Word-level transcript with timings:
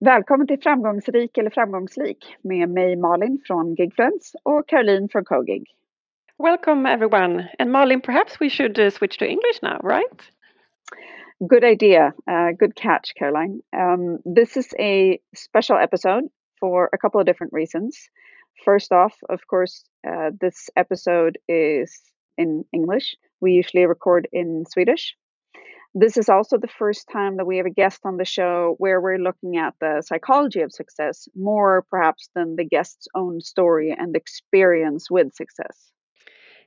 Välkommen 0.00 0.46
till 0.46 0.60
Framgångsrik 0.62 1.38
eller 1.38 1.50
framgångslik 1.50 2.36
med 2.42 2.68
mig 2.68 2.96
Malin 2.96 3.40
från 3.46 3.74
Gigfluence 3.74 4.38
och 4.42 4.68
Caroline 4.68 5.08
från 5.08 5.24
Cogig. 5.24 5.64
Welcome 6.38 6.92
everyone. 6.92 7.48
And 7.58 7.72
Malin, 7.72 8.00
perhaps 8.00 8.40
we 8.40 8.50
should 8.50 8.78
uh, 8.78 8.90
switch 8.90 9.18
to 9.18 9.24
English 9.24 9.58
now, 9.62 9.80
right? 9.82 10.22
Good 11.40 11.64
idea. 11.64 12.12
Uh, 12.30 12.50
good 12.58 12.76
catch, 12.76 13.12
Caroline. 13.18 13.60
Um, 13.76 14.18
this 14.34 14.56
is 14.56 14.74
a 14.78 15.18
special 15.36 15.78
episode 15.78 16.28
for 16.60 16.88
a 16.92 16.98
couple 16.98 17.20
of 17.20 17.26
different 17.26 17.52
reasons. 17.52 18.08
First 18.64 18.92
off, 18.92 19.14
of 19.28 19.40
course, 19.50 19.84
uh, 20.06 20.30
this 20.40 20.70
episode 20.76 21.38
is 21.48 22.00
in 22.36 22.64
English. 22.72 23.16
We 23.40 23.52
usually 23.52 23.86
record 23.86 24.28
in 24.32 24.64
Swedish. 24.68 25.16
This 25.94 26.16
is 26.16 26.28
also 26.28 26.58
the 26.58 26.68
first 26.68 27.08
time 27.10 27.36
that 27.36 27.46
we 27.46 27.56
have 27.56 27.66
a 27.66 27.70
guest 27.70 28.00
on 28.04 28.18
the 28.18 28.24
show 28.24 28.74
where 28.78 29.00
we're 29.00 29.18
looking 29.18 29.56
at 29.56 29.74
the 29.80 30.02
psychology 30.04 30.60
of 30.60 30.72
success 30.72 31.28
more 31.34 31.84
perhaps 31.90 32.28
than 32.34 32.56
the 32.56 32.64
guest's 32.64 33.08
own 33.14 33.40
story 33.40 33.94
and 33.98 34.14
experience 34.14 35.10
with 35.10 35.34
success. 35.34 35.90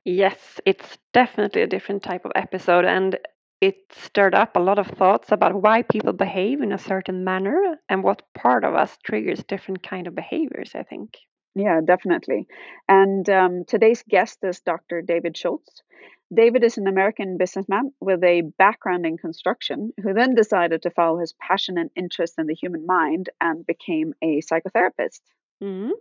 Yes, 0.03 0.59
it's 0.65 0.97
definitely 1.13 1.61
a 1.61 1.67
different 1.67 2.01
type 2.01 2.25
of 2.25 2.31
episode 2.35 2.85
and 2.85 3.19
it 3.61 3.75
stirred 3.91 4.33
up 4.33 4.55
a 4.55 4.59
lot 4.59 4.79
of 4.79 4.87
thoughts 4.87 5.31
about 5.31 5.61
why 5.61 5.83
people 5.83 6.13
behave 6.13 6.61
in 6.61 6.71
a 6.71 6.79
certain 6.79 7.23
manner 7.23 7.79
and 7.87 8.03
what 8.03 8.23
part 8.33 8.63
of 8.63 8.73
us 8.73 8.97
triggers 9.03 9.43
different 9.43 9.83
kind 9.83 10.07
of 10.07 10.15
behaviors, 10.15 10.71
I 10.73 10.81
think. 10.81 11.15
Yeah, 11.53 11.81
definitely. 11.85 12.47
And 12.89 13.29
um, 13.29 13.65
today's 13.67 14.03
guest 14.09 14.39
is 14.41 14.61
Dr. 14.61 15.03
David 15.03 15.37
Schultz. 15.37 15.83
David 16.33 16.63
is 16.63 16.77
an 16.77 16.87
American 16.87 17.37
businessman 17.37 17.91
with 17.99 18.23
a 18.23 18.41
background 18.57 19.05
in 19.05 19.17
construction 19.17 19.91
who 20.01 20.13
then 20.13 20.33
decided 20.33 20.81
to 20.83 20.89
follow 20.89 21.19
his 21.19 21.33
passion 21.33 21.77
and 21.77 21.89
interest 21.95 22.35
in 22.37 22.47
the 22.47 22.55
human 22.55 22.85
mind 22.85 23.29
and 23.41 23.65
became 23.65 24.13
a 24.21 24.41
psychotherapist. 24.41 25.19
Mm. 25.61 25.91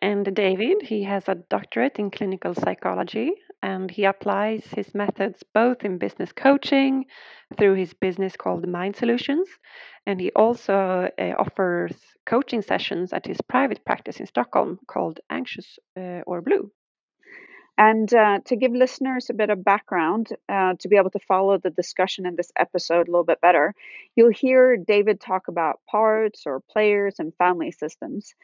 And 0.00 0.36
David, 0.36 0.82
he 0.82 1.04
has 1.04 1.26
a 1.28 1.34
doctorate 1.34 1.98
in 1.98 2.10
clinical 2.10 2.54
psychology 2.54 3.32
and 3.62 3.90
he 3.90 4.04
applies 4.04 4.66
his 4.66 4.94
methods 4.94 5.42
both 5.54 5.84
in 5.84 5.96
business 5.96 6.32
coaching 6.32 7.06
through 7.56 7.74
his 7.74 7.94
business 7.94 8.36
called 8.36 8.68
Mind 8.68 8.96
Solutions. 8.96 9.48
And 10.06 10.20
he 10.20 10.30
also 10.36 11.08
uh, 11.18 11.32
offers 11.38 11.94
coaching 12.26 12.60
sessions 12.60 13.14
at 13.14 13.26
his 13.26 13.40
private 13.40 13.84
practice 13.86 14.20
in 14.20 14.26
Stockholm 14.26 14.78
called 14.86 15.20
Anxious 15.30 15.78
uh, 15.96 16.20
or 16.26 16.42
Blue. 16.42 16.70
And 17.78 18.12
uh, 18.14 18.40
to 18.46 18.56
give 18.56 18.72
listeners 18.72 19.28
a 19.28 19.34
bit 19.34 19.50
of 19.50 19.62
background 19.62 20.28
uh, 20.48 20.74
to 20.78 20.88
be 20.88 20.96
able 20.96 21.10
to 21.10 21.18
follow 21.18 21.58
the 21.58 21.70
discussion 21.70 22.24
in 22.26 22.34
this 22.34 22.50
episode 22.58 23.06
a 23.06 23.10
little 23.10 23.24
bit 23.24 23.40
better, 23.40 23.74
you'll 24.14 24.30
hear 24.30 24.76
David 24.76 25.20
talk 25.20 25.48
about 25.48 25.80
parts 25.90 26.44
or 26.46 26.62
players 26.70 27.16
and 27.18 27.34
family 27.36 27.70
systems. 27.70 28.34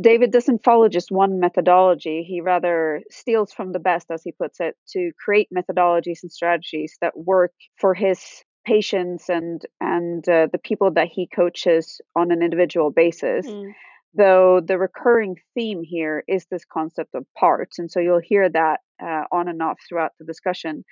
David 0.00 0.32
doesn't 0.32 0.64
follow 0.64 0.88
just 0.88 1.12
one 1.12 1.38
methodology. 1.38 2.24
He 2.24 2.40
rather 2.40 3.02
steals 3.10 3.52
from 3.52 3.70
the 3.70 3.78
best, 3.78 4.10
as 4.10 4.24
he 4.24 4.32
puts 4.32 4.58
it, 4.58 4.76
to 4.88 5.12
create 5.24 5.48
methodologies 5.56 6.24
and 6.24 6.32
strategies 6.32 6.96
that 7.00 7.16
work 7.16 7.52
for 7.76 7.94
his 7.94 8.20
patients 8.66 9.28
and 9.28 9.62
and 9.80 10.28
uh, 10.28 10.48
the 10.50 10.58
people 10.58 10.90
that 10.92 11.08
he 11.08 11.28
coaches 11.28 12.00
on 12.16 12.32
an 12.32 12.42
individual 12.42 12.90
basis. 12.90 13.46
Mm 13.46 13.72
though 14.16 14.60
the 14.60 14.78
recurring 14.78 15.36
theme 15.54 15.82
here 15.82 16.24
is 16.28 16.46
this 16.46 16.64
concept 16.64 17.14
of 17.14 17.26
parts. 17.34 17.78
And 17.78 17.90
so 17.90 18.00
you'll 18.00 18.20
hear 18.20 18.48
that 18.48 18.80
uh, 19.02 19.24
on 19.32 19.48
and 19.48 19.60
off 19.62 19.78
throughout 19.88 20.12
the 20.18 20.24
discussion. 20.24 20.84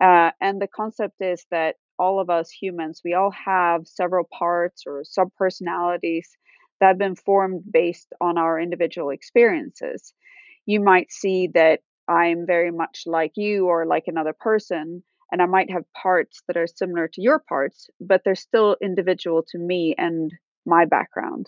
Uh, 0.00 0.30
and 0.40 0.60
the 0.60 0.68
concept 0.68 1.16
is 1.20 1.44
that 1.50 1.76
all 1.98 2.20
of 2.20 2.30
us 2.30 2.50
humans, 2.50 3.02
we 3.04 3.14
all 3.14 3.30
have 3.30 3.86
several 3.86 4.26
parts 4.32 4.84
or 4.86 5.02
subpersonalities 5.02 6.26
that 6.80 6.88
have 6.88 6.98
been 6.98 7.16
formed 7.16 7.62
based 7.70 8.12
on 8.20 8.38
our 8.38 8.58
individual 8.58 9.10
experiences. 9.10 10.14
You 10.64 10.80
might 10.80 11.12
see 11.12 11.48
that 11.54 11.80
I'm 12.08 12.46
very 12.46 12.70
much 12.70 13.02
like 13.06 13.32
you 13.36 13.66
or 13.66 13.86
like 13.86 14.04
another 14.06 14.32
person, 14.32 15.02
and 15.30 15.42
I 15.42 15.46
might 15.46 15.70
have 15.70 15.84
parts 15.92 16.42
that 16.48 16.56
are 16.56 16.66
similar 16.66 17.06
to 17.08 17.22
your 17.22 17.38
parts, 17.38 17.88
but 18.00 18.22
they're 18.24 18.34
still 18.34 18.76
individual 18.82 19.44
to 19.48 19.58
me 19.58 19.94
and 19.98 20.32
my 20.64 20.86
background. 20.86 21.46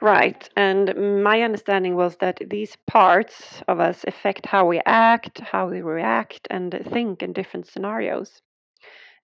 Right. 0.00 0.48
And 0.56 1.22
my 1.22 1.42
understanding 1.42 1.96
was 1.96 2.16
that 2.18 2.38
these 2.48 2.76
parts 2.86 3.62
of 3.68 3.78
us 3.78 4.04
affect 4.06 4.46
how 4.46 4.66
we 4.66 4.80
act, 4.86 5.40
how 5.40 5.68
we 5.68 5.82
react, 5.82 6.46
and 6.50 6.72
think 6.90 7.22
in 7.22 7.32
different 7.34 7.66
scenarios. 7.66 8.40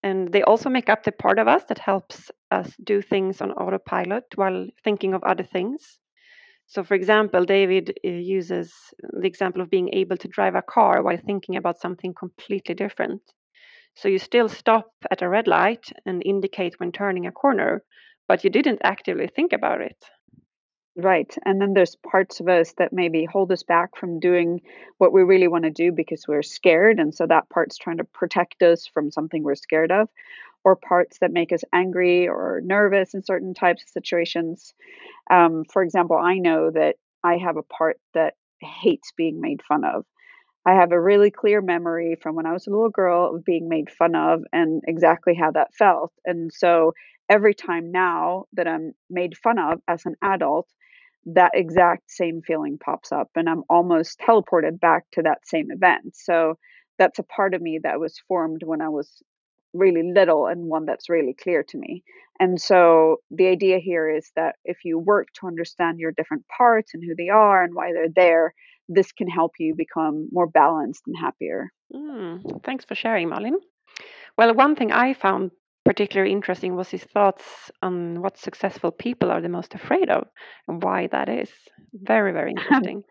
And 0.02 0.32
they 0.32 0.42
also 0.42 0.70
make 0.70 0.88
up 0.88 1.04
the 1.04 1.12
part 1.12 1.38
of 1.38 1.48
us 1.48 1.64
that 1.66 1.78
helps 1.78 2.30
us 2.50 2.76
do 2.84 3.02
things 3.02 3.40
on 3.42 3.52
autopilot 3.52 4.24
while 4.36 4.68
thinking 4.84 5.14
of 5.14 5.24
other 5.24 5.44
things. 5.44 5.98
So, 6.66 6.84
for 6.84 6.94
example, 6.94 7.44
David 7.44 7.98
uh, 8.04 8.08
uses 8.08 8.74
the 9.00 9.26
example 9.28 9.62
of 9.62 9.70
being 9.70 9.90
able 9.94 10.16
to 10.18 10.28
drive 10.28 10.54
a 10.56 10.62
car 10.62 11.02
while 11.02 11.18
thinking 11.18 11.56
about 11.56 11.80
something 11.80 12.14
completely 12.14 12.74
different. 12.74 13.22
So, 13.96 14.08
you 14.08 14.18
still 14.18 14.48
stop 14.48 14.92
at 15.10 15.22
a 15.22 15.28
red 15.28 15.48
light 15.48 15.92
and 16.06 16.22
indicate 16.26 16.80
when 16.80 16.92
turning 16.92 17.26
a 17.26 17.32
corner, 17.32 17.84
but 18.28 18.44
you 18.44 18.50
didn't 18.50 18.80
actively 18.84 19.28
think 19.28 19.52
about 19.52 19.80
it. 19.82 19.98
Right. 20.94 21.34
And 21.46 21.60
then 21.60 21.72
there's 21.72 21.96
parts 21.96 22.40
of 22.40 22.48
us 22.48 22.74
that 22.74 22.92
maybe 22.92 23.24
hold 23.24 23.50
us 23.50 23.62
back 23.62 23.96
from 23.96 24.20
doing 24.20 24.60
what 24.98 25.12
we 25.12 25.22
really 25.22 25.48
want 25.48 25.64
to 25.64 25.70
do 25.70 25.90
because 25.90 26.28
we're 26.28 26.42
scared. 26.42 26.98
And 27.00 27.14
so 27.14 27.26
that 27.26 27.48
part's 27.48 27.78
trying 27.78 27.96
to 27.96 28.04
protect 28.04 28.62
us 28.62 28.86
from 28.86 29.10
something 29.10 29.42
we're 29.42 29.54
scared 29.54 29.90
of, 29.90 30.08
or 30.64 30.76
parts 30.76 31.18
that 31.20 31.32
make 31.32 31.52
us 31.52 31.64
angry 31.72 32.28
or 32.28 32.60
nervous 32.64 33.14
in 33.14 33.22
certain 33.24 33.54
types 33.54 33.82
of 33.84 33.88
situations. 33.90 34.74
Um, 35.30 35.64
for 35.72 35.82
example, 35.82 36.16
I 36.18 36.38
know 36.38 36.70
that 36.72 36.96
I 37.24 37.38
have 37.38 37.56
a 37.56 37.62
part 37.62 37.98
that 38.14 38.34
hates 38.60 39.12
being 39.16 39.40
made 39.40 39.62
fun 39.62 39.84
of. 39.84 40.04
I 40.66 40.74
have 40.74 40.92
a 40.92 41.00
really 41.00 41.30
clear 41.30 41.60
memory 41.60 42.16
from 42.22 42.36
when 42.36 42.46
I 42.46 42.52
was 42.52 42.66
a 42.66 42.70
little 42.70 42.90
girl 42.90 43.34
of 43.34 43.44
being 43.44 43.68
made 43.68 43.90
fun 43.90 44.14
of 44.14 44.42
and 44.52 44.82
exactly 44.86 45.34
how 45.34 45.50
that 45.52 45.74
felt. 45.74 46.12
And 46.24 46.52
so 46.52 46.92
every 47.28 47.54
time 47.54 47.90
now 47.90 48.44
that 48.52 48.68
I'm 48.68 48.92
made 49.10 49.36
fun 49.36 49.58
of 49.58 49.80
as 49.88 50.04
an 50.06 50.16
adult, 50.22 50.68
that 51.26 51.52
exact 51.54 52.10
same 52.10 52.42
feeling 52.42 52.78
pops 52.78 53.12
up 53.12 53.30
and 53.36 53.48
I'm 53.48 53.62
almost 53.68 54.18
teleported 54.18 54.80
back 54.80 55.04
to 55.12 55.22
that 55.22 55.46
same 55.46 55.70
event. 55.70 56.16
So 56.16 56.58
that's 56.98 57.18
a 57.18 57.24
part 57.24 57.54
of 57.54 57.62
me 57.62 57.80
that 57.82 58.00
was 58.00 58.20
formed 58.28 58.62
when 58.64 58.80
I 58.80 58.88
was 58.88 59.22
really 59.72 60.02
little 60.14 60.46
and 60.46 60.66
one 60.66 60.84
that's 60.84 61.08
really 61.08 61.34
clear 61.34 61.62
to 61.62 61.78
me. 61.78 62.02
And 62.40 62.60
so 62.60 63.18
the 63.30 63.46
idea 63.46 63.78
here 63.78 64.10
is 64.10 64.30
that 64.36 64.56
if 64.64 64.78
you 64.84 64.98
work 64.98 65.28
to 65.34 65.46
understand 65.46 66.00
your 66.00 66.12
different 66.12 66.44
parts 66.48 66.92
and 66.92 67.02
who 67.02 67.14
they 67.16 67.28
are 67.28 67.62
and 67.62 67.74
why 67.74 67.92
they're 67.92 68.08
there, 68.14 68.54
this 68.88 69.12
can 69.12 69.28
help 69.28 69.52
you 69.58 69.74
become 69.74 70.28
more 70.32 70.46
balanced 70.46 71.02
and 71.06 71.16
happier. 71.18 71.70
Mm, 71.94 72.62
thanks 72.64 72.84
for 72.84 72.94
sharing, 72.94 73.28
Malin. 73.28 73.58
Well, 74.36 74.54
one 74.54 74.76
thing 74.76 74.92
I 74.92 75.14
found 75.14 75.52
particularly 75.84 76.32
interesting 76.32 76.76
was 76.76 76.88
his 76.88 77.04
thoughts 77.04 77.70
on 77.82 78.20
what 78.20 78.38
successful 78.38 78.90
people 78.90 79.30
are 79.30 79.40
the 79.40 79.48
most 79.48 79.74
afraid 79.74 80.08
of 80.10 80.26
and 80.68 80.82
why 80.82 81.08
that 81.08 81.28
is. 81.28 81.50
Very, 81.92 82.32
very 82.32 82.50
interesting. 82.56 83.02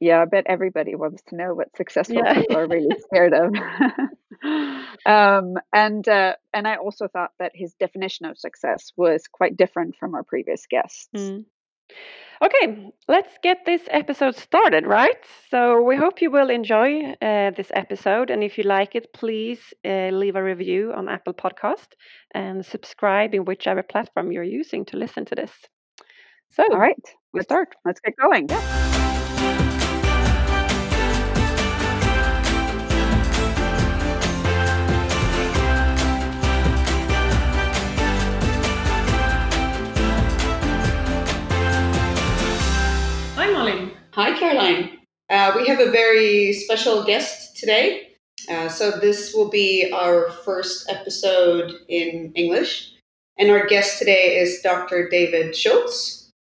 yeah, 0.00 0.22
I 0.22 0.24
bet 0.24 0.44
everybody 0.46 0.94
wants 0.94 1.22
to 1.28 1.36
know 1.36 1.54
what 1.54 1.76
successful 1.76 2.16
yeah. 2.16 2.34
people 2.34 2.56
are 2.56 2.66
really 2.66 2.96
scared 3.00 3.34
of. 3.34 3.54
um, 5.06 5.54
and 5.72 6.08
uh, 6.08 6.34
and 6.54 6.66
I 6.66 6.76
also 6.76 7.08
thought 7.08 7.32
that 7.38 7.52
his 7.54 7.74
definition 7.74 8.26
of 8.26 8.38
success 8.38 8.92
was 8.96 9.24
quite 9.30 9.56
different 9.56 9.96
from 9.98 10.14
our 10.14 10.22
previous 10.22 10.66
guests. 10.66 11.08
Mm. 11.14 11.44
Okay, 12.40 12.92
let's 13.08 13.36
get 13.42 13.64
this 13.66 13.82
episode 13.90 14.36
started, 14.36 14.86
right? 14.86 15.16
So, 15.50 15.82
we 15.82 15.96
hope 15.96 16.20
you 16.22 16.30
will 16.30 16.50
enjoy 16.50 17.14
uh, 17.20 17.50
this 17.50 17.70
episode. 17.74 18.30
And 18.30 18.44
if 18.44 18.56
you 18.58 18.64
like 18.64 18.94
it, 18.94 19.12
please 19.12 19.58
uh, 19.84 20.10
leave 20.10 20.36
a 20.36 20.42
review 20.42 20.92
on 20.94 21.08
Apple 21.08 21.34
Podcast 21.34 21.88
and 22.34 22.64
subscribe 22.64 23.34
in 23.34 23.44
whichever 23.44 23.82
platform 23.82 24.30
you're 24.30 24.44
using 24.44 24.84
to 24.86 24.96
listen 24.96 25.24
to 25.26 25.34
this. 25.34 25.50
So, 26.50 26.62
all 26.70 26.78
right, 26.78 26.96
we 27.32 27.42
start. 27.42 27.74
Let's 27.84 28.00
get 28.00 28.14
going. 28.16 28.46
Yeah. 28.48 29.07
Hi, 44.18 44.36
Caroline. 44.36 44.98
Uh, 45.30 45.52
we 45.54 45.68
have 45.68 45.78
a 45.78 45.92
very 45.92 46.52
special 46.52 47.04
guest 47.04 47.56
today. 47.56 48.16
Uh, 48.50 48.68
so, 48.68 48.90
this 48.90 49.32
will 49.32 49.48
be 49.48 49.92
our 49.92 50.32
first 50.44 50.90
episode 50.90 51.72
in 51.88 52.32
English. 52.34 52.94
And 53.38 53.48
our 53.48 53.68
guest 53.68 53.96
today 54.00 54.40
is 54.40 54.60
Dr. 54.60 55.08
David 55.08 55.54
Schultz. 55.54 56.32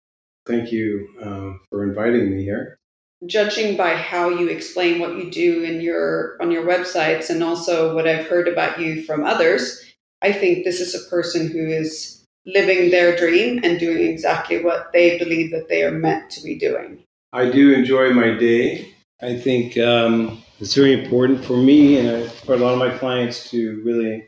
Thank 0.46 0.73
you 0.73 1.06
um, 1.20 1.61
for 1.69 1.84
inviting 1.84 2.31
me 2.31 2.44
here. 2.44 2.78
Judging 3.26 3.76
by 3.76 3.94
how 3.94 4.31
you 4.31 4.49
explain 4.49 4.99
what 4.99 5.19
you 5.19 5.31
do 5.31 5.62
in 5.62 5.82
your 5.82 6.38
on 6.40 6.50
your 6.50 6.64
websites 6.64 7.28
and 7.28 7.43
also 7.43 7.94
what 7.94 8.08
I've 8.08 8.26
heard 8.26 8.49
about 8.49 8.81
you 8.81 9.02
from 9.02 9.23
others, 9.23 9.84
I 10.23 10.32
think 10.32 10.64
this 10.64 10.81
is 10.81 10.94
a 10.94 11.11
person 11.11 11.49
who 11.49 11.67
is 11.67 12.25
living 12.46 12.90
their 12.90 13.14
dream 13.14 13.61
and 13.62 13.78
doing 13.78 14.06
exactly 14.11 14.64
what 14.64 14.94
they 14.94 15.19
believe 15.19 15.50
that 15.50 15.69
they 15.69 15.82
are 15.82 15.93
meant 15.93 16.31
to 16.31 16.43
be 16.43 16.58
doing. 16.58 17.02
I 17.37 17.50
do 17.50 17.75
enjoy 17.75 18.15
my 18.15 18.31
day. 18.31 18.94
I 19.21 19.37
think 19.37 19.77
um, 19.77 20.43
it's 20.59 20.73
very 20.73 21.05
important 21.05 21.44
for 21.44 21.59
me 21.59 21.99
and 21.99 22.33
for 22.33 22.55
a 22.55 22.56
lot 22.56 22.73
of 22.73 22.79
my 22.79 22.97
clients 22.97 23.50
to 23.50 23.83
really 23.85 24.27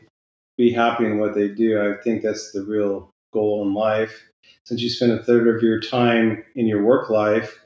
be 0.59 0.71
happy 0.71 1.05
in 1.05 1.17
what 1.17 1.33
they 1.33 1.47
do. 1.47 1.81
I 1.81 1.99
think 2.03 2.21
that's 2.21 2.51
the 2.51 2.63
real 2.63 3.09
goal 3.33 3.63
in 3.63 3.73
life. 3.73 4.29
Since 4.65 4.81
you 4.81 4.91
spend 4.91 5.13
a 5.13 5.23
third 5.23 5.47
of 5.47 5.63
your 5.63 5.79
time 5.79 6.43
in 6.53 6.67
your 6.67 6.83
work 6.83 7.09
life, 7.09 7.59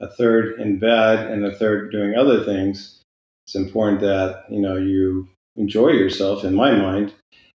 a 0.00 0.08
third 0.08 0.60
in 0.60 0.78
bed, 0.78 1.26
and 1.30 1.46
a 1.46 1.56
third 1.56 1.90
doing 1.90 2.14
other 2.14 2.44
things, 2.44 3.00
it's 3.46 3.54
important 3.54 4.02
that 4.02 4.44
you 4.50 4.60
know 4.60 4.76
you 4.76 5.26
enjoy 5.56 5.88
yourself. 5.88 6.44
In 6.44 6.54
my 6.54 6.72
mind, 6.72 7.14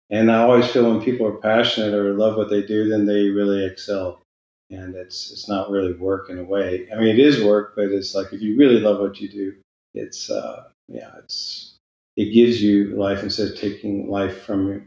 and 0.10 0.31
I 0.31 0.39
always 0.39 0.66
feel 0.72 0.89
when 0.89 1.06
people 1.06 1.28
are 1.28 1.38
passionate 1.38 1.94
or 1.94 2.16
love 2.16 2.36
what 2.36 2.50
they 2.50 2.63
do, 2.63 2.89
then 2.89 3.06
they 3.06 3.30
really 3.30 3.63
excel. 3.63 4.24
And 4.69 4.95
it's 4.95 5.31
it's 5.31 5.47
not 5.47 5.69
really 5.69 5.93
work 5.93 6.29
in 6.29 6.39
a 6.39 6.43
way. 6.43 6.87
I 6.91 6.95
mean, 6.95 7.07
it 7.07 7.19
is 7.19 7.43
work, 7.43 7.73
but 7.75 7.85
it's 7.85 8.13
like 8.13 8.33
if 8.33 8.41
you 8.41 8.57
really 8.57 8.79
love 8.79 8.99
what 8.99 9.19
you 9.21 9.29
do, 9.29 9.55
it's 9.93 10.29
uh, 10.29 10.65
yeah, 10.87 11.11
it's 11.19 11.75
it 12.17 12.33
gives 12.33 12.61
you 12.61 12.95
life 12.95 13.23
instead 13.23 13.51
of 13.51 13.57
taking 13.57 14.09
life 14.09 14.43
from 14.43 14.67
you. 14.67 14.83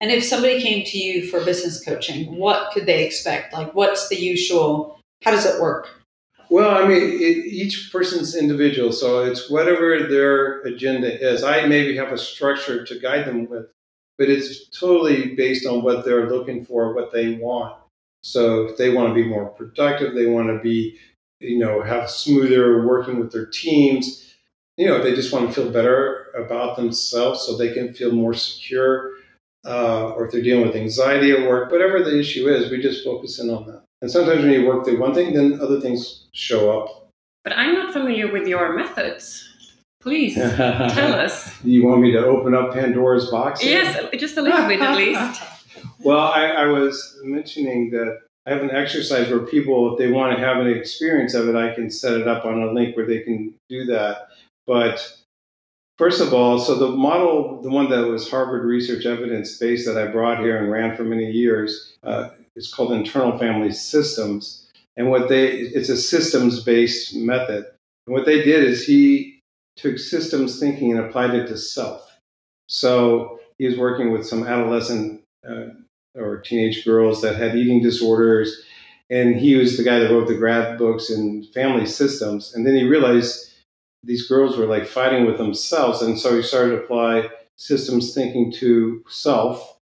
And 0.00 0.10
if 0.10 0.22
somebody 0.22 0.60
came 0.60 0.84
to 0.84 0.98
you 0.98 1.26
for 1.28 1.44
business 1.44 1.82
coaching, 1.82 2.36
what 2.36 2.72
could 2.72 2.86
they 2.86 3.04
expect? 3.04 3.52
Like, 3.52 3.74
what's 3.74 4.08
the 4.08 4.16
usual? 4.16 5.00
How 5.24 5.30
does 5.30 5.46
it 5.46 5.60
work? 5.60 5.88
Well, 6.50 6.70
I 6.70 6.86
mean, 6.86 7.02
it, 7.02 7.46
each 7.46 7.90
person's 7.90 8.36
individual, 8.36 8.92
so 8.92 9.24
it's 9.24 9.50
whatever 9.50 10.06
their 10.06 10.60
agenda 10.60 11.20
is. 11.20 11.42
I 11.42 11.66
maybe 11.66 11.96
have 11.96 12.12
a 12.12 12.18
structure 12.18 12.84
to 12.84 13.00
guide 13.00 13.26
them 13.26 13.48
with, 13.48 13.66
but 14.16 14.28
it's 14.28 14.68
totally 14.68 15.34
based 15.34 15.66
on 15.66 15.82
what 15.82 16.04
they're 16.04 16.30
looking 16.30 16.64
for, 16.64 16.94
what 16.94 17.12
they 17.12 17.34
want. 17.34 17.76
So 18.26 18.64
if 18.64 18.76
they 18.76 18.90
want 18.90 19.08
to 19.08 19.14
be 19.14 19.22
more 19.22 19.46
productive, 19.46 20.16
they 20.16 20.26
want 20.26 20.48
to 20.48 20.58
be, 20.58 20.98
you 21.38 21.58
know, 21.58 21.80
have 21.82 22.10
smoother 22.10 22.84
working 22.84 23.20
with 23.20 23.30
their 23.30 23.46
teams, 23.46 24.34
you 24.76 24.86
know, 24.86 25.00
they 25.00 25.14
just 25.14 25.32
want 25.32 25.46
to 25.46 25.54
feel 25.54 25.70
better 25.70 26.32
about 26.36 26.76
themselves 26.76 27.42
so 27.42 27.56
they 27.56 27.72
can 27.72 27.94
feel 27.94 28.10
more 28.10 28.34
secure. 28.34 29.12
Uh, 29.64 30.10
or 30.10 30.26
if 30.26 30.32
they're 30.32 30.42
dealing 30.42 30.66
with 30.66 30.74
anxiety 30.74 31.30
at 31.30 31.48
work, 31.48 31.70
whatever 31.70 32.02
the 32.02 32.18
issue 32.18 32.48
is, 32.48 32.68
we 32.68 32.82
just 32.82 33.04
focus 33.04 33.38
in 33.38 33.48
on 33.48 33.64
that. 33.66 33.82
And 34.02 34.10
sometimes 34.10 34.42
when 34.42 34.52
you 34.52 34.66
work 34.66 34.84
through 34.84 35.00
one 35.00 35.14
thing, 35.14 35.32
then 35.32 35.60
other 35.60 35.80
things 35.80 36.26
show 36.32 36.80
up. 36.80 37.08
But 37.44 37.56
I'm 37.56 37.74
not 37.74 37.92
familiar 37.92 38.30
with 38.30 38.48
your 38.48 38.74
methods. 38.74 39.48
Please 40.00 40.34
tell 40.56 41.14
us. 41.14 41.62
You 41.64 41.86
want 41.86 42.00
me 42.00 42.10
to 42.12 42.26
open 42.26 42.54
up 42.54 42.74
Pandora's 42.74 43.30
box? 43.30 43.64
Yes, 43.64 44.04
just 44.18 44.36
a 44.36 44.42
little 44.42 44.66
bit 44.66 44.80
at 44.80 44.96
least. 44.96 45.42
Well, 46.00 46.18
I, 46.18 46.46
I 46.46 46.66
was 46.66 47.18
mentioning 47.22 47.90
that 47.90 48.20
I 48.46 48.50
have 48.50 48.62
an 48.62 48.70
exercise 48.70 49.28
where 49.28 49.40
people, 49.40 49.92
if 49.92 49.98
they 49.98 50.10
want 50.10 50.36
to 50.36 50.44
have 50.44 50.58
an 50.58 50.68
experience 50.68 51.34
of 51.34 51.48
it, 51.48 51.56
I 51.56 51.74
can 51.74 51.90
set 51.90 52.20
it 52.20 52.28
up 52.28 52.44
on 52.44 52.62
a 52.62 52.72
link 52.72 52.96
where 52.96 53.06
they 53.06 53.20
can 53.20 53.54
do 53.68 53.84
that. 53.86 54.28
But 54.66 55.16
first 55.98 56.20
of 56.20 56.32
all, 56.32 56.58
so 56.58 56.76
the 56.76 56.88
model, 56.88 57.60
the 57.62 57.70
one 57.70 57.90
that 57.90 58.06
was 58.06 58.30
Harvard 58.30 58.64
Research 58.64 59.04
Evidence 59.04 59.56
based 59.58 59.86
that 59.86 59.98
I 59.98 60.06
brought 60.10 60.40
here 60.40 60.58
and 60.58 60.70
ran 60.70 60.96
for 60.96 61.04
many 61.04 61.30
years, 61.30 61.96
uh, 62.04 62.30
is 62.54 62.72
called 62.72 62.92
Internal 62.92 63.36
Family 63.38 63.72
Systems. 63.72 64.70
And 64.96 65.10
what 65.10 65.28
they, 65.28 65.48
it's 65.48 65.88
a 65.88 65.96
systems 65.96 66.62
based 66.62 67.14
method. 67.16 67.66
And 68.06 68.14
what 68.14 68.26
they 68.26 68.42
did 68.42 68.64
is 68.64 68.86
he 68.86 69.40
took 69.76 69.98
systems 69.98 70.60
thinking 70.60 70.92
and 70.92 71.00
applied 71.00 71.34
it 71.34 71.48
to 71.48 71.58
self. 71.58 72.18
So 72.68 73.40
he 73.58 73.66
was 73.66 73.76
working 73.76 74.12
with 74.12 74.26
some 74.26 74.46
adolescent 74.46 75.22
uh, 75.48 75.66
or 76.16 76.38
teenage 76.38 76.84
girls 76.84 77.22
that 77.22 77.36
had 77.36 77.56
eating 77.56 77.82
disorders. 77.82 78.62
And 79.08 79.36
he 79.36 79.54
was 79.54 79.76
the 79.76 79.84
guy 79.84 79.98
that 80.00 80.10
wrote 80.10 80.28
the 80.28 80.36
grad 80.36 80.78
books 80.78 81.10
in 81.10 81.44
family 81.54 81.86
systems. 81.86 82.54
And 82.54 82.66
then 82.66 82.74
he 82.74 82.84
realized 82.84 83.52
these 84.02 84.26
girls 84.26 84.56
were 84.56 84.66
like 84.66 84.86
fighting 84.86 85.26
with 85.26 85.38
themselves. 85.38 86.02
And 86.02 86.18
so 86.18 86.36
he 86.36 86.42
started 86.42 86.70
to 86.70 86.82
apply 86.82 87.28
systems 87.56 88.14
thinking 88.14 88.52
to 88.52 89.04
self, 89.08 89.78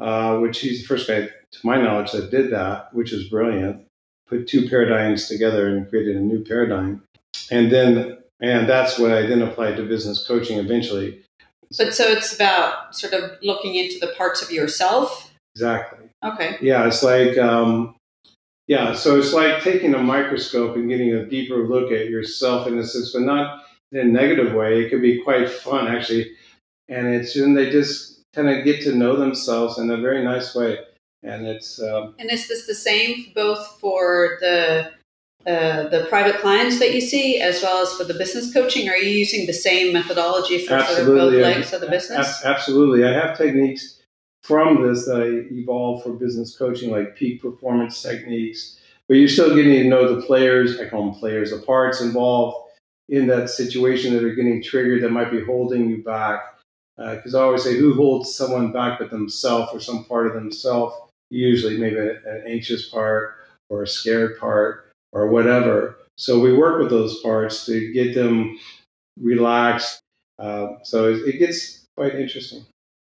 uh, 0.00 0.38
which 0.38 0.60
he's 0.60 0.82
the 0.82 0.86
first 0.86 1.08
guy, 1.08 1.22
to 1.26 1.58
my 1.62 1.80
knowledge, 1.80 2.12
that 2.12 2.30
did 2.30 2.50
that, 2.50 2.92
which 2.94 3.12
is 3.12 3.28
brilliant. 3.28 3.86
Put 4.26 4.48
two 4.48 4.68
paradigms 4.68 5.28
together 5.28 5.68
and 5.68 5.88
created 5.88 6.16
a 6.16 6.20
new 6.20 6.42
paradigm. 6.42 7.02
And 7.50 7.70
then, 7.70 8.18
and 8.40 8.68
that's 8.68 8.98
what 8.98 9.12
I 9.12 9.26
then 9.26 9.42
applied 9.42 9.76
to 9.76 9.84
business 9.84 10.26
coaching 10.26 10.58
eventually. 10.58 11.22
But 11.76 11.94
so 11.94 12.04
it's 12.04 12.34
about 12.34 12.94
sort 12.94 13.12
of 13.12 13.32
looking 13.42 13.74
into 13.74 13.98
the 13.98 14.12
parts 14.16 14.42
of 14.42 14.50
yourself. 14.50 15.23
Exactly. 15.54 16.08
Okay. 16.24 16.56
Yeah, 16.60 16.86
it's 16.86 17.02
like 17.02 17.38
um, 17.38 17.96
yeah, 18.66 18.94
so 18.94 19.18
it's 19.18 19.32
like 19.32 19.62
taking 19.62 19.94
a 19.94 19.98
microscope 19.98 20.74
and 20.76 20.88
getting 20.88 21.12
a 21.12 21.26
deeper 21.26 21.68
look 21.68 21.92
at 21.92 22.08
yourself 22.08 22.66
in 22.66 22.78
a 22.78 22.84
sense, 22.84 23.12
but 23.12 23.22
not 23.22 23.64
in 23.92 23.98
a 23.98 24.04
negative 24.04 24.54
way. 24.54 24.82
It 24.82 24.90
could 24.90 25.02
be 25.02 25.22
quite 25.22 25.50
fun 25.50 25.86
actually, 25.86 26.32
and 26.88 27.06
it's 27.08 27.36
and 27.36 27.56
they 27.56 27.70
just 27.70 28.22
kind 28.34 28.48
of 28.48 28.64
get 28.64 28.82
to 28.82 28.94
know 28.94 29.16
themselves 29.16 29.78
in 29.78 29.90
a 29.90 29.98
very 29.98 30.24
nice 30.24 30.54
way, 30.54 30.78
and 31.22 31.46
it's. 31.46 31.80
Um, 31.80 32.14
and 32.18 32.30
is 32.30 32.48
this 32.48 32.66
the 32.66 32.74
same 32.74 33.32
both 33.34 33.78
for 33.80 34.38
the 34.40 34.90
uh, 35.46 35.88
the 35.88 36.06
private 36.08 36.40
clients 36.40 36.78
that 36.78 36.94
you 36.94 37.02
see 37.02 37.38
as 37.38 37.62
well 37.62 37.82
as 37.82 37.92
for 37.92 38.04
the 38.04 38.14
business 38.14 38.52
coaching? 38.52 38.88
Are 38.88 38.96
you 38.96 39.10
using 39.10 39.46
the 39.46 39.52
same 39.52 39.92
methodology 39.92 40.66
for 40.66 40.80
sort 40.80 41.00
of 41.00 41.06
both 41.06 41.34
legs 41.34 41.72
of 41.74 41.82
the 41.82 41.88
business? 41.88 42.42
Absolutely, 42.44 43.04
I 43.04 43.12
have 43.12 43.36
techniques 43.36 43.93
from 44.44 44.86
this 44.86 45.06
that 45.06 45.22
I 45.22 45.54
evolved 45.54 46.04
for 46.04 46.12
business 46.12 46.56
coaching, 46.56 46.90
like 46.90 47.16
peak 47.16 47.40
performance 47.40 48.02
techniques. 48.02 48.78
But 49.08 49.14
you're 49.14 49.28
still 49.28 49.54
getting 49.54 49.72
to 49.82 49.88
know 49.88 50.14
the 50.14 50.26
players, 50.26 50.78
I 50.78 50.86
call 50.86 51.10
them 51.10 51.18
players, 51.18 51.50
the 51.50 51.58
parts 51.58 52.02
involved 52.02 52.68
in 53.08 53.26
that 53.28 53.48
situation 53.48 54.12
that 54.12 54.22
are 54.22 54.34
getting 54.34 54.62
triggered 54.62 55.02
that 55.02 55.10
might 55.10 55.30
be 55.30 55.42
holding 55.42 55.88
you 55.88 56.02
back. 56.02 56.56
Because 56.96 57.34
uh, 57.34 57.40
I 57.40 57.42
always 57.42 57.64
say, 57.64 57.76
who 57.76 57.94
holds 57.94 58.34
someone 58.34 58.70
back 58.70 58.98
but 58.98 59.10
themselves 59.10 59.70
or 59.72 59.80
some 59.80 60.04
part 60.04 60.26
of 60.26 60.34
themselves? 60.34 60.94
Usually, 61.30 61.78
maybe 61.78 61.96
an 61.96 62.44
anxious 62.46 62.90
part 62.90 63.36
or 63.70 63.82
a 63.82 63.88
scared 63.88 64.38
part 64.38 64.90
or 65.12 65.28
whatever. 65.28 65.96
So 66.18 66.38
we 66.38 66.52
work 66.52 66.78
with 66.78 66.90
those 66.90 67.20
parts 67.22 67.64
to 67.66 67.92
get 67.92 68.14
them 68.14 68.58
relaxed. 69.18 70.00
Uh, 70.38 70.74
so 70.82 71.08
it, 71.08 71.34
it 71.34 71.38
gets 71.38 71.84
quite 71.96 72.14
interesting 72.14 72.64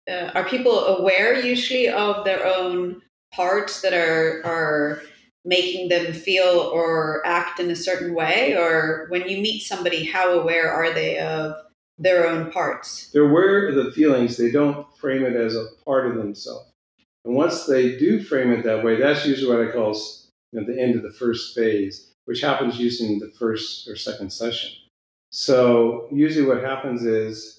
uh, 0.08 0.30
are 0.34 0.48
people 0.48 0.86
aware 0.86 1.34
usually 1.40 1.88
of 1.88 2.24
their 2.24 2.46
own 2.46 3.02
parts 3.32 3.82
that 3.82 3.92
are 3.92 4.42
are 4.44 5.02
making 5.44 5.88
them 5.88 6.12
feel 6.12 6.70
or 6.72 7.24
act 7.24 7.60
in 7.60 7.70
a 7.70 7.76
certain 7.76 8.14
way? 8.14 8.56
Or 8.56 9.06
when 9.10 9.28
you 9.28 9.40
meet 9.40 9.60
somebody 9.60 10.04
how 10.04 10.32
aware 10.32 10.70
are 10.70 10.92
they 10.92 11.18
of 11.18 11.54
their 11.98 12.28
own 12.28 12.50
parts? 12.50 13.10
They're 13.12 13.28
aware 13.28 13.68
of 13.68 13.74
the 13.74 13.92
feelings. 13.92 14.36
They 14.36 14.50
don't 14.50 14.86
frame 14.98 15.24
it 15.24 15.34
as 15.34 15.56
a 15.56 15.68
part 15.84 16.06
of 16.06 16.16
themselves. 16.16 16.70
And 17.24 17.34
once 17.34 17.66
they 17.66 17.98
do 17.98 18.22
frame 18.22 18.52
it 18.52 18.62
that 18.64 18.84
way 18.84 19.00
that's 19.00 19.26
usually 19.26 19.50
what 19.50 19.68
i 19.68 19.72
call 19.72 19.94
you 20.52 20.60
know, 20.60 20.66
the 20.66 20.80
end 20.80 20.94
of 20.94 21.02
the 21.02 21.10
first 21.10 21.56
phase 21.56 22.12
which 22.26 22.40
happens 22.40 22.78
in 23.00 23.18
the 23.18 23.32
first 23.38 23.88
or 23.88 23.96
second 23.96 24.32
session. 24.32 24.70
So 25.30 26.08
usually 26.12 26.46
what 26.46 26.62
happens 26.62 27.04
is 27.04 27.55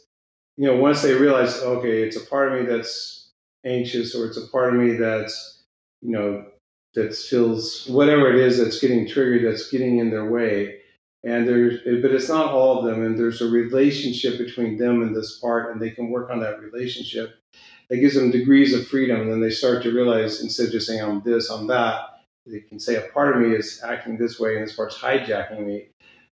you 0.58 0.66
know, 0.66 0.76
once 0.76 1.04
they 1.04 1.14
realize, 1.14 1.60
okay, 1.62 2.02
it's 2.02 2.18
a 2.18 2.26
part 2.26 2.52
of 2.52 2.60
me 2.60 2.66
that's 2.66 3.30
anxious, 3.64 4.16
or 4.16 4.26
it's 4.26 4.38
a 4.38 4.48
part 4.48 4.74
of 4.74 4.80
me 4.80 4.94
that's, 4.94 5.62
you 6.02 6.12
know, 6.12 6.46
that 6.96 7.16
feels 7.16 7.86
whatever 7.88 8.30
it 8.34 8.40
is 8.40 8.58
that's 8.58 8.80
getting 8.80 9.08
triggered, 9.08 9.46
that's 9.46 9.70
getting 9.70 10.00
in 10.00 10.10
their 10.10 10.26
way. 10.26 10.80
And 11.24 11.48
there's, 11.48 11.80
but 12.02 12.12
it's 12.12 12.30
not 12.30 12.52
all 12.52 12.80
of 12.80 12.86
them, 12.86 13.04
and 13.04 13.18
there's 13.18 13.42
a 13.42 13.48
relationship 13.48 14.38
between 14.38 14.78
them 14.78 15.04
and 15.04 15.16
this 15.16 15.40
part, 15.40 15.72
and 15.72 15.82
they 15.82 15.92
can 15.92 16.10
work 16.10 16.32
on 16.32 16.40
that 16.40 16.60
relationship. 16.60 17.36
That 17.90 17.98
gives 17.98 18.16
them 18.16 18.32
degrees 18.32 18.74
of 18.74 18.88
freedom, 18.88 19.22
and 19.22 19.32
then 19.32 19.42
they 19.42 19.50
start 19.50 19.84
to 19.84 19.94
realize 19.94 20.42
instead 20.42 20.68
of 20.68 20.72
just 20.72 20.88
saying 20.88 21.02
I'm 21.02 21.22
this, 21.24 21.50
I'm 21.50 21.68
that, 21.68 22.22
they 22.46 22.62
can 22.62 22.80
say 22.80 22.96
a 22.96 23.10
part 23.12 23.36
of 23.36 23.42
me 23.42 23.56
is 23.56 23.82
acting 23.84 24.18
this 24.18 24.40
way, 24.40 24.56
and 24.56 24.66
this 24.66 24.76
part's 24.76 24.98
hijacking 24.98 25.66
me. 25.66 25.90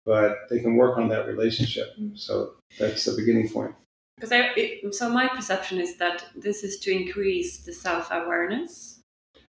But 0.06 0.50
they 0.50 0.60
can 0.60 0.78
work 0.78 0.98
on 0.98 1.10
that 1.10 1.28
relationship. 1.28 1.96
Mm. 2.00 2.18
So 2.18 2.54
that's 2.80 3.06
the 3.06 3.16
beginning 3.16 3.50
point 3.50 3.76
because 4.22 4.32
I 4.32 4.52
it, 4.56 4.94
so 4.94 5.10
my 5.10 5.28
perception 5.28 5.80
is 5.80 5.98
that 5.98 6.26
this 6.36 6.64
is 6.64 6.78
to 6.82 6.92
increase 6.92 7.64
the 7.64 7.74
self 7.74 8.10
awareness. 8.12 9.00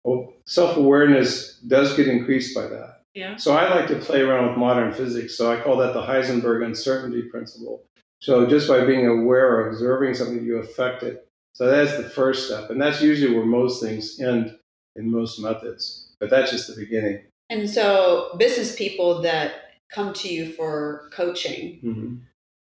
Well, 0.03 0.33
self 0.45 0.77
awareness 0.77 1.59
does 1.69 1.97
get 1.97 2.09
increased 2.09 2.55
by 2.55 2.67
that. 2.67 3.03
Yeah. 3.15 3.37
So 3.37 3.57
I 3.57 3.73
like 3.73 3.87
to 3.89 3.97
play 3.97 4.23
around 4.23 4.49
with 4.49 4.59
modern 4.59 4.93
physics. 4.93 5.39
So 5.39 5.53
I 5.53 5.61
call 5.61 5.77
that 5.79 5.95
the 5.95 6.03
Heisenberg 6.03 6.65
uncertainty 6.65 7.23
principle. 7.23 7.85
So 8.21 8.47
just 8.47 8.69
by 8.69 8.85
being 8.85 9.07
aware 9.07 9.57
or 9.57 9.69
observing 9.69 10.15
something, 10.15 10.45
you 10.45 10.57
affect 10.57 11.03
it. 11.03 11.29
So 11.55 11.67
that's 11.67 11.97
the 11.97 12.11
first 12.11 12.49
step, 12.49 12.69
and 12.71 12.81
that's 12.81 13.01
usually 13.01 13.35
where 13.35 13.47
most 13.47 13.83
things 13.83 14.21
end 14.21 14.59
in 14.97 15.11
most 15.11 15.41
methods. 15.41 16.13
But 16.19 16.29
that's 16.29 16.51
just 16.51 16.67
the 16.67 16.75
beginning. 16.75 17.21
And 17.49 17.71
so, 17.71 18.35
business 18.37 18.75
people 18.75 19.23
that 19.23 19.53
come 19.91 20.13
to 20.15 20.29
you 20.29 20.53
for 20.53 21.09
coaching, 21.13 21.81
mm-hmm. 21.83 22.17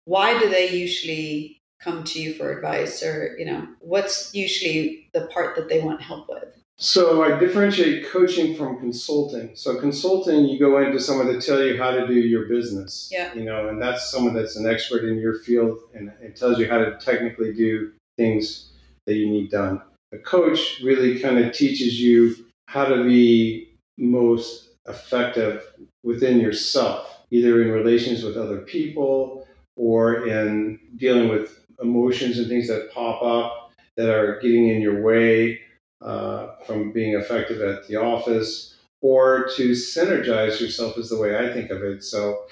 why 0.04 0.38
do 0.38 0.50
they 0.50 0.70
usually 0.76 1.62
come 1.86 2.04
to 2.04 2.20
you 2.22 2.34
for 2.34 2.52
advice 2.52 3.04
or 3.04 3.36
you 3.38 3.46
know 3.46 3.66
what's 3.80 4.34
usually 4.34 5.08
the 5.14 5.28
part 5.28 5.56
that 5.56 5.70
they 5.70 5.82
want 5.82 6.02
help 6.02 6.28
with 6.28 6.44
So 6.78 7.24
I 7.24 7.40
differentiate 7.40 8.10
coaching 8.10 8.56
from 8.58 8.80
consulting. 8.80 9.52
So 9.56 9.80
consulting, 9.80 10.46
you 10.46 10.60
go 10.60 10.82
into 10.84 11.00
someone 11.00 11.28
to 11.28 11.40
tell 11.40 11.64
you 11.64 11.78
how 11.78 11.92
to 11.92 12.06
do 12.06 12.16
your 12.16 12.50
business. 12.50 13.10
Yeah. 13.10 13.34
You 13.34 13.46
know, 13.46 13.70
and 13.70 13.82
that's 13.82 14.12
someone 14.12 14.34
that's 14.34 14.58
an 14.58 14.68
expert 14.68 15.06
in 15.06 15.18
your 15.18 15.36
field 15.36 15.80
and 15.94 16.12
it 16.22 16.36
tells 16.36 16.60
you 16.60 16.68
how 16.68 16.80
to 16.80 16.98
technically 16.98 17.54
do 17.54 17.94
things 18.18 18.72
that 19.06 19.16
you 19.16 19.30
need 19.30 19.52
done. 19.52 19.82
A 20.12 20.18
coach 20.18 20.82
really 20.84 21.20
kind 21.20 21.38
of 21.38 21.54
teaches 21.54 22.02
you 22.02 22.36
how 22.68 22.86
to 22.86 23.04
be 23.06 23.70
most 23.98 24.72
effective 24.88 25.64
within 26.04 26.42
yourself, 26.42 27.26
either 27.32 27.62
in 27.62 27.72
relations 27.72 28.22
with 28.24 28.36
other 28.36 28.58
people 28.58 29.48
or 29.78 30.28
in 30.28 30.80
dealing 30.98 31.30
with 31.30 31.65
emotions 31.82 32.38
and 32.38 32.48
things 32.48 32.68
that 32.68 32.92
pop 32.94 33.22
up 33.22 33.72
that 33.98 34.10
are 34.10 34.40
getting 34.42 34.70
in 34.70 34.82
your 34.82 35.02
way 35.02 35.60
uh, 36.02 36.56
from 36.66 36.92
being 36.92 37.16
effective 37.16 37.62
at 37.62 37.88
the 37.88 37.96
office 37.96 38.76
or 39.02 39.48
to 39.56 39.72
synergize 39.72 40.60
yourself 40.60 40.98
is 40.98 41.10
the 41.10 41.20
way 41.20 41.38
I 41.38 41.54
think 41.54 41.70
of 41.70 41.84
it. 41.84 42.04
So 42.04 42.46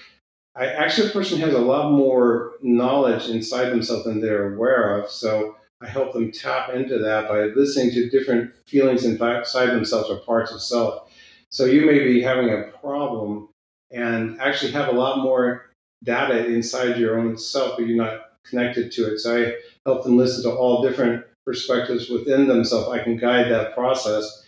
I 0.55 0.67
actually 0.67 1.09
a 1.09 1.11
person 1.11 1.39
has 1.39 1.53
a 1.53 1.59
lot 1.59 1.91
more 1.91 2.53
knowledge 2.61 3.27
inside 3.29 3.69
themselves 3.69 4.05
than 4.05 4.21
they're 4.21 4.53
aware 4.53 4.99
of. 4.99 5.09
So 5.09 5.55
I 5.81 5.87
help 5.87 6.13
them 6.13 6.31
tap 6.31 6.69
into 6.73 6.99
that 6.99 7.27
by 7.27 7.45
listening 7.45 7.91
to 7.91 8.09
different 8.09 8.53
feelings 8.67 9.03
inside 9.03 9.71
themselves 9.71 10.09
or 10.09 10.17
parts 10.19 10.51
of 10.51 10.61
self. 10.61 11.11
So 11.49 11.65
you 11.65 11.85
may 11.85 11.99
be 12.03 12.21
having 12.21 12.49
a 12.49 12.63
problem 12.81 13.49
and 13.91 14.39
actually 14.39 14.71
have 14.71 14.89
a 14.89 14.97
lot 14.97 15.19
more 15.19 15.69
data 16.03 16.45
inside 16.45 16.97
your 16.97 17.19
own 17.19 17.37
self, 17.37 17.77
but 17.77 17.87
you're 17.87 17.97
not 17.97 18.32
connected 18.45 18.91
to 18.93 19.13
it. 19.13 19.19
So 19.19 19.37
I 19.37 19.55
help 19.85 20.03
them 20.03 20.17
listen 20.17 20.43
to 20.43 20.55
all 20.55 20.81
different 20.81 21.25
perspectives 21.45 22.09
within 22.09 22.47
themselves. 22.47 22.89
I 22.89 23.03
can 23.03 23.17
guide 23.17 23.51
that 23.51 23.73
process 23.73 24.43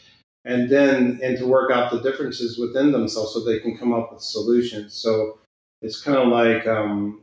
and 0.46 0.70
then 0.70 1.20
and 1.24 1.38
to 1.38 1.48
work 1.48 1.72
out 1.72 1.92
the 1.92 2.02
differences 2.02 2.58
within 2.58 2.92
themselves 2.92 3.34
so 3.34 3.44
they 3.44 3.60
can 3.60 3.78
come 3.78 3.94
up 3.94 4.14
with 4.14 4.22
solutions. 4.22 4.94
So 4.94 5.40
it's 5.82 6.02
kind 6.02 6.18
of 6.18 6.28
like 6.30 6.68
um, 6.68 7.22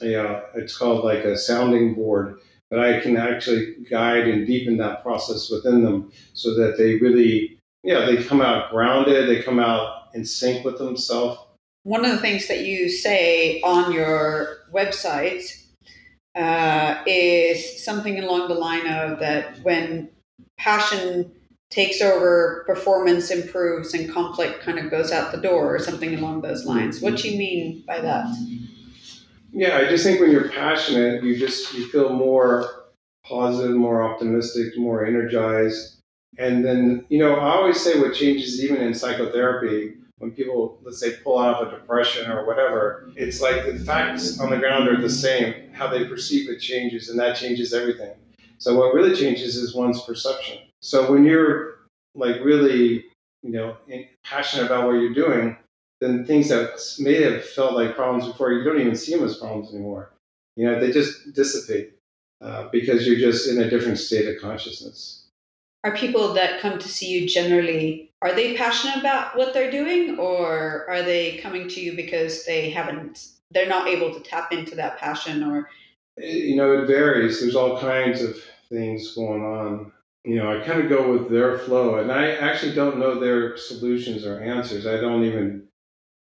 yeah, 0.00 0.40
it's 0.54 0.76
called 0.76 1.04
like 1.04 1.24
a 1.24 1.36
sounding 1.36 1.94
board 1.94 2.38
but 2.72 2.80
I 2.80 3.00
can 3.00 3.18
actually 3.18 3.74
guide 3.90 4.26
and 4.26 4.46
deepen 4.46 4.78
that 4.78 5.02
process 5.02 5.50
within 5.50 5.84
them 5.84 6.10
so 6.32 6.54
that 6.54 6.78
they 6.78 6.94
really, 6.94 7.58
yeah, 7.84 8.06
they 8.06 8.24
come 8.24 8.40
out 8.40 8.70
grounded, 8.70 9.28
they 9.28 9.42
come 9.42 9.58
out 9.58 10.08
in 10.14 10.24
sync 10.24 10.64
with 10.64 10.78
themselves. 10.78 11.38
One 11.82 12.02
of 12.02 12.12
the 12.12 12.16
things 12.16 12.48
that 12.48 12.64
you 12.64 12.88
say 12.88 13.60
on 13.60 13.92
your 13.92 14.60
website 14.72 15.61
uh, 16.34 17.02
is 17.06 17.84
something 17.84 18.18
along 18.22 18.48
the 18.48 18.54
line 18.54 18.86
of 18.86 19.18
that 19.20 19.58
when 19.62 20.10
passion 20.58 21.30
takes 21.70 22.02
over, 22.02 22.64
performance 22.66 23.30
improves, 23.30 23.94
and 23.94 24.12
conflict 24.12 24.62
kind 24.62 24.78
of 24.78 24.90
goes 24.90 25.10
out 25.10 25.32
the 25.32 25.40
door, 25.40 25.74
or 25.74 25.78
something 25.78 26.14
along 26.14 26.42
those 26.42 26.64
lines. 26.66 27.00
What 27.00 27.16
do 27.16 27.30
you 27.30 27.38
mean 27.38 27.82
by 27.86 28.00
that? 28.00 28.26
Yeah, 29.52 29.78
I 29.78 29.88
just 29.88 30.04
think 30.04 30.20
when 30.20 30.30
you're 30.30 30.48
passionate, 30.50 31.22
you 31.22 31.36
just 31.36 31.72
you 31.74 31.88
feel 31.88 32.12
more 32.12 32.70
positive, 33.24 33.74
more 33.74 34.02
optimistic, 34.02 34.76
more 34.78 35.04
energized. 35.04 35.98
And 36.38 36.64
then, 36.64 37.04
you 37.08 37.18
know, 37.18 37.36
I 37.36 37.50
always 37.54 37.80
say 37.80 38.00
what 38.00 38.14
changes 38.14 38.62
even 38.64 38.78
in 38.78 38.94
psychotherapy 38.94 39.94
when 40.22 40.30
people, 40.30 40.78
let's 40.84 41.00
say, 41.00 41.16
pull 41.24 41.36
out 41.36 41.60
of 41.60 41.66
a 41.66 41.70
depression 41.72 42.30
or 42.30 42.46
whatever, 42.46 43.10
it's 43.16 43.40
like 43.40 43.66
the 43.66 43.76
facts 43.76 44.38
on 44.38 44.50
the 44.50 44.56
ground 44.56 44.88
are 44.88 45.00
the 45.00 45.10
same. 45.10 45.52
How 45.72 45.88
they 45.88 46.04
perceive 46.04 46.48
it 46.48 46.60
changes, 46.60 47.08
and 47.08 47.18
that 47.18 47.34
changes 47.34 47.74
everything. 47.74 48.14
So 48.58 48.78
what 48.78 48.94
really 48.94 49.16
changes 49.16 49.56
is 49.56 49.74
one's 49.74 50.00
perception. 50.02 50.58
So 50.80 51.10
when 51.10 51.24
you're 51.24 51.78
like 52.14 52.36
really, 52.36 53.06
you 53.42 53.50
know, 53.50 53.76
passionate 54.22 54.66
about 54.66 54.86
what 54.86 54.92
you're 54.92 55.12
doing, 55.12 55.56
then 56.00 56.24
things 56.24 56.48
that 56.50 56.80
may 57.00 57.20
have 57.20 57.44
felt 57.44 57.74
like 57.74 57.96
problems 57.96 58.28
before, 58.28 58.52
you 58.52 58.62
don't 58.62 58.80
even 58.80 58.94
see 58.94 59.16
them 59.16 59.24
as 59.24 59.38
problems 59.38 59.74
anymore. 59.74 60.12
You 60.54 60.66
know, 60.66 60.78
they 60.78 60.92
just 60.92 61.32
dissipate 61.34 61.94
uh, 62.40 62.68
because 62.70 63.08
you're 63.08 63.18
just 63.18 63.48
in 63.48 63.60
a 63.60 63.68
different 63.68 63.98
state 63.98 64.28
of 64.28 64.40
consciousness. 64.40 65.26
Are 65.82 65.96
people 65.96 66.32
that 66.34 66.60
come 66.60 66.78
to 66.78 66.88
see 66.88 67.08
you 67.08 67.26
generally 67.26 68.11
are 68.22 68.34
they 68.34 68.56
passionate 68.56 68.96
about 68.96 69.36
what 69.36 69.52
they're 69.52 69.70
doing, 69.70 70.18
or 70.18 70.88
are 70.88 71.02
they 71.02 71.36
coming 71.38 71.68
to 71.68 71.80
you 71.80 71.94
because 71.94 72.44
they 72.44 72.70
haven't, 72.70 73.28
they're 73.50 73.68
not 73.68 73.88
able 73.88 74.14
to 74.14 74.20
tap 74.20 74.52
into 74.52 74.74
that 74.76 74.98
passion, 74.98 75.42
or? 75.42 75.68
Eh, 76.20 76.32
you 76.32 76.56
know, 76.56 76.72
it 76.72 76.86
varies. 76.86 77.40
There's 77.40 77.56
all 77.56 77.78
kinds 77.80 78.22
of 78.22 78.36
things 78.70 79.14
going 79.14 79.42
on 79.42 79.92
you 80.24 80.36
know, 80.36 80.56
I 80.56 80.64
kind 80.64 80.80
of 80.80 80.88
go 80.88 81.12
with 81.12 81.30
their 81.30 81.58
flow, 81.58 81.96
and 81.96 82.12
I 82.12 82.30
actually 82.32 82.74
don't 82.74 82.98
know 82.98 83.18
their 83.18 83.56
solutions 83.56 84.24
or 84.24 84.40
answers. 84.40 84.86
I 84.86 85.00
don't 85.00 85.24
even 85.24 85.66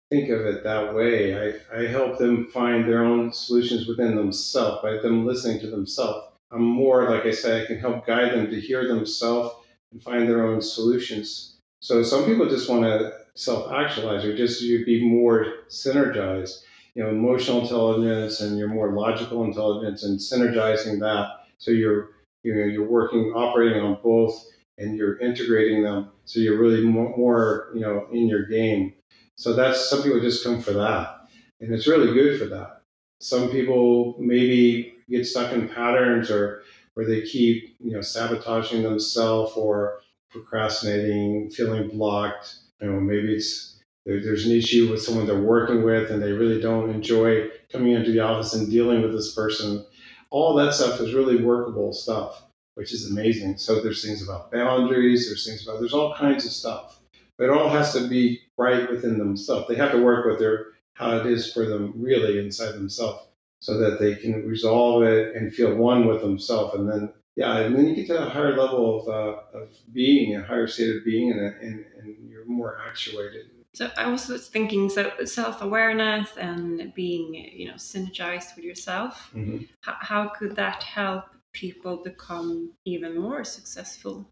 think 0.10 0.29
of 0.29 0.41
it 0.41 0.63
that 0.63 0.94
way. 0.94 1.53
I, 1.72 1.77
I 1.77 1.88
help 1.88 2.17
them 2.17 2.48
find 2.48 2.88
their 2.88 3.03
own 3.06 3.32
solutions 3.32 3.88
within 3.88 4.15
themselves 4.15 4.82
by 4.82 4.98
them 4.98 5.25
listening 5.25 5.60
to 5.62 5.67
themselves. 5.70 6.27
I'm 6.51 6.62
more, 6.62 7.10
like 7.10 7.25
I 7.25 7.32
said 7.32 7.63
I 7.63 7.65
can 7.65 7.79
help 7.79 8.06
guide 8.06 8.34
them 8.34 8.50
to 8.50 8.60
hear 8.60 8.88
themselves 8.88 9.56
and 9.91 10.01
find 10.01 10.27
their 10.27 10.46
own 10.46 10.62
solutions. 10.62 11.57
So 11.80 12.04
some 12.04 12.26
people 12.26 12.50
just 12.50 12.70
want 12.70 12.84
to 12.84 13.14
self-actualize 13.36 14.26
or 14.26 14.36
just 14.36 14.62
you 14.62 14.86
be 14.86 15.08
more 15.08 15.46
synergized. 15.70 16.64
You 16.96 17.04
know, 17.04 17.10
emotional 17.10 17.62
intelligence 17.62 18.42
and 18.42 18.58
your 18.58 18.70
more 18.70 18.92
logical 18.92 19.44
intelligence 19.44 20.04
and 20.04 20.20
synergizing 20.20 21.00
that. 21.00 21.46
So 21.60 21.72
you're 21.72 22.10
you 22.44 22.56
know 22.56 22.66
you're 22.66 22.88
working 22.88 23.34
operating 23.36 23.82
on 23.82 24.00
both 24.04 24.46
and 24.80 24.96
you're 24.96 25.20
integrating 25.20 25.84
them 25.84 26.10
so 26.26 26.40
you're 26.40 26.60
really 26.60 26.84
more, 26.84 27.16
more 27.18 27.72
you 27.74 27.82
know 27.82 28.08
in 28.12 28.28
your 28.28 28.46
game 28.46 28.94
so 29.38 29.54
that's 29.54 29.88
some 29.90 30.02
people 30.02 30.20
just 30.20 30.44
come 30.44 30.62
for 30.62 30.74
that, 30.74 31.28
and 31.62 31.72
it's 31.72 31.88
really 31.88 32.12
good 32.14 32.40
for 32.40 32.46
that. 32.48 32.82
Some 33.20 33.50
people 33.50 34.16
maybe 34.20 34.96
get 35.10 35.28
stuck 35.28 35.54
in 35.54 35.70
patterns 35.70 36.32
or 36.32 36.64
where 36.96 37.06
they 37.06 37.22
keep 37.22 37.76
you 37.80 37.92
know 37.92 38.02
sabotaging 38.02 38.82
themselves 38.82 39.54
or 39.56 40.02
procrastinating, 40.32 41.50
feeling 41.50 41.90
blocked. 41.90 42.56
You 42.82 42.92
know, 42.92 43.00
maybe 43.00 43.36
it's 43.36 43.80
there, 44.06 44.22
there's 44.22 44.46
an 44.46 44.54
issue 44.54 44.90
with 44.90 45.02
someone 45.02 45.26
they're 45.26 45.40
working 45.40 45.84
with 45.84 46.10
and 46.12 46.22
they 46.22 46.32
really 46.32 46.62
don't 46.62 46.90
enjoy 46.90 47.50
coming 47.72 47.94
into 47.94 48.12
the 48.12 48.20
office 48.20 48.54
and 48.54 48.70
dealing 48.70 49.02
with 49.02 49.12
this 49.12 49.34
person. 49.34 49.86
All 50.30 50.56
that 50.56 50.74
stuff 50.74 51.00
is 51.02 51.14
really 51.14 51.44
workable 51.44 51.94
stuff, 51.94 52.44
which 52.76 52.94
is 52.94 53.12
amazing. 53.12 53.58
So 53.58 53.82
there's 53.82 54.04
things 54.04 54.24
about 54.24 54.52
boundaries, 54.52 55.28
there's 55.28 55.46
things 55.46 55.68
about 55.68 55.80
there's 55.80 55.94
all 55.94 56.16
kinds 56.16 56.46
of 56.46 56.52
stuff. 56.52 57.00
But 57.38 57.46
it 57.46 57.52
all 57.52 57.70
has 57.70 57.94
to 57.94 58.08
be 58.08 58.42
right 58.58 58.90
within 58.90 59.18
themselves. 59.18 59.68
They 59.68 59.76
have 59.76 59.92
to 59.92 60.02
work 60.02 60.26
with 60.26 60.40
their 60.40 60.68
how 60.94 61.18
it 61.18 61.28
is 61.28 61.54
for 61.54 61.66
them 61.66 61.94
really 61.96 62.40
inside 62.40 62.72
themselves 62.72 63.28
so 63.60 63.78
that 63.78 64.00
they 64.00 64.16
can 64.16 64.48
resolve 64.48 65.04
it 65.04 65.36
and 65.36 65.54
feel 65.54 65.76
one 65.76 66.08
with 66.08 66.22
themselves. 66.22 66.74
And 66.76 66.90
then, 66.90 67.14
yeah, 67.38 67.60
and 67.60 67.75
then 67.75 67.88
you 67.88 67.96
get 67.96 68.08
to 68.08 68.25
a 68.25 68.29
higher 68.29 68.58
level 68.58 69.00
of, 69.00 69.08
uh, 69.08 69.60
of 69.60 69.70
being, 69.94 70.36
a 70.36 70.44
higher 70.44 70.65
state 70.65 70.96
of 70.96 71.06
being, 71.06 71.32
and, 71.32 71.39
and, 71.62 71.86
and 72.00 72.29
you're 72.29 72.46
more 72.46 72.79
actuated. 72.89 73.46
So 73.75 73.91
I 73.96 74.08
was 74.08 74.25
thinking, 74.48 74.89
so 74.89 75.12
self-awareness 75.24 76.29
and 76.38 76.91
being, 76.96 77.36
you 77.36 77.67
know, 77.67 77.75
synergized 77.75 78.56
with 78.56 78.65
yourself. 78.65 79.29
Mm-hmm. 79.36 79.65
How, 79.82 79.96
how 80.00 80.29
could 80.29 80.56
that 80.56 80.82
help 80.82 81.25
people 81.53 81.98
become 82.03 82.72
even 82.86 83.15
more 83.22 83.44
successful? 83.44 84.27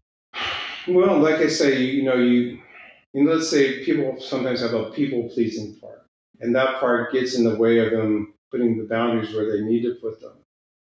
Well, 0.88 1.18
like 1.20 1.36
I 1.36 1.46
say, 1.46 1.80
you 1.82 2.02
know, 2.02 2.16
you 2.16 2.60
and 3.14 3.26
let's 3.26 3.48
say 3.48 3.84
people 3.84 4.20
sometimes 4.20 4.60
have 4.62 4.74
a 4.74 4.90
people 4.90 5.30
pleasing 5.32 5.76
part, 5.76 6.06
and 6.40 6.54
that 6.56 6.80
part 6.80 7.12
gets 7.12 7.36
in 7.36 7.44
the 7.44 7.54
way 7.54 7.78
of 7.78 7.92
them 7.92 8.34
putting 8.50 8.76
the 8.76 8.84
boundaries 8.84 9.32
where 9.32 9.50
they 9.50 9.64
need 9.64 9.82
to 9.82 9.94
put 10.02 10.20
them. 10.20 10.32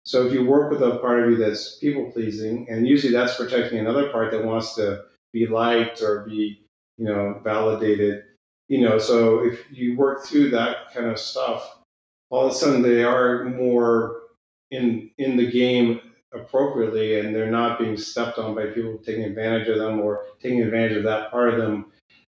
So 0.05 0.25
if 0.27 0.33
you 0.33 0.45
work 0.45 0.71
with 0.71 0.81
a 0.83 0.97
part 0.99 1.23
of 1.23 1.31
you 1.31 1.37
that's 1.37 1.77
people 1.77 2.11
pleasing, 2.11 2.67
and 2.69 2.87
usually 2.87 3.11
that's 3.11 3.35
protecting 3.35 3.79
another 3.79 4.09
part 4.09 4.31
that 4.31 4.45
wants 4.45 4.75
to 4.75 5.03
be 5.33 5.47
liked 5.47 6.01
or 6.01 6.25
be, 6.25 6.61
you 6.97 7.05
know, 7.05 7.41
validated, 7.43 8.23
you 8.67 8.81
know, 8.81 8.97
so 8.97 9.45
if 9.45 9.59
you 9.71 9.97
work 9.97 10.25
through 10.25 10.51
that 10.51 10.93
kind 10.93 11.07
of 11.07 11.19
stuff, 11.19 11.79
all 12.29 12.45
of 12.45 12.51
a 12.51 12.55
sudden 12.55 12.81
they 12.81 13.03
are 13.03 13.45
more 13.45 14.21
in 14.71 15.09
in 15.17 15.37
the 15.37 15.49
game 15.49 16.01
appropriately 16.33 17.19
and 17.19 17.33
they're 17.33 17.51
not 17.51 17.79
being 17.79 17.97
stepped 17.97 18.37
on 18.37 18.55
by 18.55 18.65
people 18.67 18.97
taking 18.97 19.23
advantage 19.23 19.67
of 19.67 19.77
them 19.77 20.01
or 20.01 20.25
taking 20.41 20.61
advantage 20.61 20.97
of 20.97 21.03
that 21.03 21.31
part 21.31 21.53
of 21.53 21.59
them 21.59 21.85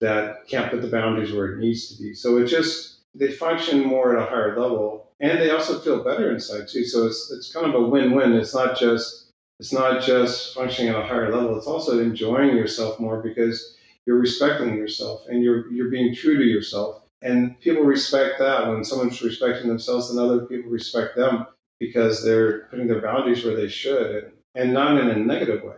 that 0.00 0.46
can't 0.46 0.70
put 0.70 0.82
the 0.82 0.88
boundaries 0.88 1.32
where 1.32 1.52
it 1.52 1.58
needs 1.58 1.88
to 1.88 2.00
be. 2.00 2.14
So 2.14 2.38
it 2.38 2.46
just 2.46 3.00
they 3.14 3.32
function 3.32 3.84
more 3.84 4.16
at 4.16 4.22
a 4.22 4.30
higher 4.30 4.58
level, 4.60 5.07
and 5.20 5.40
they 5.40 5.50
also 5.50 5.80
feel 5.80 6.04
better 6.04 6.30
inside 6.30 6.68
too. 6.68 6.84
So 6.84 7.06
it's 7.06 7.30
it's 7.30 7.52
kind 7.52 7.66
of 7.66 7.74
a 7.74 7.86
win-win. 7.86 8.34
It's 8.34 8.54
not 8.54 8.78
just 8.78 9.32
it's 9.58 9.72
not 9.72 10.02
just 10.02 10.54
functioning 10.54 10.92
at 10.92 11.00
a 11.00 11.06
higher 11.06 11.32
level. 11.32 11.56
It's 11.56 11.66
also 11.66 12.00
enjoying 12.00 12.56
yourself 12.56 13.00
more 13.00 13.20
because 13.20 13.76
you're 14.06 14.18
respecting 14.18 14.76
yourself 14.76 15.22
and 15.28 15.42
you're 15.42 15.70
you're 15.72 15.90
being 15.90 16.14
true 16.14 16.36
to 16.36 16.44
yourself. 16.44 17.02
And 17.20 17.58
people 17.60 17.82
respect 17.82 18.38
that 18.38 18.68
when 18.68 18.84
someone's 18.84 19.20
respecting 19.20 19.68
themselves, 19.68 20.10
and 20.10 20.20
other 20.20 20.46
people 20.46 20.70
respect 20.70 21.16
them 21.16 21.46
because 21.80 22.24
they're 22.24 22.60
putting 22.70 22.86
their 22.86 23.00
boundaries 23.00 23.44
where 23.44 23.56
they 23.56 23.68
should, 23.68 24.24
and, 24.24 24.32
and 24.54 24.72
not 24.72 24.98
in 24.98 25.08
a 25.10 25.16
negative 25.16 25.64
way. 25.64 25.74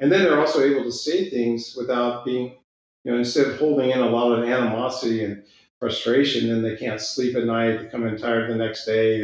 And 0.00 0.12
then 0.12 0.22
they're 0.22 0.40
also 0.40 0.62
able 0.62 0.84
to 0.84 0.92
say 0.92 1.30
things 1.30 1.74
without 1.76 2.24
being, 2.24 2.56
you 3.04 3.12
know, 3.12 3.18
instead 3.18 3.46
of 3.46 3.58
holding 3.58 3.90
in 3.90 4.00
a 4.00 4.08
lot 4.08 4.32
of 4.32 4.44
animosity 4.44 5.24
and 5.24 5.42
frustration, 5.80 6.48
then 6.48 6.62
they 6.62 6.76
can't 6.76 7.00
sleep 7.00 7.36
at 7.36 7.44
night, 7.44 7.78
they 7.78 7.86
come 7.86 8.06
in 8.06 8.16
tired 8.16 8.50
the 8.50 8.56
next 8.56 8.84
day. 8.86 9.18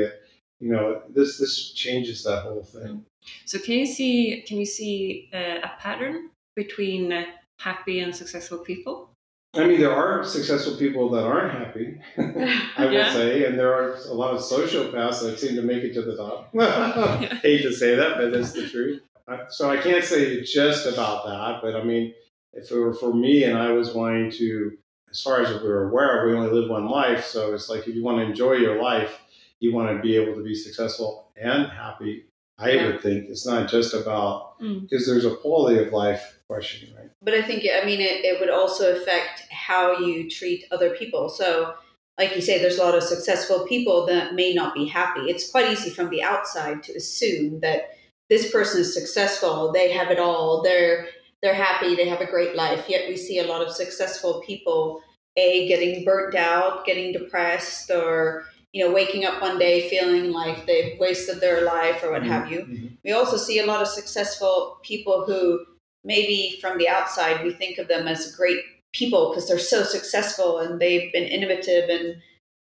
You 0.60 0.70
know, 0.72 1.02
this 1.08 1.38
this 1.38 1.72
changes 1.72 2.22
that 2.24 2.42
whole 2.42 2.62
thing. 2.62 3.04
So 3.46 3.58
can 3.58 3.74
you 3.74 3.86
see 3.86 4.44
can 4.46 4.58
you 4.58 4.66
see 4.66 5.30
uh, 5.32 5.60
a 5.62 5.72
pattern 5.78 6.30
between 6.54 7.12
uh, 7.12 7.24
happy 7.58 8.00
and 8.00 8.14
successful 8.14 8.58
people? 8.58 9.10
I 9.54 9.66
mean, 9.66 9.80
there 9.80 9.92
are 9.92 10.22
successful 10.22 10.76
people 10.76 11.10
that 11.10 11.24
aren't 11.24 11.52
happy, 11.52 12.00
I 12.18 12.84
would 12.84 12.92
Yeah. 12.92 13.12
say, 13.12 13.46
and 13.46 13.58
there 13.58 13.74
are 13.74 13.94
a 14.08 14.14
lot 14.14 14.32
of 14.32 14.40
sociopaths 14.40 15.22
that 15.22 15.40
seem 15.40 15.56
to 15.56 15.62
make 15.62 15.82
it 15.82 15.92
to 15.94 16.02
the 16.02 16.16
top. 16.16 16.54
Hate 17.42 17.62
to 17.62 17.72
say 17.72 17.96
that, 17.96 18.16
but 18.16 18.32
that's 18.32 18.52
the 18.52 18.68
truth. 18.68 19.02
So 19.48 19.68
I 19.68 19.76
can't 19.78 20.04
say 20.04 20.42
just 20.42 20.86
about 20.86 21.26
that, 21.26 21.62
but 21.62 21.74
I 21.74 21.82
mean, 21.82 22.14
if 22.52 22.70
it 22.70 22.78
were 22.78 22.94
for 22.94 23.12
me 23.12 23.42
and 23.44 23.58
I 23.58 23.72
was 23.72 23.92
wanting 23.92 24.30
to, 24.32 24.78
as 25.10 25.20
far 25.22 25.40
as 25.42 25.48
we 25.62 25.68
were 25.68 25.88
aware, 25.88 26.22
of, 26.22 26.30
we 26.30 26.36
only 26.36 26.50
live 26.50 26.70
one 26.70 26.88
life. 26.88 27.24
So 27.24 27.52
it's 27.54 27.68
like 27.68 27.86
if 27.88 27.94
you 27.94 28.02
want 28.04 28.18
to 28.18 28.24
enjoy 28.24 28.54
your 28.54 28.80
life, 28.82 29.18
you 29.58 29.74
want 29.74 29.94
to 29.94 30.02
be 30.02 30.16
able 30.16 30.34
to 30.36 30.42
be 30.42 30.54
successful 30.54 31.28
and 31.36 31.66
happy. 31.66 32.26
I 32.58 32.70
Yeah. 32.70 32.86
would 32.86 33.00
think 33.02 33.28
it's 33.28 33.46
not 33.46 33.68
just 33.70 33.94
about 33.94 34.60
Mm. 34.60 34.82
because 34.82 35.06
there's 35.06 35.24
a 35.24 35.34
quality 35.36 35.78
of 35.78 35.92
life 35.92 36.38
question, 36.46 36.94
right? 36.96 37.10
But 37.22 37.34
I 37.34 37.42
think, 37.42 37.64
I 37.64 37.84
mean, 37.84 38.00
it, 38.00 38.24
it 38.24 38.40
would 38.40 38.50
also 38.50 38.92
affect 38.94 39.42
how 39.50 39.98
you 39.98 40.28
treat 40.28 40.66
other 40.70 40.90
people. 40.90 41.28
So, 41.28 41.74
like 42.18 42.34
you 42.36 42.42
say, 42.42 42.58
there's 42.58 42.78
a 42.78 42.84
lot 42.84 42.94
of 42.94 43.02
successful 43.02 43.66
people 43.66 44.04
that 44.06 44.34
may 44.34 44.52
not 44.52 44.74
be 44.74 44.86
happy. 44.86 45.20
It's 45.30 45.50
quite 45.50 45.70
easy 45.72 45.90
from 45.90 46.10
the 46.10 46.22
outside 46.22 46.82
to 46.84 46.92
assume 46.94 47.60
that 47.60 47.96
this 48.28 48.50
person 48.50 48.82
is 48.82 48.92
successful, 48.94 49.72
they 49.72 49.90
have 49.92 50.10
it 50.10 50.18
all, 50.18 50.62
they're 50.62 51.08
they're 51.42 51.54
happy, 51.54 51.94
they 51.94 52.08
have 52.08 52.20
a 52.20 52.30
great 52.30 52.54
life. 52.54 52.86
Yet 52.88 53.08
we 53.08 53.16
see 53.16 53.38
a 53.38 53.46
lot 53.46 53.62
of 53.62 53.72
successful 53.72 54.42
people, 54.46 55.02
a 55.36 55.68
getting 55.68 56.04
burnt 56.04 56.34
out, 56.34 56.84
getting 56.84 57.12
depressed, 57.12 57.90
or 57.90 58.44
you 58.72 58.86
know, 58.86 58.92
waking 58.92 59.24
up 59.24 59.42
one 59.42 59.58
day 59.58 59.88
feeling 59.88 60.30
like 60.30 60.64
they've 60.66 60.98
wasted 61.00 61.40
their 61.40 61.62
life 61.62 62.04
or 62.04 62.12
what 62.12 62.22
have 62.22 62.50
you. 62.52 62.60
Mhm. 62.60 62.98
We 63.04 63.12
also 63.12 63.36
see 63.36 63.58
a 63.58 63.66
lot 63.66 63.82
of 63.82 63.88
successful 63.88 64.78
people 64.82 65.24
who 65.24 65.66
maybe 66.04 66.56
from 66.60 66.78
the 66.78 66.88
outside 66.88 67.44
we 67.44 67.52
think 67.52 67.78
of 67.78 67.88
them 67.88 68.06
as 68.06 68.34
great 68.34 68.60
people 68.92 69.30
because 69.30 69.48
they're 69.48 69.58
so 69.58 69.82
successful 69.82 70.58
and 70.58 70.80
they've 70.80 71.12
been 71.12 71.24
innovative 71.24 71.88
and 71.88 72.22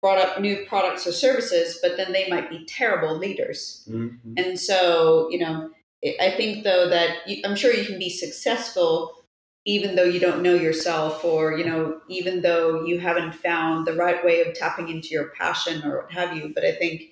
brought 0.01 0.19
up 0.19 0.39
new 0.39 0.65
products 0.67 1.07
or 1.07 1.11
services, 1.11 1.79
but 1.81 1.97
then 1.97 2.13
they 2.13 2.29
might 2.29 2.49
be 2.49 2.63
terrible 2.65 3.17
leaders. 3.17 3.83
Mhm. 3.89 4.19
And 4.37 4.59
so, 4.59 5.27
you 5.31 5.39
know, 5.39 5.71
I 6.03 6.15
I 6.19 6.31
think 6.31 6.63
though 6.63 6.89
that 6.89 7.27
you, 7.27 7.41
I'm 7.45 7.55
sure 7.55 7.73
you 7.73 7.85
can 7.85 7.99
be 7.99 8.09
successful 8.09 9.17
even 9.67 9.95
though 9.97 10.05
you 10.05 10.19
don't 10.19 10.41
know 10.41 10.53
yourself 10.53 11.25
or, 11.25 11.57
you 11.57 11.65
know, 11.65 11.99
even 12.07 12.41
though 12.41 12.85
you 12.85 12.99
haven't 12.99 13.35
found 13.35 13.85
the 13.85 13.93
right 13.93 14.23
way 14.23 14.39
of 14.39 14.53
tapping 14.53 14.87
into 14.87 15.09
your 15.09 15.27
passion 15.37 15.83
or 15.83 16.03
what 16.03 16.11
have 16.11 16.35
you. 16.35 16.53
But 16.55 16.63
I 16.63 16.71
think 16.71 17.03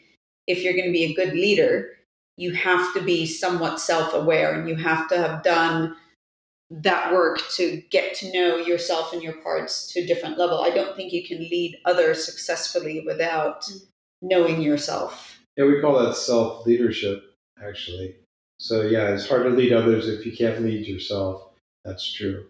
if 0.48 0.64
you're 0.64 0.74
going 0.74 0.86
to 0.86 0.92
be 0.92 1.04
a 1.04 1.14
good 1.14 1.34
leader, 1.34 1.90
you 2.38 2.54
have 2.54 2.94
to 2.94 3.02
be 3.02 3.26
somewhat 3.26 3.82
self 3.82 4.14
aware 4.14 4.54
and 4.54 4.70
you 4.70 4.76
have 4.76 5.10
to 5.10 5.18
have 5.18 5.44
done 5.44 5.98
that 6.70 7.12
work 7.14 7.42
to 7.56 7.84
get 7.92 8.16
to 8.16 8.32
know 8.32 8.56
yourself 8.56 9.12
and 9.12 9.22
your 9.22 9.36
parts 9.42 9.92
to 9.92 10.00
a 10.00 10.08
different 10.08 10.38
level. 10.38 10.62
I 10.62 10.70
don't 10.70 10.96
think 10.96 11.12
you 11.12 11.28
can 11.28 11.40
lead 11.40 11.78
others 11.84 12.26
successfully 12.26 13.04
without 13.06 13.64
mm. 13.64 13.82
knowing 14.22 14.62
yourself. 14.62 15.40
Yeah, 15.58 15.66
we 15.66 15.82
call 15.82 16.02
that 16.02 16.16
self 16.16 16.66
leadership, 16.66 17.22
actually. 17.62 18.16
So, 18.58 18.82
yeah, 18.82 19.10
it's 19.10 19.28
hard 19.28 19.44
to 19.44 19.50
lead 19.50 19.74
others 19.74 20.08
if 20.08 20.26
you 20.26 20.36
can't 20.36 20.64
lead 20.64 20.88
yourself. 20.88 21.50
That's 21.84 22.12
true. 22.12 22.46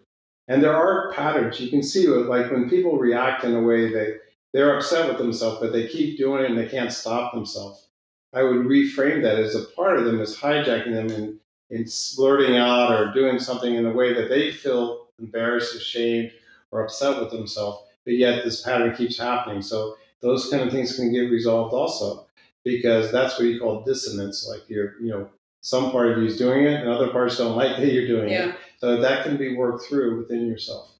And 0.48 0.62
there 0.62 0.74
are 0.74 1.12
patterns. 1.12 1.60
You 1.60 1.68
can 1.70 1.82
see 1.82 2.06
like 2.06 2.50
when 2.50 2.70
people 2.70 2.98
react 2.98 3.44
in 3.44 3.54
a 3.54 3.62
way 3.62 3.92
that 3.92 4.20
they're 4.52 4.76
upset 4.76 5.08
with 5.08 5.18
themselves, 5.18 5.58
but 5.60 5.72
they 5.72 5.88
keep 5.88 6.16
doing 6.16 6.44
it 6.44 6.50
and 6.50 6.58
they 6.58 6.68
can't 6.68 6.92
stop 6.92 7.34
themselves. 7.34 7.88
I 8.32 8.42
would 8.42 8.66
reframe 8.66 9.22
that 9.22 9.38
as 9.38 9.54
a 9.54 9.64
part 9.64 9.98
of 9.98 10.04
them 10.04 10.20
is 10.20 10.36
hijacking 10.36 10.92
them 10.92 11.10
and, 11.10 11.38
and 11.70 11.88
blurting 12.16 12.56
out 12.56 12.92
or 12.92 13.12
doing 13.12 13.38
something 13.38 13.74
in 13.74 13.86
a 13.86 13.92
way 13.92 14.12
that 14.14 14.28
they 14.28 14.52
feel 14.52 15.08
embarrassed, 15.18 15.74
ashamed, 15.74 16.32
or 16.70 16.84
upset 16.84 17.20
with 17.20 17.30
themselves. 17.30 17.82
But 18.04 18.14
yet 18.14 18.44
this 18.44 18.62
pattern 18.62 18.94
keeps 18.94 19.18
happening. 19.18 19.62
So 19.62 19.96
those 20.20 20.48
kind 20.48 20.62
of 20.62 20.70
things 20.70 20.96
can 20.96 21.12
get 21.12 21.30
resolved 21.30 21.74
also 21.74 22.26
because 22.64 23.10
that's 23.10 23.38
what 23.38 23.48
you 23.48 23.58
call 23.58 23.82
dissonance. 23.82 24.46
Like 24.48 24.68
you're, 24.68 25.00
you 25.00 25.10
know, 25.10 25.28
some 25.66 25.90
part 25.90 26.12
of 26.12 26.18
you 26.18 26.24
is 26.26 26.36
doing 26.36 26.64
it 26.64 26.80
and 26.80 26.88
other 26.88 27.08
parts 27.08 27.38
don't 27.38 27.56
like 27.56 27.76
that 27.76 27.92
you're 27.92 28.06
doing 28.06 28.28
Yeah. 28.28 28.50
it. 28.50 28.54
So 28.78 29.00
that 29.00 29.24
can 29.24 29.36
be 29.36 29.56
worked 29.56 29.84
through 29.86 30.16
within 30.18 30.46
yourself. 30.46 30.92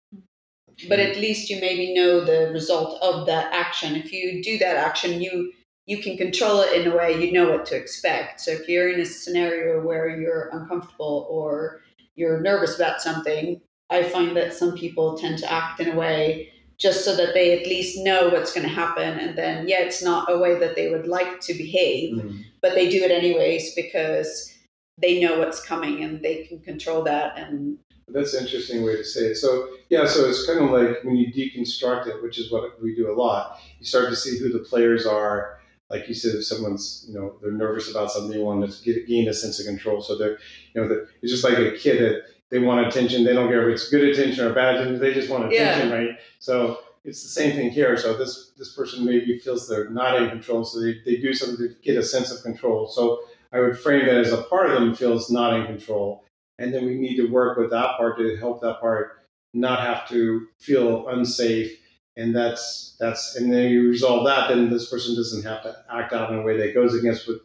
but 0.88 0.98
at 0.98 1.16
least 1.16 1.48
you 1.48 1.58
maybe 1.60 1.94
know 1.94 2.22
the 2.22 2.50
result 2.52 3.00
of 3.00 3.24
that 3.26 3.50
action. 3.52 3.94
If 3.96 4.12
you 4.12 4.42
do 4.42 4.58
that 4.58 4.76
action, 4.76 5.22
you 5.22 5.52
you 5.86 5.98
can 6.02 6.16
control 6.18 6.60
it 6.62 6.72
in 6.78 6.90
a 6.92 6.96
way 6.96 7.08
you 7.24 7.30
know 7.32 7.48
what 7.52 7.64
to 7.66 7.76
expect. 7.76 8.40
So 8.40 8.50
if 8.50 8.68
you're 8.68 8.90
in 8.92 9.00
a 9.00 9.04
scenario 9.06 9.80
where 9.80 10.08
you're 10.20 10.50
uncomfortable 10.52 11.26
or 11.30 11.80
you're 12.16 12.40
nervous 12.40 12.74
about 12.74 13.00
something, 13.00 13.60
I 13.88 14.02
find 14.02 14.36
that 14.36 14.52
some 14.52 14.76
people 14.76 15.16
tend 15.16 15.38
to 15.38 15.50
act 15.50 15.78
in 15.80 15.88
a 15.92 15.96
way 15.96 16.50
just 16.76 17.04
so 17.04 17.14
that 17.16 17.32
they 17.34 17.58
at 17.58 17.66
least 17.68 18.04
know 18.04 18.28
what's 18.30 18.52
going 18.52 18.66
to 18.66 18.74
happen 18.84 19.18
and 19.18 19.38
then 19.38 19.66
yeah 19.66 19.80
it's 19.80 20.02
not 20.02 20.30
a 20.30 20.36
way 20.36 20.58
that 20.58 20.74
they 20.76 20.90
would 20.90 21.06
like 21.06 21.40
to 21.40 21.54
behave 21.54 22.14
Mhm. 22.16 22.44
but 22.60 22.74
they 22.74 22.86
do 22.90 23.00
it 23.02 23.10
anyways 23.10 23.74
because 23.74 24.52
they 24.98 25.20
know 25.20 25.38
what's 25.38 25.64
coming 25.64 26.02
and 26.02 26.22
they 26.22 26.44
can 26.44 26.60
control 26.60 27.02
that 27.04 27.38
and 27.38 27.78
That's 28.08 28.34
an 28.34 28.44
interesting 28.44 28.84
way 28.84 28.96
to 28.96 29.04
say 29.04 29.26
it. 29.26 29.36
So 29.36 29.68
yeah, 29.90 30.06
so 30.06 30.28
it's 30.28 30.46
kind 30.46 30.60
of 30.60 30.70
like 30.70 31.02
when 31.04 31.16
you 31.16 31.32
deconstruct 31.32 32.06
it, 32.06 32.22
which 32.22 32.38
is 32.38 32.50
what 32.50 32.80
we 32.82 32.94
do 32.94 33.10
a 33.10 33.14
lot. 33.14 33.60
You 33.78 33.86
start 33.86 34.08
to 34.10 34.16
see 34.16 34.38
who 34.38 34.50
the 34.50 34.60
players 34.60 35.06
are. 35.06 35.60
Like 35.90 36.08
you 36.08 36.14
said, 36.14 36.34
if 36.34 36.44
someone's 36.44 37.04
you 37.08 37.14
know 37.14 37.36
they're 37.40 37.52
nervous 37.52 37.90
about 37.90 38.10
something, 38.10 38.30
they 38.30 38.42
want 38.42 38.68
to 38.68 38.82
get, 38.84 39.06
gain 39.06 39.28
a 39.28 39.34
sense 39.34 39.60
of 39.60 39.66
control. 39.66 40.00
So 40.02 40.16
they're 40.16 40.38
you 40.72 40.80
know 40.80 40.88
they're, 40.88 41.08
it's 41.22 41.32
just 41.32 41.44
like 41.44 41.58
a 41.58 41.76
kid 41.76 42.00
that 42.00 42.22
they 42.50 42.58
want 42.58 42.86
attention. 42.86 43.24
They 43.24 43.34
don't 43.34 43.48
care 43.48 43.68
if 43.68 43.74
it's 43.74 43.88
good 43.88 44.08
attention 44.08 44.44
or 44.44 44.52
bad 44.52 44.76
attention. 44.76 45.00
They 45.00 45.14
just 45.14 45.30
want 45.30 45.52
attention, 45.52 45.90
right? 45.92 46.18
So 46.38 46.80
it's 47.04 47.22
the 47.22 47.28
same 47.28 47.54
thing 47.54 47.70
here. 47.70 47.96
So 47.96 48.16
this 48.16 48.52
this 48.58 48.74
person 48.74 49.04
maybe 49.04 49.38
feels 49.38 49.68
they're 49.68 49.90
not 49.90 50.20
in 50.20 50.28
control, 50.28 50.64
so 50.64 50.80
they, 50.80 51.00
they 51.04 51.16
do 51.16 51.32
something 51.32 51.68
to 51.68 51.74
get 51.82 51.96
a 51.96 52.02
sense 52.02 52.32
of 52.32 52.42
control. 52.42 52.88
So 52.88 53.20
I 53.52 53.60
would 53.60 53.78
frame 53.78 54.06
that 54.06 54.16
as 54.16 54.32
a 54.32 54.42
part 54.42 54.70
of 54.70 54.74
them 54.74 54.94
feels 54.94 55.30
not 55.30 55.58
in 55.58 55.66
control. 55.66 56.24
And 56.58 56.72
then 56.72 56.86
we 56.86 56.96
need 56.96 57.16
to 57.16 57.28
work 57.28 57.58
with 57.58 57.70
that 57.70 57.96
part 57.96 58.18
to 58.18 58.36
help 58.36 58.60
that 58.62 58.80
part 58.80 59.26
not 59.54 59.80
have 59.80 60.08
to 60.08 60.46
feel 60.58 61.08
unsafe. 61.08 61.78
And 62.16 62.34
that's 62.34 62.96
that's 62.98 63.36
and 63.36 63.52
then 63.52 63.70
you 63.70 63.88
resolve 63.88 64.26
that 64.26 64.48
then 64.48 64.70
this 64.70 64.88
person 64.90 65.14
doesn't 65.14 65.44
have 65.44 65.62
to 65.64 65.76
act 65.92 66.12
out 66.14 66.32
in 66.32 66.38
a 66.38 66.42
way 66.42 66.56
that 66.56 66.74
goes 66.74 66.94
against 66.94 67.28
what 67.28 67.38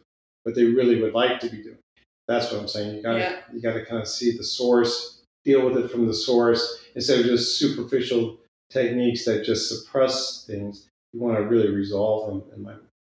what 0.44 0.54
they 0.54 0.64
really 0.64 1.00
would 1.00 1.12
like 1.12 1.40
to 1.40 1.50
be 1.50 1.62
doing. 1.62 1.78
That's 2.26 2.50
what 2.50 2.60
i'm 2.60 2.68
saying. 2.68 2.96
You 2.96 3.02
gotta 3.02 3.18
Yeah. 3.18 3.38
you 3.52 3.60
gotta 3.60 3.84
kind 3.84 4.00
of 4.00 4.08
see 4.08 4.34
the 4.36 4.44
source 4.44 5.22
deal 5.44 5.66
with 5.66 5.76
it 5.76 5.90
from 5.90 6.06
the 6.06 6.14
source 6.14 6.86
instead 6.94 7.20
of 7.20 7.26
just 7.26 7.58
superficial 7.58 8.38
techniques 8.70 9.24
that 9.26 9.44
just 9.44 9.68
suppress 9.68 10.44
things. 10.46 10.88
You 11.12 11.20
want 11.20 11.36
to 11.36 11.44
really 11.44 11.68
resolve 11.68 12.28
them 12.28 12.50
in 12.56 12.62
my 12.62 12.74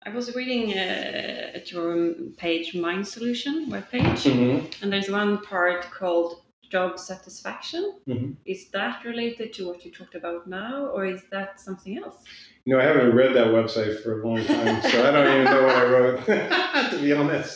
I 0.07 0.11
was 0.11 0.35
reading 0.35 0.73
uh, 0.73 1.57
at 1.59 1.73
your 1.73 2.13
page, 2.37 2.75
Mind 2.75 3.07
Solution 3.07 3.71
webpage, 3.71 4.23
Mm-hmm. 4.31 4.67
and 4.83 4.93
there's 4.93 5.09
one 5.11 5.39
part 5.43 5.91
called 5.91 6.43
job 6.71 6.99
satisfaction. 6.99 7.83
Mhm. 8.09 8.37
Is 8.45 8.69
that 8.71 9.05
related 9.05 9.53
to 9.55 9.67
what 9.69 9.85
you 9.85 9.91
talked 9.93 10.15
about 10.15 10.47
now, 10.47 10.87
or 10.95 11.07
is 11.07 11.23
that 11.31 11.61
something 11.61 11.99
else? 11.99 12.17
you 12.67 12.73
know 12.75 12.81
i 12.81 12.87
haven't 12.93 13.15
read 13.15 13.33
that 13.39 13.49
website 13.49 13.95
for 14.03 14.11
a 14.23 14.27
long 14.27 14.43
time 14.43 14.81
so 14.91 15.07
i 15.07 15.11
don't 15.15 15.29
even 15.35 15.45
know 15.53 15.63
what 15.67 15.77
i 15.83 15.85
wrote 15.93 16.19
to 16.93 16.99
be 17.07 17.13
honest 17.13 17.55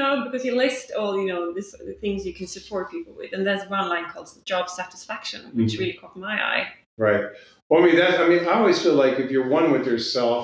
No, 0.00 0.08
because 0.24 0.44
you 0.44 0.54
list 0.64 0.92
all 0.98 1.12
you 1.20 1.26
know 1.32 1.54
this, 1.56 1.68
the 1.72 1.96
things 2.04 2.18
you 2.28 2.34
can 2.40 2.46
support 2.46 2.90
people 2.90 3.14
with, 3.20 3.30
and 3.34 3.46
there's 3.46 3.64
one 3.78 3.88
line 3.88 4.06
called 4.12 4.28
job 4.52 4.68
satisfaction, 4.80 5.40
which 5.58 5.72
Mhm. 5.74 5.78
really 5.80 5.96
caught 6.00 6.16
my 6.28 6.36
eye. 6.52 6.64
Right. 7.06 7.24
Well, 7.68 7.82
I 7.82 7.86
mean, 7.86 7.96
that, 8.02 8.14
I 8.20 8.26
mean, 8.28 8.42
I 8.50 8.54
always 8.60 8.78
feel 8.84 8.94
like 9.04 9.14
if 9.24 9.30
you're 9.32 9.48
one 9.58 9.66
with 9.74 9.84
yourself 9.92 10.42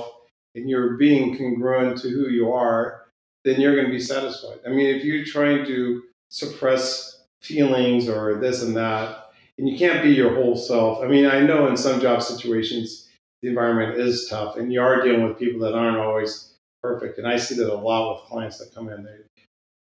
and 0.55 0.69
you're 0.69 0.97
being 0.97 1.37
congruent 1.37 1.99
to 2.03 2.09
who 2.09 2.29
you 2.29 2.53
are, 2.53 3.05
then 3.45 3.61
you're 3.61 3.75
going 3.75 3.87
to 3.87 3.93
be 3.93 4.01
satisfied. 4.01 4.59
I 4.67 4.71
mean, 4.71 4.95
if 4.95 5.05
you're 5.05 5.25
trying 5.25 5.65
to 5.67 6.03
suppress 6.31 7.23
feelings 7.43 8.09
or 8.09 8.37
this 8.37 8.63
and 8.63 8.77
that, 8.77 9.31
and 9.59 9.69
you 9.69 9.79
can't 9.79 10.03
be 10.03 10.11
your 10.11 10.35
whole 10.35 10.57
self. 10.57 11.03
I 11.03 11.07
mean, 11.07 11.27
I 11.27 11.41
know 11.41 11.69
in 11.69 11.77
some 11.77 12.01
job 12.01 12.23
situations, 12.23 13.09
the 13.43 13.49
environment 13.49 13.99
is 13.99 14.27
tough 14.29 14.57
and 14.57 14.73
you 14.73 14.81
are 14.81 15.03
dealing 15.03 15.29
with 15.29 15.39
people 15.39 15.61
that 15.61 15.75
aren't 15.75 15.99
always 15.99 16.55
perfect. 16.83 17.19
And 17.19 17.27
I 17.27 17.37
see 17.37 17.55
that 17.57 17.73
a 17.73 17.77
lot 17.77 18.15
with 18.15 18.31
clients 18.31 18.59
that 18.59 18.75
come 18.75 18.89
in. 18.89 19.05
They, 19.05 19.19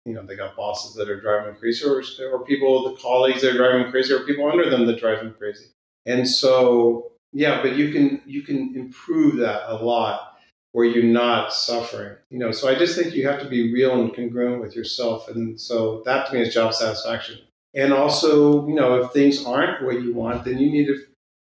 you 0.04 0.14
know, 0.14 0.22
they 0.22 0.36
got 0.36 0.54
bosses 0.54 0.94
that 0.94 1.08
are 1.08 1.20
driving 1.20 1.46
them 1.46 1.56
crazy 1.56 1.84
or, 1.84 2.02
or 2.30 2.44
people, 2.44 2.90
the 2.90 3.00
colleagues 3.00 3.40
that 3.40 3.54
are 3.54 3.56
driving 3.56 3.82
them 3.82 3.90
crazy 3.90 4.12
or 4.12 4.20
people 4.20 4.48
under 4.48 4.68
them 4.68 4.86
that 4.86 5.00
drive 5.00 5.20
them 5.20 5.34
crazy. 5.36 5.66
And 6.06 6.28
so, 6.28 7.12
yeah, 7.32 7.62
but 7.62 7.74
you 7.74 7.90
can 7.90 8.20
you 8.26 8.42
can 8.42 8.76
improve 8.76 9.36
that 9.36 9.62
a 9.68 9.82
lot 9.82 10.33
where 10.74 10.84
you're 10.84 11.04
not 11.04 11.52
suffering. 11.52 12.16
You 12.30 12.40
know, 12.40 12.50
so 12.50 12.68
I 12.68 12.74
just 12.74 12.98
think 12.98 13.14
you 13.14 13.28
have 13.28 13.40
to 13.40 13.48
be 13.48 13.72
real 13.72 14.00
and 14.00 14.12
congruent 14.12 14.60
with 14.60 14.74
yourself, 14.74 15.28
and 15.28 15.58
so 15.58 16.02
that 16.04 16.26
to 16.26 16.34
me 16.34 16.42
is 16.42 16.52
job 16.52 16.74
satisfaction. 16.74 17.38
And 17.74 17.92
also, 17.92 18.66
you 18.66 18.74
know, 18.74 18.96
if 18.96 19.12
things 19.12 19.46
aren't 19.46 19.84
what 19.84 20.02
you 20.02 20.12
want, 20.12 20.44
then 20.44 20.58
you 20.58 20.70
need 20.70 20.86
to 20.86 20.98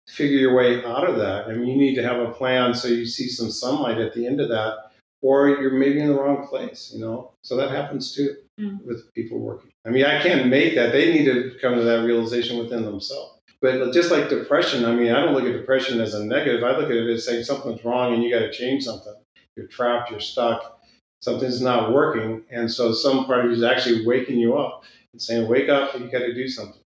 figure 0.09 0.37
your 0.37 0.53
way 0.53 0.83
out 0.83 1.09
of 1.09 1.15
that. 1.15 1.47
I 1.47 1.53
mean, 1.53 1.67
you 1.67 1.77
need 1.77 1.95
to 1.95 2.03
have 2.03 2.19
a 2.19 2.31
plan 2.31 2.73
so 2.73 2.89
you 2.89 3.05
see 3.05 3.29
some 3.29 3.49
sunlight 3.49 3.99
at 3.99 4.13
the 4.13 4.27
end 4.27 4.41
of 4.41 4.49
that, 4.49 4.91
or 5.21 5.47
you're 5.47 5.71
maybe 5.71 6.01
in 6.01 6.07
the 6.09 6.13
wrong 6.13 6.45
place. 6.45 6.91
You 6.93 6.99
know, 6.99 7.31
so 7.41 7.55
that 7.55 7.71
happens 7.71 8.13
too 8.13 8.35
mm. 8.59 8.83
with 8.83 9.13
people 9.13 9.39
working. 9.39 9.71
I 9.85 9.91
mean, 9.91 10.03
I 10.03 10.21
can't 10.21 10.49
make 10.49 10.75
that. 10.75 10.91
They 10.91 11.13
need 11.13 11.23
to 11.25 11.57
come 11.61 11.75
to 11.75 11.83
that 11.83 12.03
realization 12.03 12.57
within 12.57 12.83
themselves. 12.83 13.39
But 13.61 13.93
just 13.93 14.11
like 14.11 14.27
depression, 14.27 14.83
I 14.83 14.93
mean, 14.93 15.11
I 15.11 15.21
don't 15.21 15.35
look 15.35 15.45
at 15.45 15.53
depression 15.53 16.01
as 16.01 16.15
a 16.15 16.25
negative. 16.25 16.63
I 16.63 16.75
look 16.75 16.89
at 16.89 16.97
it 16.97 17.09
as 17.09 17.25
saying 17.25 17.43
something's 17.43 17.85
wrong 17.85 18.13
and 18.13 18.23
you 18.23 18.31
got 18.31 18.39
to 18.39 18.51
change 18.51 18.83
something. 18.83 19.13
You're 19.55 19.67
trapped, 19.67 20.11
you're 20.11 20.19
stuck, 20.19 20.79
something's 21.21 21.61
not 21.61 21.93
working. 21.93 22.43
And 22.49 22.71
so 22.71 22.93
some 22.93 23.25
part 23.25 23.45
of 23.45 23.51
you 23.51 23.57
is 23.57 23.63
actually 23.63 24.05
waking 24.05 24.39
you 24.39 24.57
up 24.57 24.83
and 25.13 25.21
saying, 25.21 25.47
wake 25.47 25.69
up, 25.69 25.97
you 25.99 26.09
got 26.09 26.19
to 26.19 26.33
do 26.33 26.47
something. 26.47 26.81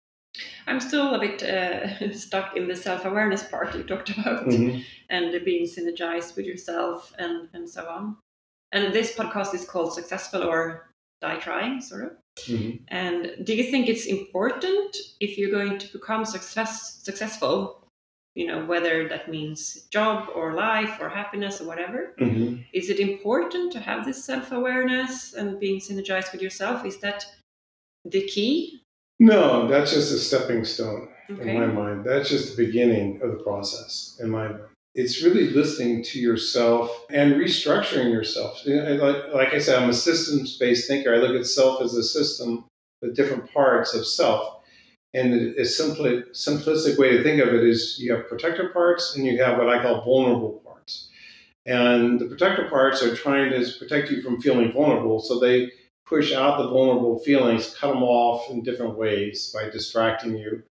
I'm 0.68 0.80
still 0.80 1.14
a 1.14 1.20
bit 1.20 1.44
uh, 1.44 2.12
stuck 2.18 2.58
in 2.58 2.68
the 2.68 2.76
self 2.76 3.06
awareness 3.06 3.44
part 3.44 3.76
you 3.76 3.84
talked 3.84 4.10
about 4.18 4.48
mm-hmm. 4.48 4.82
and 5.10 5.46
being 5.46 5.66
synergized 5.66 6.36
with 6.36 6.46
yourself 6.46 7.14
and, 7.18 7.48
and 7.54 7.70
so 7.70 7.88
on. 7.88 8.18
And 8.72 8.94
this 8.94 9.16
podcast 9.16 9.54
is 9.54 9.66
called 9.66 9.94
Successful 9.94 10.44
or 10.44 10.90
Die 11.22 11.38
Trying, 11.38 11.82
sort 11.82 12.04
of. 12.04 12.12
Mm-hmm. 12.44 12.84
And 12.90 13.46
do 13.46 13.56
you 13.56 13.72
think 13.72 13.88
it's 13.88 14.06
important 14.08 14.98
if 15.22 15.38
you're 15.38 15.52
going 15.52 15.78
to 15.78 15.92
become 15.94 16.26
success 16.26 17.00
successful? 17.02 17.85
You 18.36 18.48
know, 18.48 18.66
whether 18.66 19.08
that 19.08 19.30
means 19.30 19.88
job 19.90 20.30
or 20.36 20.54
life 20.54 20.98
or 21.00 21.08
happiness 21.08 21.62
or 21.62 21.68
whatever. 21.68 22.14
Mm-hmm. 22.20 22.62
Is 22.74 22.90
it 22.90 23.00
important 23.00 23.72
to 23.72 23.80
have 23.80 24.06
this 24.06 24.24
self 24.24 24.52
awareness 24.52 25.34
and 25.34 25.60
being 25.60 25.80
synergized 25.80 26.32
with 26.32 26.42
yourself? 26.42 26.86
Is 26.86 27.00
that 27.00 27.26
the 28.04 28.28
key? 28.28 28.82
No, 29.20 29.68
that's 29.68 29.94
just 29.94 30.14
a 30.14 30.18
stepping 30.18 30.66
stone 30.66 31.08
okay. 31.32 31.50
in 31.50 31.60
my 31.60 31.68
mind. 31.68 32.04
That's 32.04 32.30
just 32.30 32.56
the 32.58 32.66
beginning 32.66 33.22
of 33.22 33.32
the 33.32 33.44
process 33.44 34.18
in 34.22 34.30
my 34.30 34.50
mind 34.50 34.60
it's 34.96 35.22
really 35.22 35.50
listening 35.50 36.02
to 36.02 36.20
yourself 36.20 37.06
and 37.10 37.34
restructuring 37.34 38.12
yourself. 38.12 38.62
Like, 38.66 39.34
like 39.34 39.54
I 39.54 39.60
said, 39.60 39.82
I'm 39.82 39.90
a 39.90 39.94
systems 39.94 40.58
based 40.58 40.88
thinker. 40.88 41.14
I 41.14 41.18
look 41.18 41.36
at 41.36 41.46
self 41.46 41.82
as 41.82 41.94
a 41.96 42.04
system 42.04 42.66
with 43.02 43.16
different 43.16 43.52
parts 43.54 43.94
of 43.94 44.08
self. 44.08 44.62
And 45.16 45.58
a 45.58 45.64
simply, 45.64 46.24
simplistic 46.34 46.98
way 46.98 47.12
to 47.16 47.24
think 47.24 47.42
of 47.42 47.54
it 47.54 47.64
is 47.64 47.98
you 48.00 48.14
have 48.14 48.28
protector 48.28 48.68
parts 48.68 49.16
and 49.16 49.26
you 49.26 49.42
have 49.42 49.58
what 49.58 49.70
I 49.70 49.82
call 49.82 50.04
vulnerable 50.04 50.62
parts. 50.66 51.08
And 51.66 52.20
the 52.20 52.26
protector 52.26 52.68
parts 52.70 53.02
are 53.02 53.16
trying 53.16 53.50
to 53.50 53.72
protect 53.80 54.12
you 54.12 54.22
from 54.22 54.42
feeling 54.42 54.74
vulnerable. 54.74 55.22
So 55.22 55.40
they 55.40 55.72
push 56.06 56.34
out 56.34 56.58
the 56.58 56.68
vulnerable 56.68 57.20
feelings, 57.20 57.74
cut 57.80 57.94
them 57.94 58.04
off 58.04 58.52
in 58.52 58.62
different 58.62 58.98
ways 58.98 59.52
by 59.54 59.70
distracting 59.70 60.38
you 60.38 60.64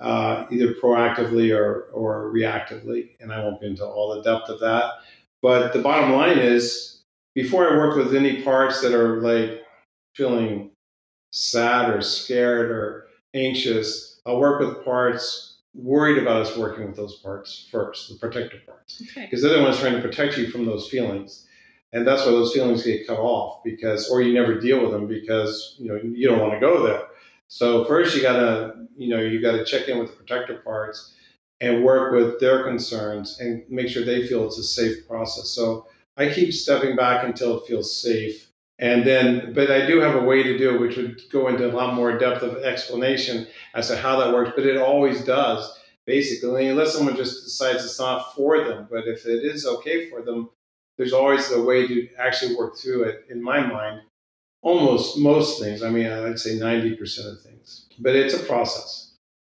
uh, 0.00 0.44
either 0.50 0.74
proactively 0.74 1.56
or, 1.56 1.84
or 1.94 2.30
reactively. 2.30 3.16
And 3.20 3.32
I 3.32 3.42
won't 3.42 3.58
get 3.58 3.70
into 3.70 3.86
all 3.86 4.14
the 4.14 4.22
depth 4.22 4.50
of 4.50 4.60
that. 4.60 4.92
But 5.40 5.72
the 5.72 5.80
bottom 5.80 6.12
line 6.12 6.38
is 6.38 7.00
before 7.34 7.72
I 7.72 7.78
work 7.78 7.96
with 7.96 8.14
any 8.14 8.42
parts 8.42 8.82
that 8.82 8.92
are 8.92 9.22
like 9.22 9.62
feeling 10.14 10.72
sad 11.32 11.88
or 11.88 12.02
scared 12.02 12.70
or 12.70 13.07
anxious, 13.34 14.20
I'll 14.26 14.40
work 14.40 14.60
with 14.60 14.84
parts 14.84 15.48
worried 15.74 16.18
about 16.18 16.42
us 16.42 16.56
working 16.56 16.86
with 16.86 16.96
those 16.96 17.16
parts 17.16 17.68
first, 17.70 18.08
the 18.08 18.16
protective 18.16 18.66
parts. 18.66 18.98
Because 18.98 19.44
okay. 19.44 19.54
they're 19.54 19.58
the 19.58 19.62
ones 19.62 19.78
trying 19.78 19.94
to 19.94 20.02
protect 20.02 20.36
you 20.36 20.50
from 20.50 20.66
those 20.66 20.88
feelings. 20.88 21.46
And 21.92 22.06
that's 22.06 22.26
why 22.26 22.32
those 22.32 22.52
feelings 22.52 22.84
get 22.84 23.06
cut 23.06 23.18
off 23.18 23.62
because, 23.64 24.10
or 24.10 24.20
you 24.20 24.34
never 24.34 24.60
deal 24.60 24.82
with 24.82 24.90
them 24.90 25.06
because, 25.06 25.76
you 25.78 25.88
know, 25.88 25.98
you 26.02 26.28
don't 26.28 26.40
want 26.40 26.52
to 26.52 26.60
go 26.60 26.84
there. 26.86 27.04
So 27.46 27.84
first 27.86 28.14
you 28.14 28.20
gotta, 28.20 28.86
you 28.96 29.08
know, 29.08 29.20
you 29.20 29.40
gotta 29.40 29.64
check 29.64 29.88
in 29.88 29.98
with 29.98 30.10
the 30.10 30.16
protective 30.16 30.62
parts 30.62 31.14
and 31.60 31.82
work 31.82 32.12
with 32.12 32.38
their 32.40 32.62
concerns 32.64 33.40
and 33.40 33.64
make 33.70 33.88
sure 33.88 34.04
they 34.04 34.26
feel 34.26 34.46
it's 34.46 34.58
a 34.58 34.62
safe 34.62 35.08
process. 35.08 35.48
So 35.48 35.86
I 36.16 36.28
keep 36.28 36.52
stepping 36.52 36.94
back 36.94 37.24
until 37.24 37.58
it 37.58 37.66
feels 37.66 38.00
safe. 38.00 38.47
And 38.80 39.04
then, 39.04 39.52
but 39.54 39.70
I 39.70 39.86
do 39.86 40.00
have 40.00 40.14
a 40.14 40.24
way 40.24 40.42
to 40.42 40.56
do 40.56 40.74
it, 40.74 40.80
which 40.80 40.96
would 40.96 41.20
go 41.32 41.48
into 41.48 41.66
a 41.66 41.74
lot 41.74 41.94
more 41.94 42.16
depth 42.16 42.42
of 42.42 42.62
explanation 42.62 43.48
as 43.74 43.88
to 43.88 43.96
how 43.96 44.20
that 44.20 44.32
works. 44.32 44.52
But 44.54 44.66
it 44.66 44.76
always 44.76 45.24
does, 45.24 45.78
basically, 46.06 46.68
unless 46.68 46.92
someone 46.92 47.16
just 47.16 47.44
decides 47.44 47.84
it's 47.84 47.98
not 47.98 48.34
for 48.36 48.64
them. 48.64 48.86
But 48.88 49.08
if 49.08 49.26
it 49.26 49.44
is 49.44 49.66
okay 49.66 50.08
for 50.08 50.22
them, 50.22 50.50
there's 50.96 51.12
always 51.12 51.50
a 51.50 51.62
way 51.62 51.88
to 51.88 52.08
actually 52.18 52.54
work 52.54 52.76
through 52.76 53.04
it, 53.04 53.26
in 53.30 53.42
my 53.42 53.64
mind, 53.64 54.02
almost 54.62 55.18
most 55.18 55.60
things. 55.60 55.82
I 55.82 55.90
mean, 55.90 56.06
I'd 56.10 56.38
say 56.38 56.58
90% 56.58 57.32
of 57.32 57.40
things, 57.40 57.86
but 57.98 58.14
it's 58.14 58.34
a 58.34 58.44
process. 58.44 59.14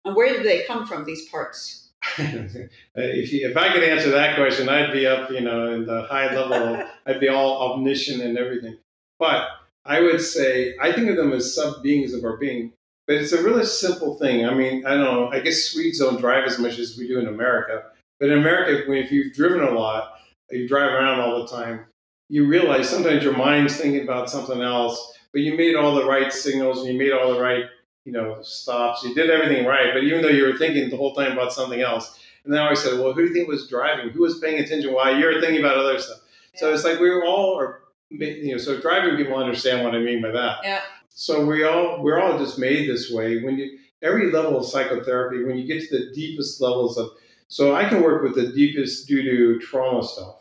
And 0.06 0.16
where 0.16 0.36
do 0.36 0.44
they 0.44 0.64
come 0.64 0.86
from, 0.86 1.06
these 1.06 1.28
parts? 1.30 1.90
if, 2.18 3.34
you, 3.34 3.50
if 3.50 3.58
I 3.58 3.74
could 3.74 3.84
answer 3.84 4.12
that 4.12 4.36
question, 4.36 4.70
I'd 4.70 4.94
be 4.94 5.06
up, 5.06 5.30
you 5.30 5.42
know, 5.42 5.74
in 5.74 5.86
the 5.86 6.04
high 6.04 6.34
level, 6.34 6.84
I'd 7.06 7.20
be 7.20 7.30
all 7.30 7.74
omniscient 7.74 8.22
and 8.22 8.38
everything. 8.38 8.78
But 9.20 9.48
I 9.86 10.00
would 10.00 10.22
say, 10.22 10.76
I 10.80 10.92
think 10.92 11.10
of 11.10 11.18
them 11.18 11.34
as 11.34 11.54
sub 11.54 11.84
beings 11.84 12.14
of 12.14 12.24
our 12.24 12.38
being, 12.38 12.74
but 13.06 13.18
it's 13.18 13.34
a 13.34 13.44
really 13.44 13.66
simple 13.66 14.16
thing. 14.16 14.46
I 14.46 14.54
mean, 14.54 14.86
I 14.86 14.92
don't 14.92 15.04
know, 15.04 15.28
I 15.28 15.40
guess 15.40 15.66
Swedes 15.66 16.00
don't 16.00 16.20
drive 16.20 16.46
as 16.46 16.58
much 16.58 16.80
as 16.80 16.98
we 16.98 17.08
do 17.08 17.20
in 17.20 17.28
America. 17.28 17.84
But 18.20 18.30
in 18.30 18.40
America, 18.40 18.92
if 18.92 19.12
you've 19.12 19.34
driven 19.34 19.62
a 19.62 19.72
lot, 19.72 20.20
you 20.52 20.68
drive 20.68 20.92
around 20.92 21.20
all 21.20 21.42
the 21.42 21.48
time, 21.48 21.86
you 22.30 22.48
realize 22.48 22.90
sometimes 22.90 23.24
your 23.24 23.36
mind's 23.36 23.78
thinking 23.78 24.04
about 24.04 24.30
something 24.30 24.62
else, 24.62 25.18
but 25.32 25.42
you 25.42 25.58
made 25.58 25.76
all 25.76 25.96
the 25.96 26.06
right 26.06 26.32
signals 26.32 26.80
and 26.80 26.94
you 26.94 26.98
made 26.98 27.12
all 27.12 27.34
the 27.34 27.40
right, 27.40 27.66
you 28.06 28.12
know, 28.12 28.42
stops. 28.42 29.04
You 29.04 29.14
did 29.16 29.30
everything 29.30 29.66
right, 29.66 29.94
but 29.94 30.04
even 30.04 30.22
though 30.22 30.30
you 30.30 30.46
were 30.46 30.58
thinking 30.58 30.90
the 30.90 30.98
whole 30.98 31.14
time 31.14 31.32
about 31.32 31.54
something 31.54 31.82
else, 31.82 32.20
and 32.44 32.54
then 32.54 32.62
I 32.62 32.66
always 32.66 32.82
said, 32.82 33.00
well, 33.00 33.14
who 33.14 33.24
do 33.24 33.28
you 33.28 33.34
think 33.34 33.48
was 33.48 33.68
driving? 33.68 34.10
Who 34.10 34.22
was 34.22 34.40
paying 34.40 34.60
attention? 34.60 34.94
Why 34.94 35.18
you're 35.18 35.42
thinking 35.42 35.60
about 35.60 35.78
other 35.78 36.00
stuff? 36.00 36.20
Yeah. 36.54 36.60
So 36.60 36.74
it's 36.74 36.84
like 36.84 37.00
we 37.00 37.12
all 37.12 37.58
are, 37.60 37.82
you 38.10 38.52
know. 38.52 38.58
So 38.58 38.80
driving 38.80 39.16
people 39.18 39.36
understand 39.36 39.84
what 39.84 39.96
I 39.96 40.00
mean 40.00 40.22
by 40.22 40.32
that. 40.32 40.60
Yeah. 40.64 40.82
So 41.10 41.46
we 41.46 41.64
all 41.64 42.02
we're 42.02 42.20
all 42.20 42.38
just 42.38 42.60
made 42.60 42.90
this 42.90 43.12
way. 43.12 43.42
When 43.42 43.58
you 43.58 43.80
every 44.02 44.32
level 44.32 44.58
of 44.58 44.66
psychotherapy, 44.66 45.44
when 45.44 45.58
you 45.58 45.68
get 45.68 45.88
to 45.90 45.98
the 45.98 46.12
deepest 46.14 46.62
levels 46.62 46.98
of, 46.98 47.10
so 47.48 47.76
I 47.76 47.88
can 47.88 48.02
work 48.02 48.24
with 48.24 48.36
the 48.36 48.52
deepest 48.54 49.08
due 49.08 49.24
to 49.24 49.60
trauma 49.60 50.04
stuff 50.04 50.40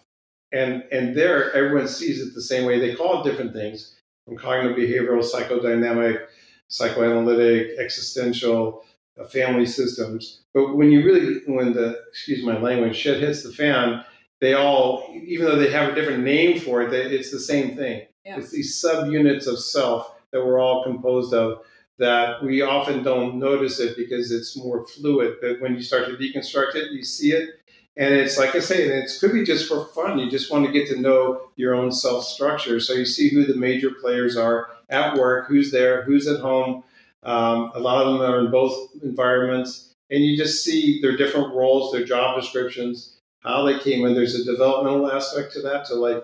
and 0.53 0.85
and 0.93 1.15
there 1.15 1.53
everyone 1.55 1.89
sees 1.89 2.21
it 2.21 2.35
the 2.35 2.43
same 2.43 2.65
way. 2.65 2.79
They 2.79 2.95
call 2.95 3.21
it 3.21 3.31
different 3.31 3.53
things 3.53 3.97
from 4.25 4.37
cognitive 4.37 4.77
behavioral, 4.77 5.23
psychodynamic, 5.23 6.27
psychoanalytic, 6.69 7.79
existential, 7.79 8.85
uh, 9.19 9.25
family 9.25 9.67
systems. 9.67 10.41
But 10.55 10.77
when 10.77 10.91
you 10.91 11.05
really 11.05 11.41
when 11.47 11.73
the 11.73 12.01
excuse 12.09 12.45
my 12.45 12.59
language 12.59 12.97
shit 12.97 13.21
hits 13.21 13.43
the 13.43 13.53
fan, 13.53 14.05
they 14.41 14.55
all 14.55 15.13
even 15.13 15.47
though 15.47 15.57
they 15.57 15.71
have 15.71 15.91
a 15.91 15.95
different 15.95 16.25
name 16.25 16.61
for 16.61 16.83
it, 16.83 16.91
they, 16.91 17.03
it's 17.03 17.31
the 17.31 17.41
same 17.41 17.77
thing. 17.77 18.07
Yeah. 18.25 18.39
It's 18.39 18.51
these 18.51 18.83
subunits 18.83 19.47
of 19.47 19.59
self 19.59 20.15
that 20.31 20.45
we're 20.45 20.61
all 20.61 20.85
composed 20.85 21.35
of 21.35 21.63
that 21.99 22.43
we 22.43 22.63
often 22.63 23.03
don't 23.03 23.39
notice 23.39 23.81
it 23.81 23.97
because 23.97 24.31
it's 24.31 24.57
more 24.57 24.87
fluid. 24.87 25.37
But 25.41 25.61
when 25.61 25.75
you 25.75 25.83
start 25.83 26.07
to 26.07 26.13
deconstruct 26.13 26.77
it, 26.77 26.93
you 26.93 27.03
see 27.03 27.33
it, 27.33 27.59
and 27.99 28.15
it's 28.15 28.39
like 28.39 28.55
I 28.55 28.61
say, 28.61 28.85
it 28.85 29.11
could 29.21 29.33
be 29.33 29.43
just 29.43 29.67
for 29.67 29.87
fun. 29.87 30.21
You 30.21 30.31
just 30.31 30.53
want 30.53 30.65
to 30.65 30.73
get 30.73 30.87
to 30.89 31.01
know 31.01 31.51
your 31.57 31.75
own 31.75 31.91
self 31.91 32.25
structure. 32.25 32.79
So 32.79 32.93
you 32.93 33.05
see 33.05 33.29
who 33.29 33.45
the 33.45 33.57
major 33.57 33.91
players 33.91 34.37
are 34.37 34.71
at 34.89 35.19
work, 35.19 35.49
who's 35.49 35.73
there, 35.73 36.05
who's 36.05 36.29
at 36.29 36.41
home. 36.41 36.85
Um, 37.25 37.73
a 37.75 37.81
lot 37.81 38.07
of 38.07 38.13
them 38.13 38.23
are 38.23 38.39
in 38.39 38.53
both 38.53 38.91
environments. 39.03 39.93
And 40.11 40.25
you 40.25 40.37
just 40.37 40.65
see 40.65 41.03
their 41.03 41.17
different 41.17 41.53
roles, 41.55 41.93
their 41.93 42.05
job 42.05 42.41
descriptions, 42.41 43.18
how 43.41 43.65
they 43.65 43.79
came 43.79 44.05
in. 44.05 44.15
There's 44.15 44.35
a 44.35 44.45
developmental 44.45 45.11
aspect 45.11 45.53
to 45.55 45.63
that. 45.63 45.87
to 45.87 45.95
like, 45.95 46.23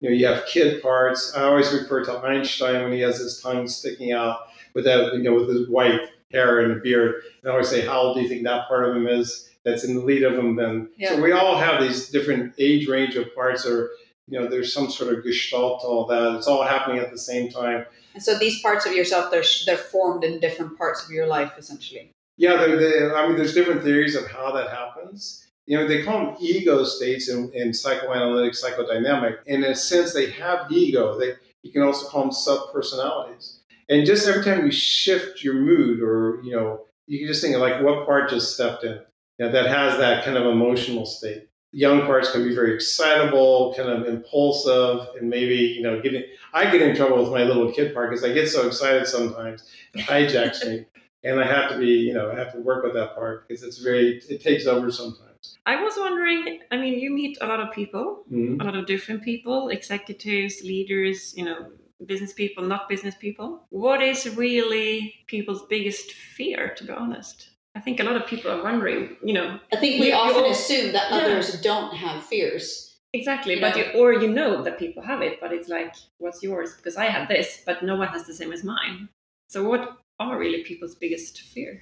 you 0.00 0.10
know, 0.10 0.16
you 0.16 0.26
have 0.26 0.46
kid 0.46 0.82
parts. 0.82 1.34
I 1.36 1.44
always 1.44 1.72
refer 1.72 2.04
to 2.04 2.18
Einstein 2.18 2.82
when 2.82 2.92
he 2.92 3.00
has 3.00 3.18
his 3.18 3.40
tongue 3.40 3.66
sticking 3.66 4.12
out 4.12 4.40
with 4.74 4.84
that, 4.84 5.14
you 5.14 5.22
know, 5.22 5.34
with 5.34 5.48
his 5.48 5.68
white 5.68 6.00
hair 6.32 6.60
and 6.60 6.82
beard. 6.82 7.22
And 7.42 7.50
I 7.50 7.52
always 7.52 7.68
say, 7.68 7.86
how 7.86 8.00
old 8.00 8.16
do 8.16 8.22
you 8.22 8.28
think 8.28 8.44
that 8.44 8.68
part 8.68 8.88
of 8.88 8.96
him 8.96 9.06
is? 9.06 9.46
that's 9.66 9.82
in 9.82 9.96
the 9.96 10.00
lead 10.00 10.22
of 10.22 10.38
him 10.38 10.56
then 10.56 10.88
yeah. 10.96 11.10
so 11.10 11.20
we 11.20 11.32
all 11.32 11.58
have 11.58 11.82
these 11.82 12.08
different 12.08 12.54
age 12.56 12.88
range 12.88 13.16
of 13.16 13.34
parts 13.34 13.66
or 13.66 13.90
you 14.28 14.40
know 14.40 14.48
there's 14.48 14.72
some 14.72 14.88
sort 14.88 15.12
of 15.12 15.22
gestalt 15.24 15.80
to 15.80 15.86
all 15.86 16.06
that 16.06 16.36
it's 16.36 16.46
all 16.46 16.62
happening 16.62 16.98
at 16.98 17.10
the 17.10 17.18
same 17.18 17.50
time 17.50 17.84
and 18.14 18.22
so 18.22 18.38
these 18.38 18.62
parts 18.62 18.86
of 18.86 18.92
yourself 18.92 19.30
they're 19.30 19.44
they're 19.66 19.76
formed 19.76 20.24
in 20.24 20.38
different 20.40 20.78
parts 20.78 21.04
of 21.04 21.10
your 21.10 21.26
life 21.26 21.52
essentially 21.58 22.10
yeah 22.36 22.56
they're, 22.56 22.76
they, 22.78 23.14
i 23.14 23.26
mean 23.26 23.36
there's 23.36 23.54
different 23.54 23.82
theories 23.82 24.14
of 24.14 24.26
how 24.28 24.52
that 24.52 24.70
happens 24.70 25.45
you 25.66 25.76
know 25.76 25.86
they 25.86 26.02
call 26.02 26.26
them 26.26 26.36
ego 26.40 26.84
states 26.84 27.28
in, 27.28 27.50
in 27.52 27.74
psychoanalytic 27.74 28.52
psychodynamic 28.52 29.38
in 29.46 29.64
a 29.64 29.74
sense 29.74 30.12
they 30.12 30.30
have 30.30 30.70
ego 30.70 31.18
they 31.18 31.34
you 31.62 31.72
can 31.72 31.82
also 31.82 32.08
call 32.08 32.22
them 32.22 32.30
subpersonalities 32.30 33.58
and 33.88 34.06
just 34.06 34.26
every 34.26 34.44
time 34.44 34.64
you 34.64 34.72
shift 34.72 35.42
your 35.42 35.54
mood 35.54 36.00
or 36.00 36.40
you 36.42 36.52
know 36.52 36.84
you 37.06 37.18
can 37.18 37.28
just 37.28 37.42
think 37.42 37.54
of 37.54 37.60
like 37.60 37.82
what 37.82 38.06
part 38.06 38.30
just 38.30 38.54
stepped 38.54 38.84
in 38.84 38.98
you 39.38 39.46
know, 39.46 39.52
that 39.52 39.66
has 39.66 39.98
that 39.98 40.24
kind 40.24 40.36
of 40.36 40.46
emotional 40.46 41.04
state. 41.06 41.48
young 41.72 42.02
parts 42.06 42.30
can 42.32 42.42
be 42.42 42.54
very 42.54 42.74
excitable, 42.74 43.74
kind 43.76 43.90
of 43.90 44.06
impulsive, 44.06 45.08
and 45.18 45.28
maybe 45.28 45.56
you 45.56 45.82
know, 45.82 46.00
getting. 46.00 46.22
I 46.54 46.70
get 46.70 46.80
in 46.80 46.96
trouble 46.96 47.22
with 47.22 47.30
my 47.32 47.42
little 47.42 47.70
kid 47.70 47.92
part 47.92 48.10
because 48.10 48.24
I 48.24 48.32
get 48.32 48.48
so 48.48 48.66
excited 48.66 49.06
sometimes, 49.06 49.64
it 49.94 50.00
hijacks 50.00 50.66
me, 50.66 50.86
and 51.22 51.38
I 51.40 51.46
have 51.46 51.70
to 51.70 51.78
be, 51.78 51.86
you 51.88 52.14
know, 52.14 52.30
I 52.30 52.34
have 52.36 52.52
to 52.52 52.60
work 52.60 52.82
with 52.82 52.94
that 52.94 53.14
part 53.14 53.46
because 53.46 53.62
it's 53.62 53.78
very, 53.78 54.22
it 54.30 54.42
takes 54.42 54.66
over 54.66 54.90
sometimes. 54.90 55.35
I 55.66 55.82
was 55.82 55.94
wondering. 55.96 56.60
I 56.70 56.76
mean, 56.76 56.98
you 56.98 57.10
meet 57.10 57.38
a 57.40 57.46
lot 57.46 57.60
of 57.60 57.72
people, 57.72 58.24
Mhm. 58.32 58.60
a 58.60 58.64
lot 58.64 58.76
of 58.76 58.86
different 58.86 59.22
people, 59.24 59.68
executives, 59.68 60.62
leaders, 60.62 61.34
you 61.36 61.44
know, 61.44 61.72
business 62.04 62.32
people, 62.32 62.62
not 62.64 62.88
business 62.88 63.14
people. 63.16 63.66
What 63.70 64.00
is 64.02 64.36
really 64.36 65.14
people's 65.26 65.66
biggest 65.66 66.12
fear, 66.12 66.72
to 66.76 66.84
be 66.84 66.92
honest? 66.92 67.48
I 67.74 67.80
think 67.80 68.00
a 68.00 68.04
lot 68.04 68.16
of 68.16 68.26
people 68.26 68.50
are 68.50 68.62
wondering, 68.62 69.16
you 69.22 69.34
know, 69.34 69.58
I 69.72 69.76
think 69.76 70.00
we 70.00 70.06
You- 70.06 70.12
you 70.12 70.18
often 70.24 70.44
all- 70.44 70.50
assume 70.50 70.92
that 70.92 71.10
Yeah. 71.10 71.16
others 71.18 71.60
don't 71.60 71.94
have 72.04 72.24
fears. 72.24 72.82
exactly, 73.12 73.54
You 73.54 73.60
but 73.62 73.74
know. 73.76 73.82
you, 73.82 73.90
or 73.98 74.12
you 74.22 74.28
know 74.28 74.62
that 74.62 74.78
people 74.78 75.02
have 75.02 75.22
it, 75.22 75.40
but 75.40 75.50
it's 75.50 75.68
like, 75.70 75.94
what's 76.18 76.42
yours? 76.42 76.76
Because 76.76 76.96
I 76.98 77.06
have 77.06 77.28
this, 77.28 77.62
but 77.64 77.82
no 77.82 77.96
one 77.96 78.08
has 78.08 78.26
the 78.26 78.34
same 78.34 78.52
as 78.52 78.62
mine. 78.62 79.08
So 79.48 79.58
what 79.70 79.82
are 80.20 80.38
really 80.38 80.62
people's 80.64 80.94
biggest 80.94 81.40
fear? 81.40 81.80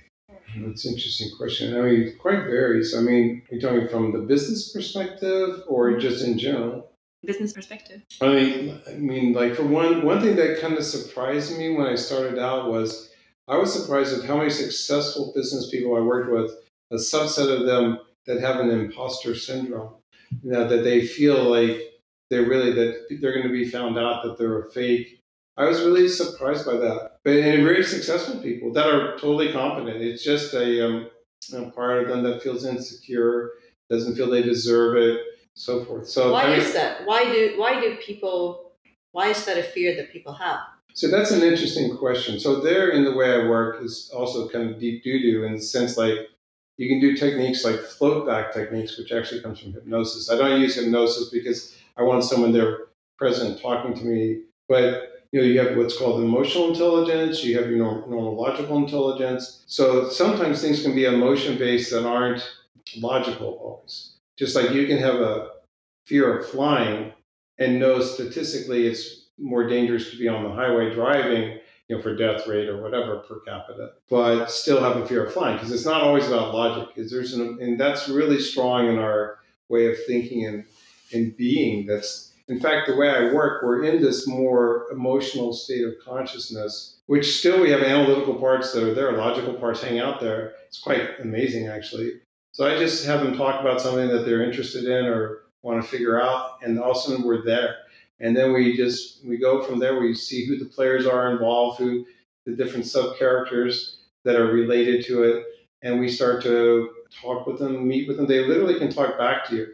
That's 0.57 0.85
an 0.85 0.95
interesting 0.95 1.31
question. 1.37 1.77
I 1.77 1.83
mean, 1.83 2.03
it 2.03 2.19
quite 2.19 2.45
varies. 2.45 2.95
I 2.95 3.01
mean, 3.01 3.43
you're 3.51 3.61
you 3.61 3.67
talking 3.67 3.89
from 3.89 4.13
the 4.13 4.21
business 4.21 4.73
perspective 4.73 5.63
or 5.67 5.99
just 5.99 6.25
in 6.25 6.39
general? 6.39 6.91
Business 7.25 7.53
perspective. 7.53 8.03
I 8.21 8.29
mean, 8.29 8.81
I 8.87 8.93
mean, 8.95 9.33
like 9.33 9.55
for 9.55 9.65
one, 9.65 10.05
one 10.05 10.21
thing 10.21 10.37
that 10.37 10.61
kind 10.61 10.75
of 10.75 10.85
surprised 10.85 11.57
me 11.57 11.71
when 11.71 11.87
I 11.87 11.95
started 11.95 12.39
out 12.39 12.71
was 12.71 13.11
I 13.49 13.57
was 13.57 13.73
surprised 13.73 14.17
at 14.19 14.27
how 14.27 14.37
many 14.37 14.51
successful 14.51 15.33
business 15.35 15.71
people 15.71 15.97
I 15.97 16.01
worked 16.01 16.31
with. 16.31 16.51
A 16.91 16.97
subset 16.97 17.51
of 17.51 17.67
them 17.67 17.99
that 18.27 18.41
have 18.41 18.61
an 18.61 18.71
imposter 18.71 19.35
syndrome, 19.35 19.95
you 20.43 20.53
know, 20.53 20.69
that 20.69 20.85
they 20.85 21.07
feel 21.07 21.43
like 21.45 21.81
they're 22.31 22.47
really 22.47 22.73
that 22.73 23.07
they're 23.21 23.33
going 23.33 23.47
to 23.47 23.53
be 23.53 23.69
found 23.69 23.99
out 23.99 24.23
that 24.23 24.39
they're 24.39 24.61
a 24.61 24.71
fake. 24.71 25.21
I 25.57 25.65
was 25.65 25.81
really 25.81 26.09
surprised 26.09 26.67
by 26.67 26.77
that. 26.77 27.14
But 27.25 27.37
and 27.39 27.65
very 27.65 27.83
successful 27.83 28.41
people 28.41 28.73
that 28.75 28.87
are 28.87 29.13
totally 29.13 29.51
competent. 29.51 30.03
It's 30.03 30.23
just 30.23 30.53
a, 30.53 30.87
um, 30.87 31.11
a 31.55 31.71
part 31.71 32.03
of 32.03 32.09
them 32.09 32.23
that 32.25 32.43
feels 32.43 32.67
insecure, 32.67 33.53
doesn't 33.89 34.15
feel 34.15 34.29
they 34.29 34.43
deserve 34.43 34.97
it, 34.97 35.21
so 35.55 35.85
forth. 35.85 36.07
So 36.07 36.33
Why 36.33 36.45
I 36.45 36.51
mean- 36.51 36.61
is 36.61 36.73
that? 36.75 37.07
Why 37.07 37.25
do 37.25 37.55
why 37.57 37.81
do 37.81 37.97
people 37.97 38.73
why 39.13 39.29
is 39.29 39.45
that 39.47 39.57
a 39.57 39.63
fear 39.63 39.95
that 39.97 40.13
people 40.13 40.35
have? 40.35 40.61
So 40.93 41.09
that's 41.09 41.31
an 41.31 41.43
interesting 41.43 41.97
question. 41.97 42.39
So 42.39 42.61
there, 42.61 42.91
in 42.91 43.05
the 43.05 43.15
way 43.15 43.33
I 43.33 43.49
work, 43.49 43.83
is 43.83 44.11
also 44.15 44.49
kind 44.49 44.71
of 44.71 44.79
deep 44.79 45.03
doo 45.03 45.19
doo 45.19 45.45
in 45.45 45.53
the 45.53 45.61
sense 45.61 45.97
like 45.97 46.29
you 46.77 46.89
can 46.89 47.01
do 47.01 47.17
techniques 47.17 47.65
like 47.65 47.81
float 47.81 48.27
back 48.27 48.53
techniques, 48.53 48.99
which 48.99 49.13
actually 49.13 49.41
comes 49.41 49.61
from 49.61 49.73
hypnosis. 49.73 50.31
I 50.31 50.37
don't 50.37 50.61
use 50.61 50.75
hypnosis 50.75 51.31
because 51.31 51.75
I 51.97 52.03
want 52.03 52.25
someone 52.25 52.53
there 52.53 52.87
present 53.17 53.61
talking 53.61 53.95
to 53.95 54.05
me, 54.05 54.43
but 54.69 55.14
you 55.35 55.41
know, 55.41 55.47
you 55.49 55.59
have 55.59 55.77
what's 55.77 55.99
called 55.99 56.23
emotional 56.23 56.69
intelligence, 56.69 57.43
you 57.43 57.59
have 57.59 57.69
your 57.69 57.79
norm- 57.79 58.09
neurological 58.09 58.77
intelligence. 58.77 59.65
So 59.67 60.09
sometimes 60.09 60.61
things 60.61 60.85
can 60.85 60.95
be 60.95 61.07
emotion 61.07 61.59
based 61.59 61.91
that 61.91 62.07
aren't 62.07 62.49
logical 62.99 63.59
always. 63.61 64.13
Just 64.37 64.55
like 64.55 64.71
you 64.71 64.87
can 64.87 64.99
have 64.99 65.17
a 65.17 65.51
fear 66.07 66.39
of 66.39 66.49
flying 66.49 67.13
and 67.59 67.81
know 67.81 68.01
statistically 68.01 68.87
it's 68.87 69.27
more 69.37 69.67
dangerous 69.67 70.13
to 70.13 70.17
be 70.17 70.29
on 70.29 70.45
the 70.45 70.51
highway 70.51 70.95
driving, 70.95 71.59
you 71.89 71.97
know, 71.97 72.01
for 72.01 72.15
death 72.15 72.47
rate 72.47 72.69
or 72.69 72.81
whatever 72.81 73.17
per 73.17 73.41
capita, 73.41 73.95
but 74.09 74.47
still 74.47 74.81
have 74.81 74.99
a 74.99 75.09
fear 75.09 75.27
of 75.27 75.33
flying 75.33 75.57
because 75.57 75.73
it's 75.73 75.85
not 75.85 76.03
always 76.03 76.29
about 76.29 76.55
logic. 76.55 76.91
Is 76.95 77.11
there's 77.11 77.35
an, 77.35 77.59
and 77.61 77.81
that's 77.81 78.09
really 78.09 78.39
strong 78.39 78.87
in 78.87 79.01
our 79.01 79.41
way 79.69 79.89
of 79.89 79.97
thinking 80.07 80.47
and 80.47 80.65
and 81.13 81.37
being. 81.37 81.87
That's 81.87 82.34
in 82.49 82.61
fact 82.61 82.87
the 82.87 82.97
way 82.97 83.09
I 83.09 83.33
work. 83.33 83.63
We're 83.63 83.85
in 83.85 84.03
this 84.03 84.27
more 84.27 84.87
emotional 84.93 85.53
state 85.53 85.85
of 85.85 85.95
consciousness, 86.05 86.99
which 87.07 87.39
still 87.39 87.61
we 87.61 87.71
have 87.71 87.83
analytical 87.83 88.35
parts 88.35 88.73
that 88.73 88.83
are 88.83 88.95
there, 88.95 89.13
logical 89.13 89.55
parts 89.55 89.83
hang 89.83 89.99
out 89.99 90.21
there. 90.21 90.55
It's 90.67 90.81
quite 90.81 91.21
amazing 91.21 91.69
actually. 91.69 92.21
So 92.53 92.67
I 92.67 92.79
just 92.79 93.05
have 93.07 93.21
them 93.21 93.37
talk 93.37 93.61
about 93.61 93.81
something 93.81 94.09
that 94.09 94.25
they're 94.25 94.45
interested 94.45 94.85
in 94.85 95.07
or 95.07 95.43
want 95.63 95.83
to 95.83 95.89
figure 95.89 96.21
out, 96.21 96.59
and 96.63 96.79
all 96.79 96.93
of 96.93 96.97
a 96.97 97.01
sudden 97.01 97.25
we're 97.25 97.45
there 97.45 97.77
and 98.21 98.37
then 98.37 98.53
we 98.53 98.77
just 98.77 99.25
we 99.25 99.37
go 99.37 99.63
from 99.63 99.79
there 99.79 99.99
we 99.99 100.15
see 100.15 100.47
who 100.47 100.59
the 100.59 100.65
players 100.65 101.07
are 101.07 101.31
involved 101.31 101.79
who 101.79 102.05
the 102.47 102.53
different 102.55 102.87
sub 102.87 103.17
characters 103.19 103.99
that 104.25 104.37
are 104.37 104.47
related 104.47 105.05
to 105.05 105.23
it 105.23 105.45
and 105.83 106.01
we 106.01 106.09
start 106.09 106.43
to 106.43 106.91
talk 107.23 107.47
with 107.47 107.59
them 107.59 107.87
meet 107.87 108.09
with 108.09 108.17
them 108.17 108.27
they 108.27 108.45
literally 108.45 108.79
can 108.79 108.93
talk 108.93 109.19
back 109.19 109.47
to 109.47 109.57
you 109.57 109.67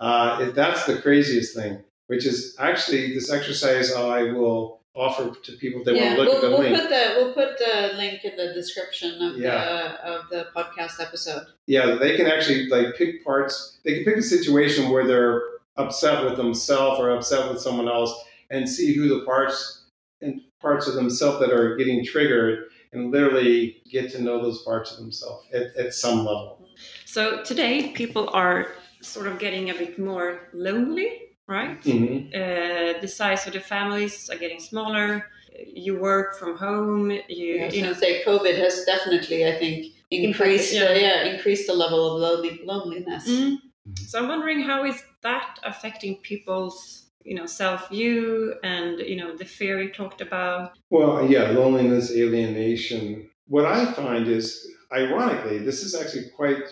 uh, 0.00 0.38
if 0.40 0.54
that's 0.54 0.84
the 0.86 1.00
craziest 1.00 1.54
thing 1.54 1.82
which 2.08 2.26
is 2.26 2.56
actually 2.58 3.14
this 3.14 3.30
exercise 3.30 3.92
i 3.94 4.22
will 4.22 4.80
offer 4.94 5.34
to 5.42 5.52
people 5.52 5.80
if 5.80 5.86
they 5.86 5.96
yeah, 5.96 6.16
want 6.16 6.16
to 6.16 6.22
look 6.22 6.28
we'll, 6.28 6.36
at 6.36 6.40
the 6.42 6.50
we'll 6.50 6.60
link 6.60 6.80
put 6.80 6.88
the 6.88 7.12
we'll 7.16 7.32
put 7.34 7.58
the 7.58 7.92
link 7.96 8.24
in 8.24 8.36
the 8.36 8.52
description 8.54 9.20
of 9.22 9.36
Yeah. 9.36 9.64
the 9.64 10.08
of 10.12 10.28
the 10.30 10.46
podcast 10.56 11.00
episode. 11.00 11.46
yeah 11.66 11.96
they 11.96 12.16
can 12.16 12.26
actually 12.26 12.68
like 12.68 12.94
pick 12.96 13.24
parts 13.24 13.78
they 13.84 13.94
can 13.94 14.04
pick 14.04 14.16
a 14.16 14.22
situation 14.22 14.90
where 14.90 15.04
they're 15.06 15.42
upset 15.76 16.24
with 16.24 16.36
themselves 16.36 17.00
or 17.00 17.10
upset 17.10 17.50
with 17.50 17.60
someone 17.60 17.88
else 17.88 18.12
and 18.50 18.68
see 18.68 18.94
who 18.94 19.08
the 19.08 19.24
parts 19.24 19.86
and 20.20 20.40
parts 20.60 20.86
of 20.86 20.94
themselves 20.94 21.40
that 21.40 21.50
are 21.52 21.74
getting 21.76 22.04
triggered 22.04 22.66
and 22.92 23.10
literally 23.10 23.82
get 23.90 24.08
to 24.12 24.22
know 24.22 24.40
those 24.40 24.62
parts 24.62 24.92
of 24.92 24.98
themselves 24.98 25.44
at, 25.52 25.74
at 25.76 25.92
some 25.92 26.18
level 26.18 26.60
So 27.04 27.42
today, 27.42 27.88
people 27.90 28.28
are 28.32 28.68
sort 29.00 29.26
of 29.26 29.38
getting 29.40 29.70
a 29.70 29.74
bit 29.74 29.98
more 29.98 30.48
lonely, 30.52 31.08
right? 31.46 31.80
mm-hmm. 31.82 32.28
Uh, 32.28 33.00
the 33.00 33.08
size 33.08 33.46
of 33.46 33.52
the 33.52 33.60
families 33.60 34.30
are 34.30 34.38
getting 34.38 34.60
smaller. 34.60 35.26
You 35.66 35.98
work 36.00 36.36
from 36.38 36.56
home. 36.56 37.10
You, 37.10 37.20
Yeah, 37.28 37.70
you 37.70 37.82
know, 37.82 37.92
say 37.92 38.24
COVID 38.24 38.56
has 38.58 38.84
definitely, 38.84 39.46
I 39.46 39.58
think, 39.58 39.94
increased 40.10 40.74
yeah. 40.74 40.92
the, 40.92 41.00
yeah 41.00 41.24
increased 41.24 41.66
the 41.66 41.74
level 41.74 42.14
of 42.14 42.20
lonely, 42.20 42.60
loneliness. 42.64 43.28
Mm. 43.28 43.58
So 44.06 44.18
I'm 44.18 44.28
wondering 44.28 44.62
how 44.62 44.84
is 44.84 45.02
that 45.22 45.58
affecting 45.62 46.16
people's 46.16 47.04
you 47.24 47.34
know 47.34 47.46
self 47.46 47.88
view 47.88 48.54
and 48.62 49.00
you 49.00 49.16
know 49.16 49.36
the 49.36 49.44
fear 49.44 49.82
you 49.82 49.92
talked 49.92 50.20
about. 50.20 50.72
Well, 50.90 51.30
yeah, 51.30 51.50
loneliness, 51.50 52.10
alienation. 52.12 53.30
What 53.46 53.66
I 53.66 53.92
find 53.92 54.26
is, 54.26 54.66
ironically, 54.92 55.58
this 55.58 55.82
is 55.82 55.94
actually 55.94 56.30
quite 56.34 56.64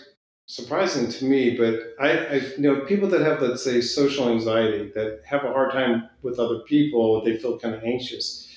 surprising 0.52 1.08
to 1.08 1.24
me, 1.24 1.56
but 1.56 1.94
I, 1.98 2.10
I 2.10 2.34
you 2.58 2.58
know 2.58 2.80
people 2.80 3.08
that 3.08 3.22
have, 3.22 3.40
let's 3.40 3.64
say, 3.64 3.80
social 3.80 4.28
anxiety 4.28 4.92
that 4.94 5.22
have 5.24 5.44
a 5.44 5.52
hard 5.52 5.72
time 5.72 6.10
with 6.20 6.38
other 6.38 6.58
people, 6.58 7.24
they 7.24 7.38
feel 7.38 7.58
kind 7.58 7.74
of 7.74 7.82
anxious. 7.82 8.48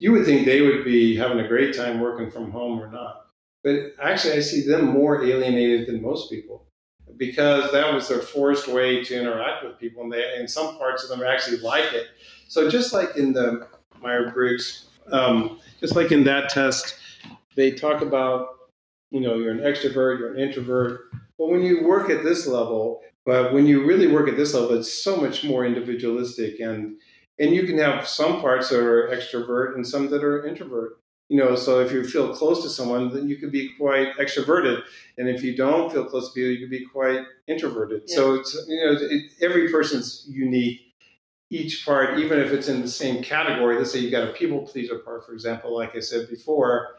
You 0.00 0.10
would 0.10 0.26
think 0.26 0.44
they 0.44 0.60
would 0.60 0.84
be 0.84 1.14
having 1.14 1.38
a 1.38 1.46
great 1.46 1.72
time 1.74 2.00
working 2.00 2.32
from 2.32 2.50
home 2.50 2.80
or 2.80 2.90
not, 2.90 3.26
but 3.62 3.92
actually, 4.02 4.34
I 4.34 4.40
see 4.40 4.66
them 4.66 4.86
more 4.86 5.24
alienated 5.24 5.86
than 5.86 6.02
most 6.02 6.30
people 6.30 6.66
because 7.16 7.70
that 7.70 7.94
was 7.94 8.08
their 8.08 8.18
forced 8.18 8.66
way 8.66 9.04
to 9.04 9.20
interact 9.20 9.64
with 9.64 9.78
people, 9.78 10.02
and 10.02 10.12
they, 10.12 10.46
some 10.48 10.76
parts 10.78 11.04
of 11.04 11.10
them 11.10 11.24
actually 11.24 11.58
like 11.58 11.92
it. 11.92 12.08
So 12.48 12.68
just 12.68 12.92
like 12.92 13.16
in 13.16 13.32
the 13.32 13.68
Meyer 14.02 14.32
Briggs, 14.32 14.86
um, 15.12 15.60
just 15.78 15.94
like 15.94 16.10
in 16.10 16.24
that 16.24 16.50
test, 16.50 16.96
they 17.54 17.70
talk 17.70 18.02
about, 18.02 18.48
you 19.12 19.20
know, 19.20 19.36
you're 19.36 19.52
an 19.52 19.60
extrovert, 19.60 20.18
you're 20.18 20.34
an 20.34 20.40
introvert. 20.40 21.02
But 21.38 21.48
when 21.48 21.62
you 21.62 21.84
work 21.84 22.10
at 22.10 22.24
this 22.24 22.46
level, 22.46 23.02
but 23.24 23.52
when 23.52 23.66
you 23.66 23.84
really 23.84 24.06
work 24.06 24.28
at 24.28 24.36
this 24.36 24.54
level, 24.54 24.78
it's 24.78 24.92
so 24.92 25.16
much 25.16 25.44
more 25.44 25.64
individualistic, 25.64 26.60
and 26.60 26.98
and 27.38 27.54
you 27.54 27.66
can 27.66 27.78
have 27.78 28.08
some 28.08 28.40
parts 28.40 28.70
that 28.70 28.80
are 28.80 29.08
extrovert 29.08 29.74
and 29.74 29.86
some 29.86 30.08
that 30.08 30.24
are 30.24 30.46
introvert. 30.46 30.98
You 31.28 31.38
know, 31.38 31.56
so 31.56 31.80
if 31.80 31.90
you 31.90 32.04
feel 32.04 32.34
close 32.34 32.62
to 32.62 32.70
someone, 32.70 33.12
then 33.12 33.28
you 33.28 33.36
could 33.36 33.50
be 33.50 33.70
quite 33.78 34.16
extroverted, 34.16 34.82
and 35.18 35.28
if 35.28 35.42
you 35.42 35.56
don't 35.56 35.92
feel 35.92 36.04
close 36.04 36.28
to 36.28 36.34
people, 36.34 36.50
you 36.50 36.60
could 36.60 36.70
be 36.70 36.86
quite 36.86 37.24
introverted. 37.48 38.08
So 38.08 38.34
it's 38.34 38.54
you 38.68 38.76
know, 38.76 38.98
it, 39.00 39.32
every 39.42 39.70
person's 39.70 40.24
unique 40.28 40.86
each 41.50 41.84
part, 41.84 42.18
even 42.18 42.40
if 42.40 42.52
it's 42.52 42.68
in 42.68 42.82
the 42.82 42.88
same 42.88 43.22
category, 43.22 43.76
let's 43.76 43.92
say 43.92 44.00
you've 44.00 44.10
got 44.10 44.28
a 44.28 44.32
people 44.32 44.62
pleaser 44.62 44.98
part, 44.98 45.24
for 45.24 45.32
example, 45.32 45.74
like 45.76 45.94
I 45.94 46.00
said 46.00 46.28
before, 46.28 46.96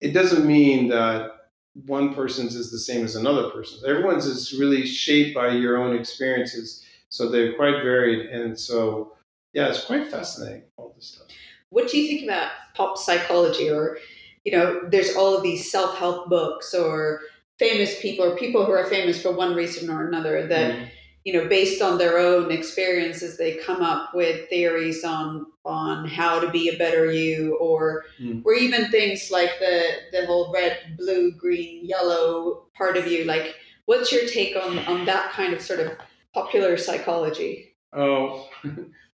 it 0.00 0.12
doesn't 0.12 0.46
mean 0.46 0.88
that 0.88 1.41
one 1.86 2.14
person's 2.14 2.54
is 2.54 2.70
the 2.70 2.78
same 2.78 3.04
as 3.04 3.16
another 3.16 3.50
person's. 3.50 3.84
Everyone's 3.84 4.26
is 4.26 4.58
really 4.58 4.86
shaped 4.86 5.34
by 5.34 5.50
your 5.50 5.78
own 5.78 5.96
experiences. 5.96 6.84
So 7.08 7.28
they're 7.28 7.54
quite 7.54 7.82
varied. 7.82 8.30
And 8.30 8.58
so, 8.58 9.12
yeah, 9.52 9.68
it's 9.68 9.84
quite 9.84 10.08
fascinating, 10.10 10.64
all 10.76 10.92
this 10.96 11.08
stuff. 11.08 11.28
What 11.70 11.88
do 11.88 11.98
you 11.98 12.06
think 12.08 12.24
about 12.24 12.50
pop 12.74 12.98
psychology, 12.98 13.70
or 13.70 13.98
you 14.44 14.52
know, 14.52 14.82
there's 14.88 15.14
all 15.16 15.36
of 15.36 15.42
these 15.42 15.70
self 15.70 15.96
help 15.96 16.28
books, 16.28 16.74
or 16.74 17.20
famous 17.58 18.00
people, 18.00 18.24
or 18.24 18.36
people 18.36 18.64
who 18.66 18.72
are 18.72 18.86
famous 18.86 19.22
for 19.22 19.32
one 19.32 19.54
reason 19.54 19.88
or 19.88 20.06
another 20.06 20.46
that 20.46 20.74
Mm. 20.74 20.88
You 21.24 21.32
know 21.32 21.48
based 21.48 21.80
on 21.82 21.98
their 21.98 22.18
own 22.18 22.50
experiences 22.50 23.36
they 23.38 23.56
come 23.56 23.82
up 23.82 24.14
with 24.14 24.48
theories 24.48 25.04
on 25.04 25.46
on 25.64 26.06
how 26.08 26.40
to 26.40 26.50
be 26.50 26.68
a 26.68 26.76
better 26.76 27.12
you 27.12 27.56
or 27.60 28.04
Mm. 28.20 28.42
or 28.44 28.54
even 28.54 28.90
things 28.90 29.30
like 29.30 29.50
the 29.60 29.82
the 30.12 30.26
whole 30.26 30.52
red 30.52 30.96
blue 30.98 31.32
green 31.32 31.84
yellow 31.84 32.64
part 32.76 32.96
of 32.96 33.06
you 33.06 33.24
like 33.24 33.54
what's 33.86 34.12
your 34.12 34.26
take 34.26 34.56
on 34.56 34.78
on 34.80 35.04
that 35.06 35.32
kind 35.32 35.52
of 35.52 35.60
sort 35.60 35.80
of 35.80 35.92
popular 36.34 36.76
psychology? 36.76 37.74
Oh, 37.92 38.48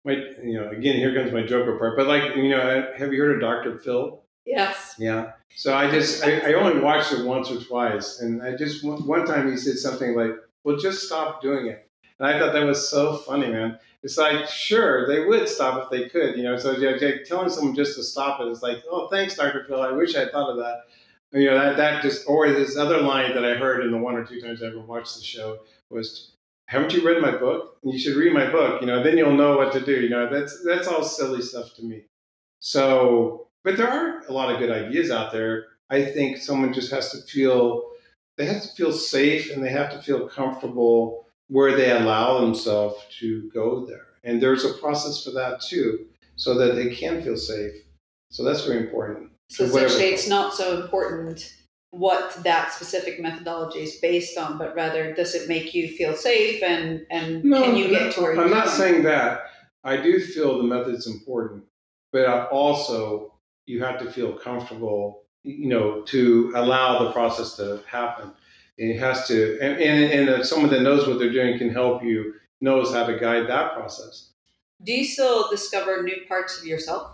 my, 0.05 0.13
you 0.43 0.53
know, 0.59 0.69
again, 0.69 0.95
here 0.95 1.13
comes 1.13 1.33
my 1.33 1.45
Joker 1.45 1.77
part. 1.77 1.97
But 1.97 2.07
like, 2.07 2.35
you 2.35 2.49
know, 2.49 2.91
have 2.97 3.11
you 3.11 3.21
heard 3.21 3.35
of 3.35 3.41
Dr. 3.41 3.77
Phil? 3.79 4.21
Yes. 4.45 4.95
Yeah. 4.97 5.33
So 5.55 5.75
I 5.75 5.91
just, 5.91 6.23
I, 6.23 6.51
I 6.51 6.53
only 6.53 6.79
watched 6.79 7.11
it 7.11 7.25
once 7.25 7.51
or 7.51 7.59
twice. 7.61 8.19
And 8.21 8.41
I 8.41 8.55
just, 8.55 8.83
one 8.83 9.25
time 9.25 9.51
he 9.51 9.57
said 9.57 9.77
something 9.77 10.15
like, 10.15 10.31
well, 10.63 10.77
just 10.77 11.03
stop 11.03 11.41
doing 11.41 11.67
it. 11.67 11.88
And 12.19 12.27
I 12.27 12.37
thought 12.37 12.53
that 12.53 12.65
was 12.65 12.89
so 12.89 13.17
funny, 13.17 13.47
man. 13.47 13.79
It's 14.03 14.17
like, 14.17 14.47
sure, 14.47 15.07
they 15.07 15.25
would 15.25 15.47
stop 15.49 15.83
if 15.83 15.89
they 15.89 16.09
could, 16.09 16.37
you 16.37 16.43
know. 16.43 16.57
So 16.57 16.73
telling 17.25 17.49
someone 17.49 17.75
just 17.75 17.97
to 17.97 18.03
stop 18.03 18.39
it 18.39 18.47
is 18.47 18.61
like, 18.61 18.83
oh, 18.89 19.07
thanks, 19.07 19.35
Dr. 19.35 19.65
Phil. 19.67 19.81
I 19.81 19.91
wish 19.91 20.15
I 20.15 20.29
thought 20.29 20.51
of 20.51 20.57
that. 20.57 20.83
You 21.31 21.49
know, 21.49 21.59
that, 21.59 21.77
that 21.77 22.01
just, 22.01 22.27
or 22.27 22.49
this 22.49 22.75
other 22.75 23.01
line 23.01 23.33
that 23.35 23.45
I 23.45 23.55
heard 23.55 23.85
in 23.85 23.91
the 23.91 23.97
one 23.97 24.15
or 24.15 24.25
two 24.25 24.41
times 24.41 24.63
I 24.63 24.67
ever 24.67 24.79
watched 24.79 25.15
the 25.15 25.23
show 25.23 25.59
was, 25.89 26.31
haven't 26.65 26.93
you 26.93 27.05
read 27.05 27.21
my 27.21 27.31
book? 27.31 27.77
You 27.83 27.99
should 27.99 28.15
read 28.15 28.33
my 28.33 28.49
book, 28.49 28.81
you 28.81 28.87
know, 28.87 29.03
then 29.03 29.17
you'll 29.17 29.35
know 29.35 29.57
what 29.57 29.71
to 29.73 29.81
do. 29.81 29.99
You 29.99 30.09
know, 30.09 30.29
that's, 30.31 30.63
that's 30.63 30.87
all 30.87 31.03
silly 31.03 31.41
stuff 31.41 31.75
to 31.75 31.83
me. 31.83 32.05
So, 32.59 33.47
but 33.63 33.77
there 33.77 33.89
are 33.89 34.23
a 34.27 34.33
lot 34.33 34.51
of 34.51 34.59
good 34.59 34.71
ideas 34.71 35.11
out 35.11 35.31
there. 35.31 35.67
I 35.89 36.03
think 36.03 36.37
someone 36.37 36.73
just 36.73 36.91
has 36.91 37.11
to 37.11 37.21
feel, 37.31 37.91
they 38.37 38.45
have 38.45 38.61
to 38.61 38.67
feel 38.69 38.91
safe 38.91 39.51
and 39.51 39.63
they 39.63 39.69
have 39.69 39.91
to 39.91 40.01
feel 40.01 40.27
comfortable 40.27 41.27
where 41.49 41.75
they 41.75 41.91
allow 41.91 42.39
themselves 42.39 43.03
to 43.19 43.49
go 43.53 43.85
there. 43.85 44.05
And 44.23 44.41
there's 44.41 44.65
a 44.65 44.73
process 44.75 45.23
for 45.23 45.31
that 45.31 45.61
too, 45.61 46.05
so 46.35 46.53
that 46.55 46.75
they 46.75 46.95
can 46.95 47.21
feel 47.21 47.37
safe. 47.37 47.73
So 48.31 48.43
that's 48.43 48.65
very 48.65 48.77
important. 48.77 49.31
So 49.49 49.65
essentially, 49.65 50.05
it's 50.05 50.27
not 50.27 50.53
so 50.53 50.81
important 50.81 51.53
what 51.91 52.37
that 52.43 52.71
specific 52.71 53.19
methodology 53.19 53.79
is 53.79 53.95
based 53.95 54.37
on, 54.37 54.57
but 54.57 54.75
rather 54.75 55.13
does 55.13 55.33
it 55.33 55.49
make 55.49 55.73
you 55.73 55.87
feel 55.87 56.13
safe 56.13 56.61
and 56.61 57.05
and 57.09 57.43
no, 57.43 57.63
can 57.63 57.75
you 57.75 57.87
get 57.89 58.13
to 58.13 58.21
where 58.21 58.39
I'm 58.39 58.51
not 58.51 58.69
saying 58.69 59.03
that. 59.03 59.41
I 59.83 59.97
do 59.97 60.19
feel 60.19 60.57
the 60.57 60.63
method's 60.63 61.07
important, 61.07 61.63
but 62.11 62.49
also 62.51 63.33
you 63.65 63.83
have 63.83 63.97
to 63.99 64.11
feel 64.11 64.33
comfortable, 64.33 65.23
you 65.43 65.69
know, 65.69 66.01
to 66.03 66.51
allow 66.55 67.03
the 67.03 67.11
process 67.11 67.55
to 67.55 67.81
happen. 67.87 68.31
And 68.79 68.89
it 68.89 68.99
has 68.99 69.27
to, 69.27 69.59
and, 69.59 69.79
and, 69.79 70.29
and 70.29 70.45
someone 70.45 70.71
that 70.71 70.81
knows 70.81 71.05
what 71.05 71.19
they're 71.19 71.33
doing 71.33 71.57
can 71.57 71.69
help 71.69 72.01
you, 72.01 72.35
knows 72.61 72.93
how 72.93 73.05
to 73.05 73.19
guide 73.19 73.47
that 73.47 73.73
process. 73.73 74.29
Do 74.81 74.93
you 74.93 75.03
still 75.03 75.49
discover 75.49 76.01
new 76.01 76.25
parts 76.27 76.57
of 76.57 76.65
yourself? 76.65 77.11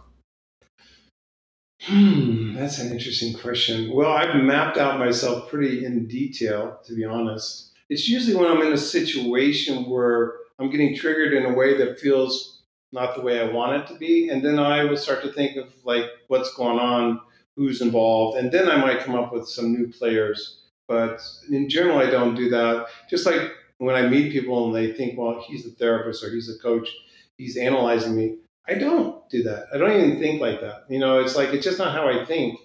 Hmm, 1.81 2.53
that's 2.53 2.79
an 2.79 2.91
interesting 2.91 3.33
question. 3.33 3.91
Well, 3.93 4.11
I've 4.11 4.35
mapped 4.43 4.77
out 4.77 4.99
myself 4.99 5.49
pretty 5.49 5.85
in 5.85 6.07
detail, 6.07 6.79
to 6.85 6.95
be 6.95 7.03
honest. 7.03 7.71
It's 7.89 8.07
usually 8.07 8.35
when 8.35 8.49
I'm 8.49 8.61
in 8.61 8.73
a 8.73 8.77
situation 8.77 9.89
where 9.89 10.35
I'm 10.59 10.69
getting 10.69 10.95
triggered 10.95 11.33
in 11.33 11.45
a 11.45 11.53
way 11.53 11.77
that 11.77 11.99
feels 11.99 12.61
not 12.91 13.15
the 13.15 13.21
way 13.21 13.39
I 13.39 13.51
want 13.51 13.81
it 13.81 13.87
to 13.93 13.99
be. 13.99 14.29
And 14.29 14.43
then 14.43 14.57
I 14.57 14.83
will 14.83 14.97
start 14.97 15.21
to 15.23 15.33
think 15.33 15.57
of 15.57 15.73
like 15.83 16.05
what's 16.27 16.55
going 16.55 16.79
on, 16.79 17.19
who's 17.55 17.81
involved. 17.81 18.37
And 18.37 18.51
then 18.51 18.69
I 18.69 18.77
might 18.77 18.99
come 18.99 19.15
up 19.15 19.33
with 19.33 19.47
some 19.47 19.73
new 19.73 19.87
players 19.87 20.61
but 20.87 21.21
in 21.49 21.69
general, 21.69 21.97
I 21.97 22.09
don't 22.09 22.35
do 22.35 22.49
that. 22.49 22.87
Just 23.09 23.25
like 23.25 23.51
when 23.77 23.95
I 23.95 24.07
meet 24.07 24.31
people 24.31 24.65
and 24.65 24.75
they 24.75 24.93
think, 24.93 25.17
well, 25.17 25.43
he's 25.47 25.65
a 25.65 25.71
therapist 25.71 26.23
or 26.23 26.31
he's 26.31 26.49
a 26.49 26.59
coach, 26.59 26.89
he's 27.37 27.57
analyzing 27.57 28.15
me. 28.15 28.37
I 28.67 28.75
don't 28.75 29.27
do 29.29 29.43
that. 29.43 29.67
I 29.73 29.77
don't 29.77 29.91
even 29.91 30.19
think 30.19 30.41
like 30.41 30.61
that. 30.61 30.85
You 30.89 30.99
know, 30.99 31.19
it's 31.19 31.35
like, 31.35 31.49
it's 31.49 31.63
just 31.63 31.77
not 31.77 31.93
how 31.93 32.07
I 32.07 32.25
think. 32.25 32.59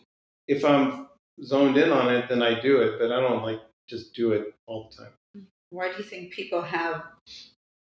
If 0.49 0.65
I'm 0.65 1.09
zoned 1.45 1.77
in 1.77 1.91
on 1.91 2.13
it, 2.15 2.29
then 2.29 2.43
I 2.43 2.61
do 2.61 2.81
it, 2.81 2.99
but 2.99 3.13
I 3.13 3.21
don't 3.21 3.43
like 3.43 3.61
just 3.89 4.15
do 4.15 4.33
it 4.33 4.55
all 4.67 4.91
the 4.91 5.05
time. 5.05 5.47
Why 5.71 5.91
do 5.91 5.99
you 5.99 6.05
think 6.05 6.33
people 6.33 6.63
have 6.63 7.05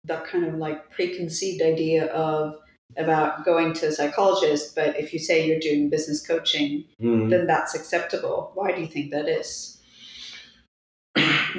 that 0.06 0.26
kind 0.26 0.46
of 0.46 0.56
like 0.56 0.90
preconceived 0.90 1.62
idea 1.62 2.06
of 2.08 2.58
about 2.98 3.46
going 3.46 3.74
to 3.74 3.88
a 3.88 3.92
psychologist, 3.92 4.76
but 4.76 5.00
if 5.00 5.14
you 5.14 5.20
say 5.20 5.46
you're 5.46 5.60
doing 5.60 5.90
business 5.90 6.26
coaching, 6.26 6.86
mm-hmm. 7.02 7.30
then 7.30 7.48
that's 7.48 7.76
acceptable? 7.76 8.52
Why 8.56 8.72
do 8.72 8.82
you 8.82 8.88
think 8.88 9.12
that 9.12 9.28
is? 9.28 9.79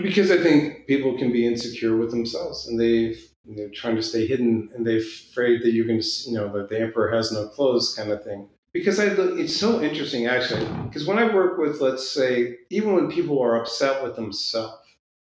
Because 0.03 0.31
I 0.31 0.39
think 0.39 0.87
people 0.87 1.17
can 1.19 1.33
be 1.33 1.47
insecure 1.47 1.97
with 1.97 2.11
themselves 2.11 2.67
and 2.67 2.79
they 2.79 3.17
they're 3.45 3.71
trying 3.71 3.97
to 3.97 4.03
stay 4.03 4.27
hidden 4.27 4.71
and 4.75 4.87
they're 4.87 4.99
afraid 4.99 5.63
that 5.63 5.73
you're 5.73 5.87
going 5.87 6.01
to, 6.01 6.09
you 6.27 6.35
know, 6.35 6.53
that 6.53 6.69
the 6.69 6.81
emperor 6.81 7.11
has 7.11 7.33
no 7.33 7.49
clothes 7.49 7.95
kind 7.95 8.11
of 8.11 8.23
thing. 8.23 8.49
Because 8.73 9.01
I, 9.01 9.07
it's 9.07 9.57
so 9.57 9.81
interesting 9.83 10.27
actually. 10.27 10.65
Because 10.85 11.07
when 11.07 11.19
I 11.19 11.35
work 11.35 11.59
with, 11.59 11.81
let's 11.81 12.09
say, 12.09 12.59
even 12.71 12.95
when 12.95 13.11
people 13.11 13.43
are 13.43 13.61
upset 13.61 14.03
with 14.03 14.15
themselves, 14.15 14.77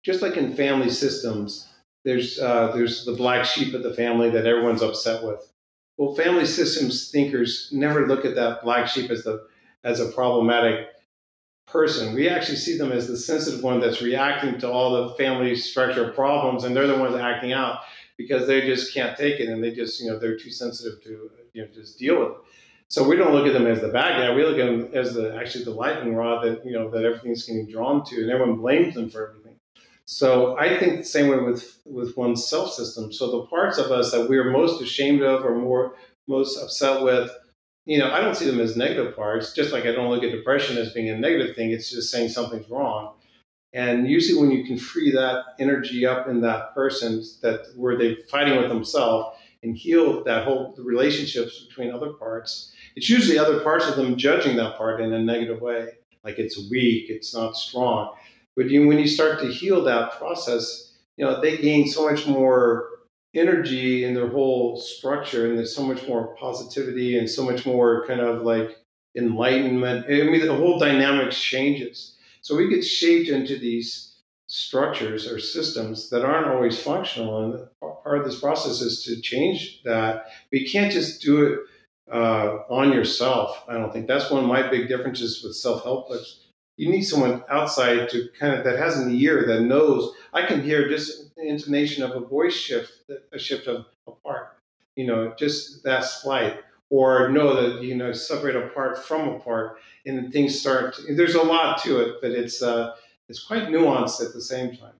just 0.04 0.22
like 0.22 0.38
in 0.38 0.56
family 0.56 0.90
systems, 0.90 1.70
there's 2.04 2.38
uh, 2.40 2.72
there's 2.74 3.06
the 3.06 3.14
black 3.14 3.46
sheep 3.46 3.74
of 3.74 3.84
the 3.84 3.94
family 3.94 4.30
that 4.30 4.46
everyone's 4.46 4.82
upset 4.82 5.24
with. 5.24 5.52
Well, 5.98 6.16
family 6.16 6.46
systems 6.46 7.10
thinkers 7.12 7.70
never 7.72 8.08
look 8.08 8.26
at 8.26 8.36
that 8.36 8.62
black 8.62 8.88
sheep 8.88 9.10
as 9.10 9.24
the 9.24 9.48
as 9.84 10.00
a 10.00 10.12
problematic 10.12 10.88
person. 11.74 12.14
We 12.14 12.30
actually 12.30 12.58
see 12.58 12.78
them 12.78 12.92
as 12.92 13.08
the 13.08 13.18
sensitive 13.18 13.64
one 13.64 13.82
that's 13.82 14.02
reacting 14.02 14.60
to 14.60 14.72
all 14.72 15.10
the 15.10 15.16
family 15.16 15.56
structure 15.56 16.12
problems, 16.12 16.64
and 16.64 16.76
they're 16.76 16.88
the 16.88 16.98
ones 16.98 17.16
acting 17.16 17.52
out 17.52 17.80
because 18.16 18.48
they 18.48 18.62
just 18.62 18.94
can't 18.94 19.18
take 19.18 19.40
it, 19.42 19.50
and 19.50 19.62
they 19.62 19.72
just 19.72 20.00
you 20.00 20.10
know 20.10 20.20
they're 20.20 20.38
too 20.38 20.52
sensitive 20.52 21.04
to 21.04 21.32
you 21.52 21.64
know 21.64 21.68
just 21.74 22.00
deal 22.00 22.20
with 22.20 22.30
it. 22.30 22.38
So 22.88 23.08
we 23.08 23.16
don't 23.16 23.34
look 23.34 23.48
at 23.48 23.54
them 23.54 23.66
as 23.66 23.82
the 23.82 23.88
bad 23.88 24.20
guy. 24.20 24.34
We 24.36 24.46
look 24.46 24.60
at 24.60 24.68
them 24.68 24.90
as 24.94 25.16
the 25.16 25.36
actually 25.36 25.66
the 25.66 25.72
lightning 25.72 26.14
rod 26.14 26.46
that 26.46 26.64
you 26.64 26.74
know 26.74 26.90
that 26.92 27.04
everything's 27.04 27.44
getting 27.44 27.68
drawn 27.68 28.06
to, 28.06 28.22
and 28.22 28.30
everyone 28.30 28.60
blames 28.60 28.94
them 28.94 29.10
for 29.10 29.28
everything. 29.28 29.56
So 30.06 30.58
I 30.60 30.78
think 30.78 31.00
the 31.00 31.06
same 31.06 31.30
way 31.30 31.40
with 31.40 31.80
with 31.86 32.16
one's 32.16 32.48
self 32.48 32.72
system. 32.72 33.12
So 33.12 33.32
the 33.32 33.48
parts 33.48 33.80
of 33.80 33.92
us 33.92 34.12
that 34.12 34.30
we're 34.30 34.52
most 34.52 34.80
ashamed 34.82 35.24
of 35.24 35.44
or 35.44 35.56
more 35.56 35.96
most 36.28 36.62
upset 36.62 37.02
with 37.02 37.32
you 37.86 37.98
know, 37.98 38.12
I 38.12 38.22
don't 38.22 38.36
see 38.36 38.46
them 38.46 38.60
as 38.60 38.78
negative 38.78 39.16
parts, 39.16 39.54
just 39.54 39.74
like 39.74 39.86
I 39.86 39.92
don't 39.92 40.10
look 40.10 40.24
at 40.24 40.32
depression 40.32 40.78
as 40.78 40.94
being 40.94 41.10
a 41.10 41.18
negative 41.18 41.56
thing. 41.56 41.72
It's 41.72 41.90
just 41.90 42.12
saying 42.12 42.30
something's 42.30 42.70
wrong. 42.70 43.14
And 43.74 44.08
usually 44.08 44.40
when 44.40 44.52
you 44.52 44.64
can 44.64 44.78
free 44.78 45.12
that 45.12 45.44
energy 45.60 46.06
up 46.06 46.28
in 46.28 46.42
that 46.42 46.74
person 46.76 47.24
that 47.42 47.66
where 47.76 47.98
they're 47.98 48.18
fighting 48.30 48.58
with 48.58 48.70
themselves 48.70 49.38
and 49.64 49.76
heal 49.76 50.24
that 50.24 50.46
whole 50.46 50.74
the 50.78 50.84
relationships 50.84 51.66
between 51.68 51.92
other 51.92 52.14
parts, 52.14 52.72
it's 52.96 53.10
usually 53.10 53.40
other 53.40 53.60
parts 53.62 53.88
of 53.88 53.96
them 53.96 54.16
judging 54.16 54.56
that 54.58 54.78
part 54.78 55.02
in 55.02 55.12
a 55.12 55.20
negative 55.20 55.60
way, 55.60 55.90
like 56.24 56.38
it's 56.38 56.70
weak, 56.70 57.10
it's 57.10 57.34
not 57.34 57.58
strong. 57.58 58.14
But 58.56 58.70
you, 58.70 58.88
when 58.88 59.00
you 59.00 59.08
start 59.08 59.40
to 59.40 59.48
heal 59.48 59.84
that 59.86 60.12
process, 60.20 60.94
you 61.18 61.26
know, 61.26 61.42
they 61.42 61.58
gain 61.58 61.88
so 61.88 62.10
much 62.10 62.28
more 62.28 62.93
energy 63.36 64.04
in 64.06 64.14
their 64.14 64.28
whole 64.28 64.78
structure 64.78 65.48
and 65.48 65.58
there's 65.58 65.76
so 65.76 65.84
much 65.84 66.08
more 66.08 66.36
positivity 66.36 67.18
and 67.18 67.30
so 67.30 67.44
much 67.44 67.66
more 67.66 68.06
kind 68.06 68.20
of 68.20 68.44
like 68.44 68.78
enlightenment. 69.16 70.06
I 70.08 70.24
mean 70.24 70.46
the 70.46 70.56
whole 70.56 70.80
dynamics 70.80 71.40
changes. 71.42 72.16
So 72.42 72.56
we 72.56 72.70
get 72.70 72.84
shaped 72.84 73.30
into 73.30 73.58
these 73.58 74.16
structures 74.48 75.28
or 75.28 75.40
systems 75.40 76.10
that 76.10 76.24
aren't 76.24 76.48
always 76.48 76.80
functional 76.80 77.44
and 77.44 77.68
part 78.04 78.20
of 78.20 78.26
this 78.26 78.40
process 78.40 78.82
is 78.82 79.04
to 79.04 79.20
change 79.22 79.82
that. 79.84 80.28
You 80.52 80.70
can't 80.70 80.92
just 80.92 81.22
do 81.22 81.46
it 81.46 81.60
uh, 82.12 82.60
on 82.70 82.92
yourself 82.92 83.64
i 83.70 83.74
don't 83.74 83.92
think. 83.94 84.08
That's 84.08 84.30
one 84.30 84.44
of 84.44 84.50
my 84.50 84.70
big 84.70 84.88
differences 84.90 85.42
with 85.44 85.56
self-help 85.56 86.10
books 86.10 86.43
you 86.78 86.90
need 86.90 87.04
someone 87.04 87.44
outside 87.50 88.10
to 88.10 88.30
kind 88.40 88.56
of 88.56 88.64
that 88.64 88.80
has 88.80 88.98
an 88.98 89.14
ear 89.16 89.46
that 89.48 89.62
knows. 89.62 90.14
I 90.34 90.46
can 90.46 90.64
hear 90.64 90.90
just 90.90 91.36
the 91.36 91.44
intonation 91.44 92.04
of 92.04 92.12
a 92.12 92.20
voice 92.20 92.56
shift 92.56 92.92
a 93.32 93.40
shift 93.40 93.68
of 93.68 93.86
a 94.08 94.12
part, 94.12 94.58
you 94.96 95.06
know 95.06 95.34
just 95.38 95.84
that 95.84 96.04
slight. 96.04 96.60
Or 96.90 97.30
know 97.30 97.56
that 97.60 97.82
you 97.82 97.96
know 97.96 98.12
separate 98.12 98.56
apart 98.56 99.04
from 99.04 99.30
apart 99.30 99.78
and 100.06 100.32
things 100.32 100.60
start 100.60 100.94
to, 100.96 101.16
there's 101.16 101.34
a 101.34 101.42
lot 101.42 101.82
to 101.84 102.00
it 102.02 102.18
but 102.22 102.30
it's 102.30 102.62
uh 102.62 102.94
it's 103.30 103.44
quite 103.44 103.70
nuanced 103.70 104.24
at 104.24 104.32
the 104.32 104.42
same 104.42 104.76
time. 104.76 104.94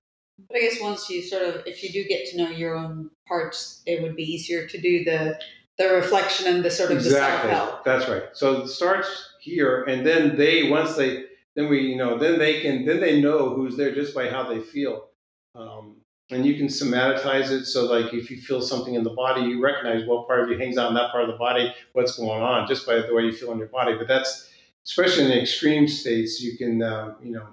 But 0.48 0.56
i 0.56 0.60
guess 0.60 0.80
once 0.80 1.08
you 1.08 1.22
sort 1.22 1.42
of 1.42 1.62
if 1.66 1.84
you 1.84 1.90
do 1.90 2.02
get 2.08 2.28
to 2.30 2.36
know 2.38 2.50
your 2.50 2.74
own 2.74 3.10
parts 3.28 3.82
it 3.86 4.02
would 4.02 4.16
be 4.16 4.24
easier 4.24 4.66
to 4.66 4.80
do 4.80 5.04
the 5.04 5.38
the 5.78 5.88
reflection 5.90 6.52
and 6.52 6.64
the 6.64 6.70
sort 6.70 6.90
of 6.90 6.96
exactly. 6.96 7.50
the 7.50 7.56
self-help. 7.56 7.84
That's 7.84 8.08
right. 8.08 8.24
So 8.32 8.62
it 8.62 8.68
starts 8.68 9.28
here 9.40 9.84
and 9.84 10.04
then 10.04 10.36
they 10.36 10.70
once 10.70 10.96
they 10.96 11.26
then 11.56 11.68
we, 11.68 11.80
you 11.80 11.96
know, 11.96 12.18
then 12.18 12.38
they 12.38 12.60
can, 12.60 12.84
then 12.84 13.00
they 13.00 13.20
know 13.20 13.50
who's 13.50 13.76
there 13.76 13.94
just 13.94 14.14
by 14.14 14.28
how 14.28 14.42
they 14.48 14.60
feel. 14.60 15.08
Um, 15.54 15.96
and 16.30 16.44
you 16.44 16.56
can 16.56 16.66
somatize 16.66 17.50
it. 17.50 17.66
So, 17.66 17.84
like, 17.84 18.14
if 18.14 18.30
you 18.30 18.38
feel 18.40 18.62
something 18.62 18.94
in 18.94 19.04
the 19.04 19.10
body, 19.10 19.42
you 19.42 19.62
recognize 19.62 20.06
what 20.06 20.26
part 20.26 20.40
of 20.40 20.48
you 20.48 20.58
hangs 20.58 20.78
out 20.78 20.88
in 20.88 20.94
that 20.94 21.10
part 21.12 21.24
of 21.24 21.30
the 21.30 21.36
body, 21.36 21.72
what's 21.92 22.16
going 22.16 22.42
on, 22.42 22.66
just 22.66 22.86
by 22.86 22.96
the 22.96 23.14
way 23.14 23.22
you 23.22 23.32
feel 23.32 23.52
in 23.52 23.58
your 23.58 23.68
body. 23.68 23.94
But 23.96 24.08
that's, 24.08 24.50
especially 24.86 25.26
in 25.26 25.32
extreme 25.32 25.86
states, 25.86 26.40
you 26.40 26.56
can, 26.56 26.82
uh, 26.82 27.14
you 27.22 27.32
know, 27.32 27.46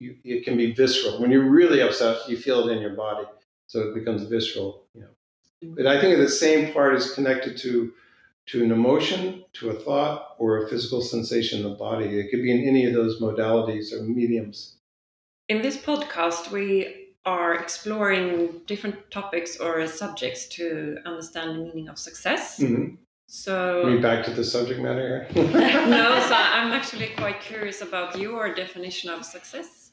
you, 0.00 0.16
it 0.24 0.44
can 0.44 0.56
be 0.56 0.72
visceral. 0.72 1.20
When 1.20 1.30
you're 1.30 1.48
really 1.48 1.80
upset, 1.80 2.28
you 2.28 2.36
feel 2.36 2.68
it 2.68 2.72
in 2.72 2.80
your 2.80 2.94
body, 2.94 3.26
so 3.66 3.80
it 3.80 3.94
becomes 3.94 4.22
visceral. 4.24 4.84
You 4.94 5.02
know, 5.02 5.74
but 5.74 5.86
I 5.86 6.00
think 6.00 6.16
the 6.16 6.28
same 6.28 6.72
part 6.72 6.94
is 6.94 7.12
connected 7.14 7.56
to 7.58 7.92
to 8.46 8.62
an 8.62 8.70
emotion, 8.70 9.44
to 9.54 9.70
a 9.70 9.74
thought, 9.74 10.36
or 10.38 10.64
a 10.64 10.68
physical 10.68 11.00
sensation 11.00 11.60
in 11.60 11.70
the 11.70 11.74
body. 11.74 12.18
It 12.18 12.30
could 12.30 12.42
be 12.42 12.50
in 12.52 12.68
any 12.68 12.84
of 12.84 12.92
those 12.92 13.20
modalities 13.20 13.92
or 13.92 14.02
mediums. 14.02 14.76
In 15.48 15.62
this 15.62 15.76
podcast, 15.76 16.50
we 16.50 17.04
are 17.26 17.54
exploring 17.54 18.60
different 18.66 19.10
topics 19.10 19.58
or 19.58 19.86
subjects 19.86 20.46
to 20.46 20.98
understand 21.06 21.58
the 21.58 21.64
meaning 21.64 21.88
of 21.88 21.98
success. 21.98 22.58
Mm-hmm. 22.58 22.96
So, 23.26 23.82
I 23.86 23.90
mean, 23.90 24.02
back 24.02 24.24
to 24.26 24.30
the 24.30 24.44
subject 24.44 24.80
matter 24.80 25.26
here. 25.30 25.44
no, 25.44 26.20
so 26.28 26.34
I'm 26.34 26.72
actually 26.72 27.08
quite 27.16 27.40
curious 27.40 27.80
about 27.80 28.18
your 28.18 28.54
definition 28.54 29.10
of 29.10 29.24
success. 29.24 29.83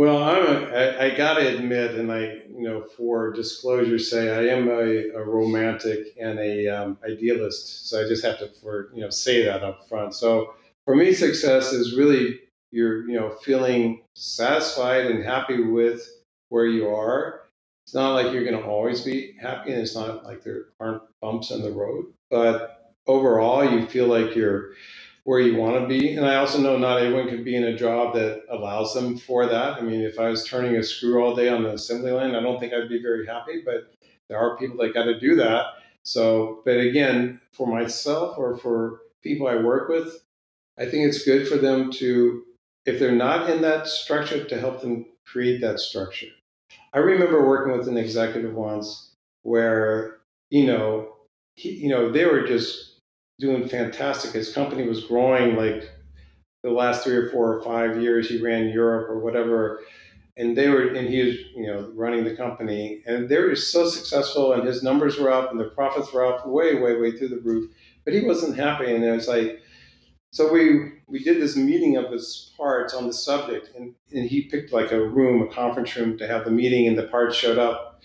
Well, 0.00 0.22
I'm 0.22 0.46
a, 0.46 0.66
I, 0.74 1.04
I 1.04 1.14
got 1.14 1.34
to 1.34 1.58
admit, 1.58 1.94
and 1.96 2.10
I, 2.10 2.20
you 2.48 2.62
know, 2.62 2.86
for 2.96 3.30
disclosure, 3.34 3.98
say 3.98 4.30
I 4.30 4.50
am 4.50 4.66
a, 4.70 5.10
a 5.14 5.22
romantic 5.22 6.16
and 6.18 6.38
a 6.38 6.68
um, 6.68 6.96
idealist. 7.04 7.90
So 7.90 8.02
I 8.02 8.08
just 8.08 8.24
have 8.24 8.38
to, 8.38 8.48
for 8.62 8.88
you 8.94 9.02
know, 9.02 9.10
say 9.10 9.44
that 9.44 9.62
up 9.62 9.86
front. 9.90 10.14
So 10.14 10.54
for 10.86 10.96
me, 10.96 11.12
success 11.12 11.74
is 11.74 11.98
really 11.98 12.40
you're, 12.70 13.06
you 13.10 13.20
know, 13.20 13.36
feeling 13.44 14.00
satisfied 14.14 15.04
and 15.04 15.22
happy 15.22 15.62
with 15.64 16.08
where 16.48 16.64
you 16.64 16.88
are. 16.88 17.42
It's 17.84 17.92
not 17.92 18.14
like 18.14 18.32
you're 18.32 18.44
going 18.44 18.56
to 18.56 18.66
always 18.66 19.02
be 19.02 19.34
happy, 19.38 19.70
and 19.70 19.82
it's 19.82 19.94
not 19.94 20.24
like 20.24 20.42
there 20.42 20.68
aren't 20.80 21.02
bumps 21.20 21.50
in 21.50 21.60
the 21.60 21.72
road. 21.72 22.06
But 22.30 22.94
overall, 23.06 23.70
you 23.70 23.84
feel 23.84 24.06
like 24.06 24.34
you're 24.34 24.70
where 25.24 25.40
you 25.40 25.56
want 25.56 25.80
to 25.80 25.86
be. 25.86 26.14
And 26.14 26.26
I 26.26 26.36
also 26.36 26.58
know 26.58 26.78
not 26.78 27.00
everyone 27.00 27.28
can 27.28 27.44
be 27.44 27.56
in 27.56 27.64
a 27.64 27.76
job 27.76 28.14
that 28.14 28.42
allows 28.50 28.94
them 28.94 29.18
for 29.18 29.46
that. 29.46 29.74
I 29.76 29.80
mean, 29.80 30.00
if 30.00 30.18
I 30.18 30.28
was 30.28 30.44
turning 30.44 30.76
a 30.76 30.82
screw 30.82 31.22
all 31.22 31.34
day 31.34 31.48
on 31.48 31.62
the 31.62 31.74
assembly 31.74 32.10
line, 32.10 32.34
I 32.34 32.40
don't 32.40 32.58
think 32.58 32.72
I'd 32.72 32.88
be 32.88 33.02
very 33.02 33.26
happy, 33.26 33.62
but 33.64 33.92
there 34.28 34.38
are 34.38 34.56
people 34.56 34.78
that 34.78 34.94
got 34.94 35.04
to 35.04 35.18
do 35.18 35.36
that. 35.36 35.64
So, 36.02 36.62
but 36.64 36.78
again, 36.78 37.40
for 37.52 37.66
myself 37.66 38.38
or 38.38 38.56
for 38.56 39.02
people 39.22 39.46
I 39.46 39.56
work 39.56 39.88
with, 39.88 40.22
I 40.78 40.86
think 40.86 41.06
it's 41.06 41.24
good 41.24 41.46
for 41.46 41.56
them 41.56 41.90
to, 41.92 42.44
if 42.86 42.98
they're 42.98 43.12
not 43.12 43.50
in 43.50 43.60
that 43.62 43.86
structure, 43.86 44.42
to 44.44 44.58
help 44.58 44.80
them 44.80 45.06
create 45.26 45.60
that 45.60 45.78
structure. 45.78 46.28
I 46.92 46.98
remember 46.98 47.46
working 47.46 47.76
with 47.76 47.88
an 47.88 47.98
executive 47.98 48.54
once 48.54 49.10
where, 49.42 50.18
you 50.48 50.66
know, 50.66 51.16
he, 51.56 51.70
you 51.70 51.88
know, 51.90 52.10
they 52.10 52.24
were 52.24 52.46
just 52.46 52.89
doing 53.40 53.68
fantastic. 53.68 54.32
His 54.32 54.52
company 54.52 54.86
was 54.86 55.04
growing 55.04 55.56
like 55.56 55.90
the 56.62 56.70
last 56.70 57.02
three 57.02 57.16
or 57.16 57.30
four 57.30 57.54
or 57.54 57.62
five 57.62 58.00
years. 58.00 58.28
He 58.28 58.40
ran 58.40 58.68
Europe 58.68 59.08
or 59.08 59.18
whatever, 59.18 59.80
and 60.36 60.56
they 60.56 60.68
were 60.68 60.94
and 60.94 61.08
he 61.08 61.22
was 61.22 61.36
you 61.56 61.66
know 61.66 61.90
running 61.94 62.24
the 62.24 62.36
company, 62.36 63.02
and 63.06 63.28
they 63.28 63.38
were 63.38 63.56
so 63.56 63.88
successful, 63.88 64.52
and 64.52 64.66
his 64.66 64.82
numbers 64.82 65.18
were 65.18 65.32
up, 65.32 65.50
and 65.50 65.58
the 65.58 65.64
profits 65.64 66.12
were 66.12 66.24
up 66.24 66.46
way 66.46 66.74
way 66.74 66.96
way 66.96 67.16
through 67.16 67.28
the 67.28 67.40
roof. 67.40 67.72
But 68.04 68.14
he 68.14 68.24
wasn't 68.24 68.56
happy, 68.56 68.94
and 68.94 69.02
it 69.02 69.10
was 69.10 69.28
like. 69.28 69.60
So 70.32 70.52
we 70.52 70.92
we 71.08 71.24
did 71.24 71.42
this 71.42 71.56
meeting 71.56 71.96
of 71.96 72.12
his 72.12 72.52
parts 72.56 72.94
on 72.94 73.08
the 73.08 73.12
subject, 73.12 73.70
and, 73.74 73.96
and 74.12 74.30
he 74.30 74.42
picked 74.42 74.72
like 74.72 74.92
a 74.92 75.08
room, 75.08 75.42
a 75.42 75.52
conference 75.52 75.96
room, 75.96 76.16
to 76.18 76.28
have 76.28 76.44
the 76.44 76.52
meeting, 76.52 76.86
and 76.86 76.96
the 76.96 77.08
parts 77.08 77.34
showed 77.34 77.58
up. 77.58 78.00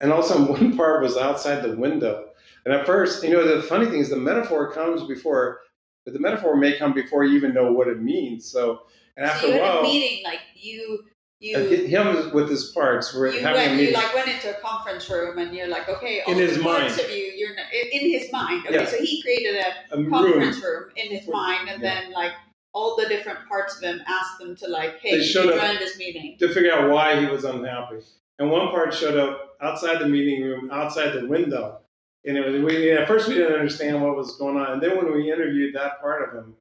And 0.00 0.12
also, 0.12 0.44
one 0.52 0.76
part 0.76 1.02
was 1.02 1.16
outside 1.16 1.62
the 1.62 1.76
window, 1.76 2.27
and 2.68 2.76
at 2.76 2.84
first, 2.84 3.24
you 3.24 3.30
know, 3.30 3.56
the 3.56 3.62
funny 3.62 3.86
thing 3.86 4.00
is 4.00 4.10
the 4.10 4.16
metaphor 4.16 4.70
comes 4.70 5.02
before, 5.04 5.60
but 6.04 6.12
the 6.12 6.20
metaphor 6.20 6.54
may 6.54 6.76
come 6.76 6.92
before 6.92 7.24
you 7.24 7.34
even 7.34 7.54
know 7.54 7.72
what 7.72 7.88
it 7.88 8.02
means. 8.02 8.44
So, 8.44 8.82
and 9.16 9.24
after 9.24 9.46
so 9.46 9.56
a 9.56 9.58
while, 9.58 9.82
meeting 9.82 10.22
like 10.22 10.40
you. 10.54 11.04
You, 11.40 11.56
uh, 11.56 11.60
him 11.62 12.34
with 12.34 12.50
his 12.50 12.72
parts. 12.72 13.14
We're 13.14 13.28
you 13.28 13.40
having 13.40 13.62
went, 13.62 13.72
a 13.72 13.76
meeting. 13.76 13.94
You 13.94 14.00
like 14.02 14.14
went 14.14 14.28
into 14.28 14.54
a 14.54 14.60
conference 14.60 15.08
room 15.08 15.38
and 15.38 15.54
you're 15.54 15.68
like, 15.68 15.88
okay, 15.88 16.20
all 16.26 16.32
in 16.34 16.38
his 16.40 16.58
parts 16.58 16.98
mind. 16.98 17.00
of 17.00 17.10
you, 17.10 17.32
you're 17.36 17.54
not, 17.54 17.66
in 17.72 18.10
his 18.10 18.30
mind. 18.30 18.66
Okay, 18.66 18.74
yeah. 18.74 18.84
so 18.84 18.98
he 18.98 19.22
created 19.22 19.54
a, 19.54 19.94
a 19.94 20.10
conference 20.10 20.56
room. 20.56 20.82
room. 20.82 20.90
in 20.96 21.16
his 21.16 21.26
mind, 21.26 21.70
and 21.70 21.80
yeah. 21.80 22.02
then 22.02 22.12
like 22.12 22.32
all 22.74 22.96
the 22.96 23.08
different 23.08 23.38
parts 23.48 23.78
of 23.78 23.82
him 23.82 24.02
asked 24.06 24.40
them 24.40 24.56
to 24.56 24.68
like, 24.68 24.98
hey, 25.00 25.16
you 25.16 25.32
join 25.32 25.78
this 25.78 25.96
meeting 25.96 26.36
to 26.38 26.52
figure 26.52 26.72
out 26.72 26.90
why 26.90 27.18
he 27.18 27.26
was 27.26 27.44
unhappy. 27.44 28.00
And 28.38 28.50
one 28.50 28.68
part 28.68 28.92
showed 28.92 29.16
up 29.16 29.56
outside 29.62 30.00
the 30.00 30.08
meeting 30.08 30.42
room, 30.42 30.70
outside 30.70 31.12
the 31.12 31.26
window, 31.26 31.80
and 32.24 32.38
was, 32.38 32.62
we, 32.62 32.92
at 32.92 33.08
first 33.08 33.28
we 33.28 33.34
didn't 33.34 33.54
understand 33.54 34.02
what 34.02 34.16
was 34.16 34.36
going 34.36 34.56
on, 34.56 34.72
and 34.72 34.82
then 34.82 34.96
when 34.96 35.12
we 35.12 35.30
interviewed 35.30 35.74
that 35.74 36.00
part 36.00 36.28
of 36.28 36.34
him, 36.34 36.54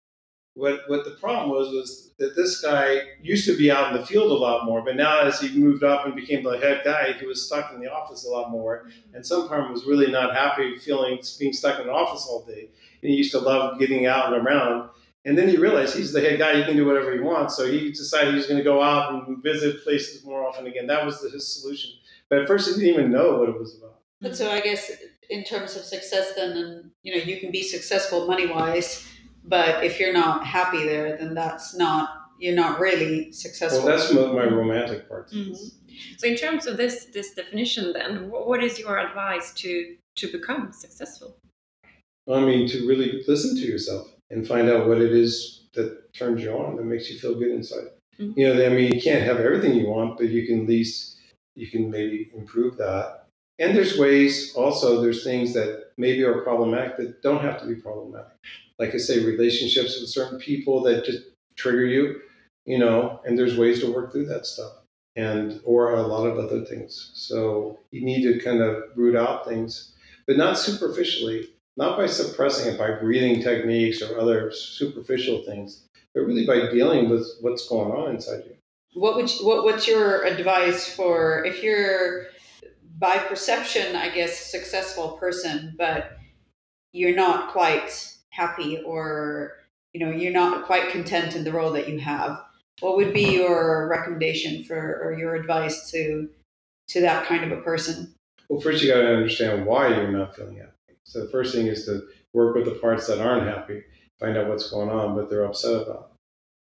what 0.57 0.81
what 0.87 1.05
the 1.05 1.11
problem 1.11 1.49
was 1.49 1.69
was 1.69 2.13
that 2.17 2.35
this 2.35 2.61
guy 2.61 3.01
used 3.21 3.45
to 3.45 3.55
be 3.55 3.69
out 3.69 3.91
in 3.93 3.99
the 3.99 4.05
field 4.05 4.31
a 4.31 4.35
lot 4.35 4.65
more, 4.65 4.81
but 4.83 4.95
now 4.95 5.21
as 5.21 5.39
he 5.39 5.57
moved 5.57 5.83
up 5.83 6.05
and 6.05 6.15
became 6.15 6.43
the 6.43 6.57
head 6.57 6.81
guy, 6.83 7.13
he 7.13 7.25
was 7.25 7.45
stuck 7.45 7.71
in 7.73 7.79
the 7.79 7.91
office 7.91 8.25
a 8.25 8.29
lot 8.29 8.49
more, 8.49 8.87
and 9.13 9.25
some 9.25 9.41
sometimes 9.41 9.71
was 9.71 9.85
really 9.85 10.11
not 10.11 10.35
happy 10.35 10.75
feeling 10.77 11.19
being 11.39 11.53
stuck 11.53 11.79
in 11.79 11.87
the 11.87 11.93
office 11.93 12.25
all 12.27 12.43
day. 12.43 12.69
And 13.01 13.11
he 13.11 13.15
used 13.15 13.31
to 13.31 13.39
love 13.39 13.77
getting 13.77 14.07
out 14.07 14.33
and 14.33 14.45
around. 14.45 14.89
And 15.25 15.37
then 15.37 15.47
he 15.47 15.57
realized 15.57 15.95
he's 15.95 16.13
the 16.13 16.21
head 16.21 16.39
guy; 16.39 16.57
he 16.57 16.63
can 16.63 16.75
do 16.75 16.85
whatever 16.85 17.13
he 17.13 17.19
wants. 17.19 17.55
So 17.55 17.69
he 17.69 17.91
decided 17.91 18.29
he 18.29 18.37
was 18.37 18.47
going 18.47 18.57
to 18.57 18.63
go 18.63 18.81
out 18.81 19.13
and 19.13 19.43
visit 19.43 19.83
places 19.83 20.25
more 20.25 20.47
often 20.47 20.65
again. 20.65 20.87
That 20.87 21.05
was 21.05 21.21
the, 21.21 21.29
his 21.29 21.45
solution. 21.47 21.91
But 22.29 22.39
at 22.39 22.47
first, 22.47 22.67
he 22.67 22.73
didn't 22.75 22.93
even 22.93 23.11
know 23.11 23.37
what 23.37 23.49
it 23.49 23.59
was 23.59 23.77
about. 23.77 23.99
But 24.21 24.35
so 24.35 24.49
I 24.49 24.61
guess 24.61 24.89
in 25.29 25.43
terms 25.43 25.75
of 25.75 25.83
success, 25.83 26.33
then, 26.35 26.57
and 26.57 26.91
you 27.03 27.15
know, 27.15 27.23
you 27.23 27.39
can 27.39 27.51
be 27.51 27.63
successful 27.63 28.27
money 28.27 28.47
wise, 28.47 29.07
but 29.43 29.83
if 29.83 29.99
you're 29.99 30.13
not 30.13 30.45
happy 30.45 30.83
there, 30.85 31.17
then 31.17 31.33
that's 31.33 31.75
not 31.75 32.09
you're 32.39 32.55
not 32.55 32.79
really 32.79 33.31
successful. 33.31 33.83
Well, 33.83 33.97
that's 33.97 34.13
my 34.13 34.45
romantic 34.45 35.09
part. 35.09 35.31
Mm-hmm. 35.31 35.53
So, 36.17 36.27
in 36.27 36.35
terms 36.35 36.67
of 36.67 36.77
this 36.77 37.05
this 37.05 37.33
definition, 37.33 37.93
then, 37.93 38.29
what 38.29 38.63
is 38.63 38.79
your 38.79 38.99
advice 38.99 39.53
to 39.55 39.95
to 40.17 40.31
become 40.31 40.71
successful? 40.71 41.37
I 42.29 42.41
mean, 42.41 42.67
to 42.69 42.87
really 42.87 43.23
listen 43.27 43.55
to 43.55 43.61
yourself 43.61 44.07
and 44.29 44.45
find 44.45 44.69
out 44.69 44.87
what 44.87 45.01
it 45.01 45.13
is 45.13 45.67
that 45.73 46.13
turns 46.13 46.43
you 46.43 46.51
on, 46.51 46.75
that 46.75 46.83
makes 46.83 47.09
you 47.09 47.17
feel 47.17 47.35
good 47.35 47.51
inside. 47.51 47.87
Mm-hmm. 48.19 48.39
You 48.39 48.53
know, 48.53 48.65
I 48.65 48.69
mean, 48.69 48.93
you 48.93 49.01
can't 49.01 49.23
have 49.23 49.39
everything 49.39 49.75
you 49.75 49.87
want, 49.87 50.17
but 50.17 50.29
you 50.29 50.45
can 50.45 50.63
at 50.63 50.67
least 50.67 51.17
you 51.55 51.67
can 51.67 51.89
maybe 51.89 52.29
improve 52.35 52.77
that 52.77 53.26
and 53.59 53.75
there's 53.75 53.97
ways 53.97 54.53
also, 54.55 55.01
there's 55.01 55.23
things 55.23 55.53
that 55.53 55.91
maybe 55.97 56.23
are 56.23 56.41
problematic 56.41 56.97
that 56.97 57.21
don't 57.21 57.41
have 57.41 57.59
to 57.61 57.67
be 57.67 57.75
problematic. 57.75 58.33
Like 58.77 58.93
I 58.93 58.97
say, 58.97 59.25
relationships 59.25 59.99
with 59.99 60.09
certain 60.09 60.39
people 60.39 60.83
that 60.83 61.05
just 61.05 61.23
trigger 61.55 61.85
you, 61.85 62.21
you 62.65 62.77
know, 62.77 63.19
and 63.25 63.37
there's 63.37 63.57
ways 63.57 63.79
to 63.79 63.91
work 63.91 64.11
through 64.11 64.27
that 64.27 64.45
stuff 64.45 64.73
and 65.15 65.59
or 65.63 65.95
a 65.95 66.03
lot 66.03 66.27
of 66.27 66.37
other 66.37 66.63
things. 66.63 67.11
So 67.15 67.79
you 67.91 68.05
need 68.05 68.21
to 68.23 68.39
kind 68.39 68.61
of 68.61 68.83
root 68.95 69.15
out 69.15 69.47
things, 69.47 69.93
but 70.27 70.37
not 70.37 70.59
superficially, 70.59 71.49
not 71.75 71.97
by 71.97 72.05
suppressing 72.05 72.71
it 72.71 72.77
by 72.77 72.91
breathing 72.91 73.41
techniques 73.41 74.01
or 74.01 74.19
other 74.19 74.51
superficial 74.51 75.43
things, 75.43 75.87
but 76.13 76.21
really 76.21 76.45
by 76.45 76.71
dealing 76.71 77.09
with 77.09 77.27
what's 77.41 77.67
going 77.67 77.91
on 77.91 78.15
inside 78.15 78.43
you. 78.45 78.55
What 78.93 79.15
would 79.15 79.31
you, 79.31 79.45
what 79.45 79.63
what's 79.63 79.87
your 79.87 80.23
advice 80.25 80.87
for 80.87 81.43
if 81.45 81.63
you're 81.63 82.27
by 82.99 83.17
perception, 83.17 83.95
I 83.95 84.09
guess, 84.09 84.51
successful 84.51 85.17
person, 85.19 85.75
but 85.77 86.17
you're 86.93 87.15
not 87.15 87.51
quite 87.51 88.15
happy 88.29 88.77
or 88.79 89.53
you 89.93 90.05
know 90.05 90.11
you're 90.11 90.33
not 90.33 90.65
quite 90.65 90.91
content 90.91 91.35
in 91.35 91.43
the 91.43 91.51
role 91.51 91.71
that 91.71 91.89
you 91.89 91.99
have. 91.99 92.43
What 92.79 92.95
would 92.97 93.13
be 93.13 93.33
your 93.33 93.87
recommendation 93.87 94.63
for 94.63 95.01
or 95.03 95.17
your 95.17 95.35
advice 95.35 95.89
to 95.91 96.29
to 96.89 97.01
that 97.01 97.25
kind 97.25 97.43
of 97.43 97.57
a 97.57 97.61
person? 97.61 98.13
Well 98.49 98.61
first 98.61 98.83
you 98.83 98.91
got 98.91 99.01
to 99.01 99.15
understand 99.15 99.65
why 99.65 99.89
you're 99.89 100.11
not 100.11 100.35
feeling 100.35 100.57
happy. 100.57 100.97
So 101.03 101.23
the 101.23 101.29
first 101.29 101.53
thing 101.53 101.67
is 101.67 101.85
to 101.85 102.03
work 102.33 102.55
with 102.55 102.65
the 102.65 102.71
parts 102.71 103.07
that 103.07 103.19
aren't 103.19 103.47
happy 103.47 103.83
find 104.19 104.37
out 104.37 104.47
what's 104.47 104.69
going 104.71 104.89
on 104.89 105.15
what 105.15 105.29
they're 105.29 105.45
upset 105.45 105.83
about. 105.83 106.11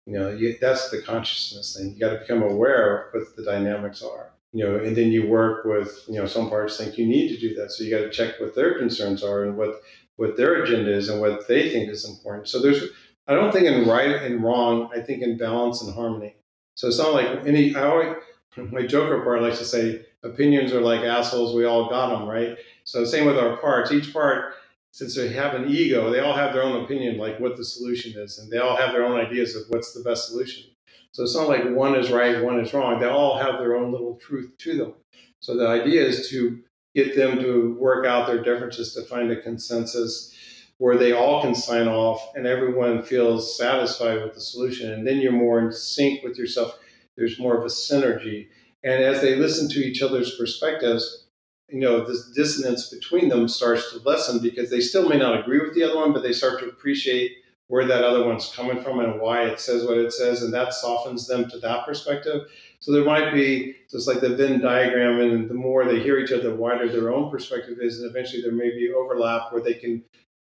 You 0.07 0.19
know 0.19 0.31
you, 0.31 0.57
that's 0.61 0.91
the 0.91 1.03
consciousness 1.03 1.77
thing. 1.77 1.95
You 1.95 2.01
got 2.01 2.13
to 2.13 2.19
become 2.19 2.43
aware 2.43 3.09
of 3.09 3.15
what 3.15 3.37
the 3.37 3.45
dynamics 3.45 4.03
are 4.03 4.31
you 4.55 4.65
know, 4.65 4.77
and 4.77 4.97
then 4.97 5.11
you 5.11 5.27
work 5.27 5.65
with, 5.65 6.05
you 6.09 6.15
know, 6.15 6.27
some 6.27 6.49
parts 6.49 6.77
think 6.77 6.97
you 6.97 7.07
need 7.07 7.29
to 7.29 7.41
do 7.41 7.57
that. 7.57 7.73
So 7.73 7.83
you 7.83 7.91
got 7.91 8.05
to 8.05 8.11
check 8.11 8.39
what 8.41 8.55
their 8.55 8.79
concerns 8.79 9.25
are 9.25 9.43
and 9.45 9.57
what, 9.57 9.83
what 10.15 10.37
their 10.37 10.63
agenda 10.63 10.93
is 10.93 11.09
and 11.09 11.21
what 11.21 11.49
they 11.49 11.71
think 11.71 11.91
is 11.91 12.09
important. 12.09 12.49
So 12.49 12.63
there's, 12.63 12.85
I 13.27 13.35
don't 13.35 13.53
think 13.53 13.67
in 13.67 13.89
right 13.89 14.15
and 14.23 14.45
wrong, 14.45 14.91
I 14.95 15.01
think 15.01 15.23
in 15.23 15.37
balance 15.37 15.83
and 15.83 15.93
harmony. 15.93 16.37
So 16.77 16.87
it's 16.87 16.99
not 16.99 17.15
like 17.15 17.45
any, 17.45 17.75
I 17.75 17.83
always, 17.83 18.15
my 18.57 18.87
Joker 18.87 19.23
part 19.23 19.43
likes 19.43 19.59
to 19.59 19.65
say, 19.65 20.07
opinions 20.23 20.73
are 20.73 20.81
like 20.81 21.01
assholes, 21.01 21.55
we 21.55 21.65
all 21.65 21.89
got 21.91 22.17
them, 22.17 22.29
right? 22.29 22.57
So 22.85 23.05
same 23.05 23.27
with 23.27 23.37
our 23.37 23.57
parts. 23.57 23.91
Each 23.91 24.13
part, 24.13 24.55
since 24.93 25.17
they 25.17 25.31
have 25.31 25.55
an 25.55 25.69
ego, 25.69 26.11
they 26.11 26.21
all 26.21 26.37
have 26.37 26.53
their 26.53 26.63
own 26.63 26.85
opinion, 26.85 27.19
like 27.19 27.41
what 27.41 27.57
the 27.57 27.65
solution 27.65 28.13
is, 28.17 28.39
and 28.39 28.53
they 28.53 28.59
all 28.59 28.77
have 28.77 28.93
their 28.93 29.05
own 29.05 29.19
ideas 29.19 29.57
of 29.57 29.65
what's 29.71 29.93
the 29.93 30.05
best 30.09 30.29
solution. 30.29 30.71
So 31.15 31.23
it's 31.23 31.37
not 31.37 31.49
like 31.49 31.65
one 31.71 31.95
is 31.95 32.11
right, 32.11 32.43
one 32.43 32.59
is 32.59 32.75
wrong. 32.75 32.99
They 32.99 33.07
all 33.07 33.39
have 33.39 33.61
their 33.61 33.77
own 33.77 33.93
little 33.93 34.17
truth 34.17 34.51
to 34.59 34.77
them. 34.77 34.95
So 35.39 35.57
the 35.57 35.69
idea 35.69 36.05
is 36.05 36.29
to 36.31 36.59
get 36.93 37.15
them 37.15 37.39
to 37.39 37.77
work 37.79 38.05
out 38.05 38.27
their 38.27 38.43
differences 38.43 38.95
to 38.95 39.03
find 39.03 39.31
a 39.31 39.41
consensus 39.41 40.35
where 40.79 40.99
they 40.99 41.13
all 41.13 41.41
can 41.41 41.55
sign 41.55 41.87
off 41.87 42.33
and 42.35 42.49
everyone 42.49 43.05
feels 43.05 43.57
satisfied 43.57 44.25
with 44.25 44.35
the 44.35 44.41
solution. 44.41 44.91
And 44.91 45.07
then 45.07 45.19
you're 45.19 45.31
more 45.31 45.61
in 45.61 45.71
sync 45.71 46.25
with 46.25 46.37
yourself. 46.37 46.77
There's 47.17 47.39
more 47.39 47.57
of 47.57 47.63
a 47.63 47.69
synergy. 47.69 48.49
And 48.83 49.01
as 49.01 49.21
they 49.21 49.37
listen 49.37 49.69
to 49.69 49.79
each 49.79 50.03
other's 50.03 50.35
perspectives, 50.37 51.27
you 51.69 51.79
know, 51.79 52.05
this 52.05 52.29
dissonance 52.35 52.89
between 52.89 53.29
them 53.29 53.47
starts 53.47 53.93
to 53.93 54.01
lessen 54.01 54.41
because 54.41 54.69
they 54.69 54.81
still 54.81 55.09
may 55.09 55.17
not 55.17 55.39
agree 55.39 55.61
with 55.61 55.75
the 55.77 55.85
other 55.85 55.97
one, 55.97 56.13
but 56.13 56.25
they 56.25 56.33
start 56.33 56.59
to 56.59 56.69
appreciate 56.69 57.37
where 57.69 57.87
that 57.87 58.05
other 58.05 58.27
one's 58.27 58.53
coming 58.55 58.83
from 58.83 59.01
and 59.01 59.21
why 59.21 59.45
it 59.45 59.59
says 59.59 59.85
what 59.85 59.99
it 59.99 60.13
says, 60.13 60.43
and 60.43 60.53
that 60.53 60.75
softens 60.75 61.27
them 61.27 61.49
to 61.49 61.59
that 61.59 61.87
perspective. 61.87 62.43
So 62.79 62.93
there 62.93 63.05
might 63.05 63.33
be 63.33 63.77
just 63.91 64.07
like 64.07 64.21
the 64.21 64.37
Venn 64.37 64.61
diagram, 64.61 65.21
and 65.21 65.49
the 65.49 65.55
more 65.55 65.85
they 65.85 66.01
hear 66.01 66.19
each 66.19 66.33
other, 66.33 66.51
the 66.51 66.55
wider 66.55 66.89
their 66.89 67.13
own 67.13 67.31
perspective 67.31 67.79
is, 67.81 68.01
and 68.01 68.11
eventually 68.11 68.43
there 68.43 68.53
may 68.53 68.71
be 68.71 68.93
overlap 68.93 69.53
where 69.53 69.63
they 69.63 69.75
can 69.75 70.05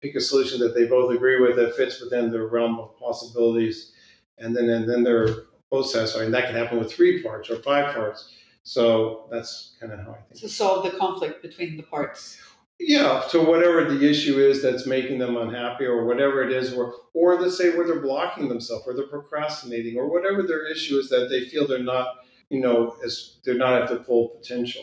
pick 0.03 0.15
a 0.15 0.21
solution 0.21 0.61
that 0.61 0.75
they 0.75 0.87
both 0.87 1.15
agree 1.15 1.41
with 1.41 1.57
that 1.57 1.75
fits 1.75 2.01
within 2.01 2.31
their 2.31 2.47
realm 2.47 2.79
of 2.79 2.99
possibilities, 2.99 3.93
and 4.37 4.55
then 4.55 4.69
and 4.69 4.89
then 4.89 5.03
they're 5.03 5.45
both 5.71 5.87
satisfied. 5.87 6.25
And 6.25 6.35
that 6.35 6.47
can 6.47 6.55
happen 6.55 6.79
with 6.79 6.93
three 6.93 7.23
parts 7.23 7.49
or 7.49 7.57
five 7.57 7.95
parts. 7.95 8.35
So 8.63 9.27
that's 9.31 9.77
kind 9.81 9.93
of 9.93 10.01
how 10.01 10.11
I 10.11 10.19
think. 10.29 10.41
To 10.41 10.49
solve 10.49 10.85
the 10.85 10.99
conflict 10.99 11.41
between 11.41 11.79
the 11.79 11.83
parts. 11.85 12.39
Yeah, 12.81 13.26
so 13.26 13.43
whatever 13.43 13.85
the 13.85 14.09
issue 14.09 14.39
is 14.39 14.62
that's 14.62 14.87
making 14.87 15.18
them 15.18 15.37
unhappy, 15.37 15.85
or 15.85 16.05
whatever 16.05 16.43
it 16.43 16.53
is, 16.53 16.72
or 16.72 16.95
or 17.12 17.41
let's 17.41 17.59
say 17.59 17.76
where 17.76 17.87
they're 17.87 18.01
blocking 18.01 18.49
themselves, 18.49 18.85
or 18.87 18.95
they're 18.95 19.09
procrastinating, 19.09 19.99
or 19.99 20.09
whatever 20.09 20.45
their 20.45 20.70
issue 20.70 20.97
is 20.97 21.09
that 21.09 21.29
they 21.29 21.49
feel 21.49 21.66
they're 21.66 21.83
not, 21.83 22.18
you 22.51 22.61
know, 22.61 22.95
as 23.05 23.39
they're 23.45 23.57
not 23.57 23.83
at 23.83 23.89
their 23.89 23.99
full 23.99 24.29
potential. 24.29 24.83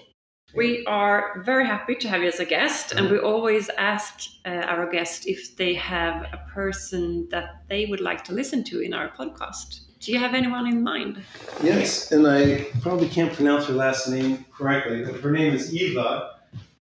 We 0.54 0.86
are 0.86 1.42
very 1.46 1.66
happy 1.66 1.96
to 1.96 2.08
have 2.10 2.22
you 2.22 2.28
as 2.28 2.40
a 2.40 2.46
guest, 2.46 2.92
and 2.92 3.10
we 3.10 3.18
always 3.18 3.70
ask 3.78 4.30
uh, 4.46 4.50
our 4.50 4.90
guests 4.90 5.26
if 5.26 5.56
they 5.56 5.74
have 5.74 6.24
a 6.34 6.46
person 6.54 7.28
that 7.32 7.64
they 7.70 7.86
would 7.86 8.02
like 8.02 8.24
to 8.26 8.34
listen 8.34 8.64
to 8.66 8.82
in 8.82 8.94
our 8.94 9.10
podcast. 9.10 9.82
Do 10.00 10.12
you 10.12 10.20
have 10.20 10.34
anyone 10.34 10.68
in 10.68 10.84
mind? 10.84 11.24
Yes, 11.64 12.12
and 12.12 12.28
I 12.28 12.68
probably 12.82 13.10
can't 13.10 13.34
pronounce 13.34 13.66
her 13.66 13.74
last 13.74 14.10
name 14.10 14.46
correctly, 14.54 15.04
but 15.04 15.20
her 15.22 15.32
name 15.32 15.54
is 15.54 15.74
Eva 15.74 16.35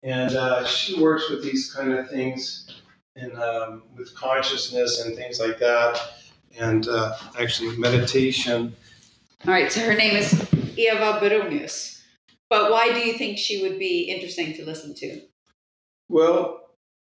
and 0.06 0.36
uh, 0.36 0.64
she 0.66 1.02
works 1.02 1.30
with 1.30 1.44
these 1.44 1.74
kind 1.74 1.92
of 1.92 2.08
things 2.10 2.72
and 3.16 3.34
um, 3.38 3.84
with 3.98 4.14
consciousness 4.16 5.04
and 5.04 5.16
things 5.16 5.40
like 5.40 5.58
that, 5.60 6.00
and 6.60 6.88
uh, 6.88 7.16
actually 7.40 7.76
meditation. 7.78 8.74
All 9.46 9.54
right, 9.54 9.72
so 9.72 9.82
her 9.82 9.96
name 9.96 10.16
is 10.16 10.34
Eva 10.78 11.20
Baronius. 11.22 12.04
But 12.50 12.72
why 12.72 12.94
do 12.94 13.00
you 13.00 13.14
think 13.14 13.38
she 13.38 13.64
would 13.64 13.80
be 13.80 14.04
interesting 14.04 14.54
to 14.54 14.66
listen 14.66 14.94
to? 14.96 15.22
Well, 16.08 16.70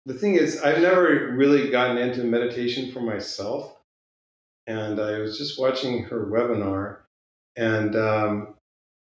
the 0.07 0.15
thing 0.15 0.35
is, 0.35 0.61
I've 0.61 0.83
never 0.83 1.33
really 1.37 1.71
gotten 1.71 1.97
into 1.97 2.25
meditation 2.25 2.91
for 2.91 3.01
myself. 3.01 3.77
And 4.67 5.01
I 5.01 5.19
was 5.19 5.39
just 5.39 5.61
watching 5.61 6.05
her 6.05 6.27
webinar, 6.27 6.99
and 7.57 7.97
um, 7.97 8.55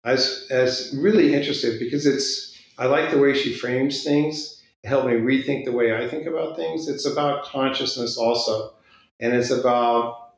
I 0.03 0.13
was, 0.13 0.47
I 0.51 0.61
was 0.61 0.95
really 0.99 1.33
interested 1.33 1.79
because 1.79 2.05
it's 2.05 2.50
I 2.81 2.87
like 2.87 3.11
the 3.11 3.19
way 3.19 3.35
she 3.35 3.53
frames 3.53 4.03
things. 4.03 4.59
It 4.83 4.87
helped 4.87 5.05
me 5.05 5.13
rethink 5.13 5.65
the 5.65 5.71
way 5.71 5.95
I 5.95 6.07
think 6.07 6.25
about 6.25 6.55
things. 6.55 6.87
It's 6.87 7.05
about 7.05 7.45
consciousness 7.45 8.17
also. 8.17 8.73
And 9.19 9.35
it's 9.35 9.51
about, 9.51 10.31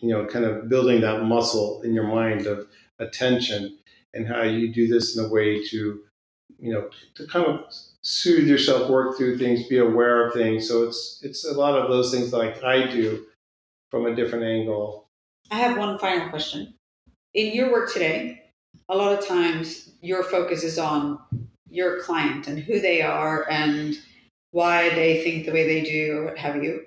you 0.00 0.10
know, 0.10 0.24
kind 0.24 0.44
of 0.44 0.68
building 0.68 1.00
that 1.00 1.24
muscle 1.24 1.82
in 1.82 1.94
your 1.94 2.06
mind 2.06 2.46
of 2.46 2.68
attention 3.00 3.78
and 4.14 4.28
how 4.28 4.42
you 4.42 4.72
do 4.72 4.86
this 4.86 5.16
in 5.16 5.24
a 5.24 5.28
way 5.28 5.60
to, 5.70 6.00
you 6.60 6.72
know, 6.72 6.88
to 7.16 7.26
kind 7.26 7.46
of 7.46 7.64
soothe 8.02 8.46
yourself, 8.46 8.88
work 8.88 9.16
through 9.16 9.36
things, 9.36 9.66
be 9.66 9.78
aware 9.78 10.24
of 10.24 10.34
things. 10.34 10.68
So 10.68 10.84
it's 10.84 11.18
it's 11.24 11.44
a 11.44 11.52
lot 11.52 11.76
of 11.76 11.90
those 11.90 12.14
things 12.14 12.32
like 12.32 12.62
I 12.62 12.86
do 12.86 13.26
from 13.90 14.06
a 14.06 14.14
different 14.14 14.44
angle. 14.44 15.08
I 15.50 15.56
have 15.56 15.76
one 15.76 15.98
final 15.98 16.28
question. 16.28 16.74
In 17.34 17.52
your 17.56 17.72
work 17.72 17.92
today, 17.92 18.52
a 18.88 18.96
lot 18.96 19.18
of 19.18 19.26
times 19.26 19.90
your 20.00 20.22
focus 20.22 20.62
is 20.62 20.78
on 20.78 21.18
your 21.70 22.00
client 22.02 22.46
and 22.46 22.58
who 22.58 22.80
they 22.80 23.02
are 23.02 23.48
and 23.50 23.96
why 24.50 24.88
they 24.90 25.22
think 25.22 25.46
the 25.46 25.52
way 25.52 25.66
they 25.66 25.82
do 25.82 26.18
or 26.18 26.24
what 26.26 26.38
have 26.38 26.62
you. 26.62 26.84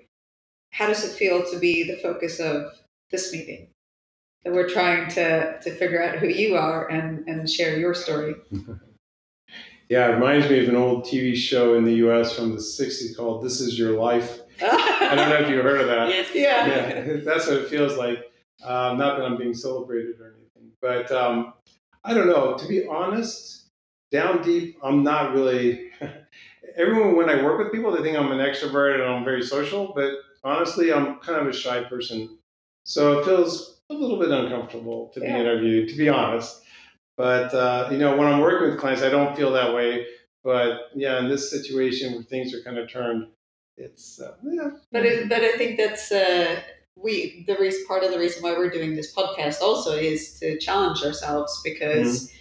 How 0.71 0.87
does 0.87 1.03
it 1.03 1.11
feel 1.11 1.43
to 1.51 1.59
be 1.59 1.83
the 1.83 1.97
focus 1.97 2.39
of 2.39 2.71
this 3.11 3.31
meeting? 3.31 3.67
That 4.43 4.53
we're 4.53 4.69
trying 4.69 5.09
to, 5.11 5.59
to 5.59 5.75
figure 5.75 6.01
out 6.01 6.17
who 6.17 6.27
you 6.27 6.55
are 6.55 6.89
and, 6.89 7.27
and 7.27 7.47
share 7.49 7.77
your 7.77 7.93
story. 7.93 8.35
yeah, 9.89 10.07
it 10.07 10.13
reminds 10.13 10.49
me 10.49 10.63
of 10.63 10.69
an 10.69 10.75
old 10.75 11.03
TV 11.03 11.35
show 11.35 11.75
in 11.75 11.83
the 11.83 11.93
US 12.05 12.35
from 12.35 12.51
the 12.51 12.57
60s 12.57 13.15
called 13.15 13.43
This 13.43 13.61
Is 13.61 13.77
Your 13.77 13.99
Life. 13.99 14.39
I 14.61 15.15
don't 15.15 15.29
know 15.29 15.45
if 15.45 15.49
you 15.49 15.61
heard 15.61 15.81
of 15.81 15.87
that. 15.87 16.09
Yes. 16.09 16.29
Yeah. 16.33 16.67
yeah 16.67 17.17
that's 17.25 17.47
what 17.47 17.57
it 17.57 17.69
feels 17.69 17.97
like. 17.97 18.31
Um, 18.63 18.97
not 18.97 19.17
that 19.17 19.25
I'm 19.25 19.37
being 19.37 19.53
celebrated 19.53 20.19
or 20.19 20.35
anything, 20.37 20.71
but 20.81 21.11
um, 21.11 21.53
I 22.03 22.13
don't 22.13 22.27
know. 22.27 22.57
To 22.57 22.67
be 22.67 22.87
honest, 22.87 23.60
down 24.11 24.43
deep, 24.43 24.77
I'm 24.83 25.03
not 25.03 25.33
really. 25.33 25.89
everyone, 26.75 27.15
when 27.15 27.29
I 27.29 27.43
work 27.43 27.59
with 27.59 27.71
people, 27.71 27.91
they 27.91 28.01
think 28.01 28.17
I'm 28.17 28.31
an 28.31 28.39
extrovert 28.39 28.95
and 28.95 29.03
I'm 29.03 29.23
very 29.23 29.43
social, 29.43 29.93
but 29.95 30.11
honestly, 30.43 30.93
I'm 30.93 31.19
kind 31.19 31.39
of 31.39 31.47
a 31.47 31.53
shy 31.53 31.83
person. 31.83 32.37
So 32.83 33.19
it 33.19 33.25
feels 33.25 33.81
a 33.89 33.93
little 33.93 34.19
bit 34.19 34.31
uncomfortable 34.31 35.11
to 35.13 35.19
be 35.19 35.27
yeah. 35.27 35.39
interviewed, 35.39 35.89
to 35.89 35.95
be 35.95 36.09
honest. 36.09 36.63
But 37.17 37.53
uh, 37.53 37.89
you 37.91 37.97
know, 37.97 38.15
when 38.17 38.27
I'm 38.27 38.39
working 38.39 38.69
with 38.69 38.79
clients, 38.79 39.03
I 39.03 39.09
don't 39.09 39.35
feel 39.35 39.51
that 39.51 39.73
way. 39.73 40.07
But 40.43 40.89
yeah, 40.95 41.19
in 41.19 41.29
this 41.29 41.51
situation 41.51 42.13
where 42.13 42.23
things 42.23 42.53
are 42.53 42.63
kind 42.63 42.77
of 42.77 42.89
turned, 42.89 43.27
it's 43.77 44.19
uh, 44.19 44.35
yeah. 44.43 44.71
But 44.91 45.05
it, 45.05 45.29
but 45.29 45.41
I 45.41 45.55
think 45.57 45.77
that's 45.77 46.11
uh, 46.11 46.61
we 46.95 47.43
the 47.45 47.57
reason 47.57 47.85
part 47.87 48.03
of 48.03 48.11
the 48.11 48.17
reason 48.17 48.41
why 48.41 48.53
we're 48.53 48.71
doing 48.71 48.95
this 48.95 49.13
podcast 49.13 49.61
also 49.61 49.91
is 49.91 50.39
to 50.39 50.57
challenge 50.57 51.03
ourselves 51.03 51.61
because. 51.63 52.25
Mm-hmm 52.25 52.37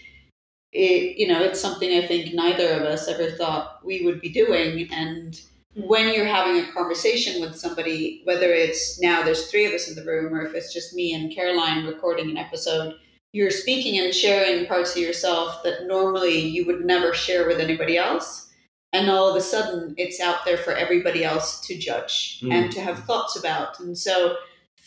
it 0.73 1.17
you 1.19 1.27
know 1.27 1.43
it's 1.43 1.61
something 1.61 1.99
i 1.99 2.07
think 2.07 2.33
neither 2.33 2.69
of 2.71 2.83
us 2.83 3.09
ever 3.09 3.31
thought 3.33 3.85
we 3.85 4.05
would 4.05 4.21
be 4.21 4.29
doing. 4.29 4.89
And 4.93 5.41
when 5.75 6.13
you're 6.13 6.27
having 6.27 6.63
a 6.63 6.73
conversation 6.73 7.41
with 7.41 7.57
somebody 7.57 8.23
whether 8.25 8.53
it's 8.53 9.01
now 9.01 9.23
there's 9.23 9.51
three 9.51 9.67
of 9.67 9.73
us 9.73 9.89
in 9.89 9.95
the 9.95 10.05
room 10.11 10.35
or 10.35 10.43
if 10.43 10.55
it's 10.55 10.73
just 10.73 10.95
me 10.95 11.15
and 11.15 11.35
caroline 11.35 11.87
recording 11.87 12.31
an 12.31 12.37
episode 12.37 12.95
you're 13.33 13.51
speaking 13.51 13.99
and 13.99 14.15
sharing 14.15 14.67
parts 14.67 14.93
of 14.97 15.03
yourself 15.03 15.63
that 15.63 15.87
normally 15.87 16.39
you 16.39 16.67
would 16.67 16.85
never 16.85 17.15
share 17.15 17.47
with 17.47 17.61
anybody 17.61 17.97
else. 17.97 18.51
And 18.93 19.09
all 19.09 19.29
of 19.29 19.37
a 19.37 19.41
sudden 19.41 19.95
it's 19.97 20.21
out 20.21 20.45
there 20.45 20.57
for 20.57 20.73
everybody 20.73 21.25
else 21.25 21.61
to 21.67 21.79
judge 21.79 22.41
mm. 22.41 22.53
and 22.53 22.73
to 22.73 22.81
have 22.81 23.05
thoughts 23.05 23.39
about. 23.39 23.79
And 23.79 23.97
so 23.97 24.37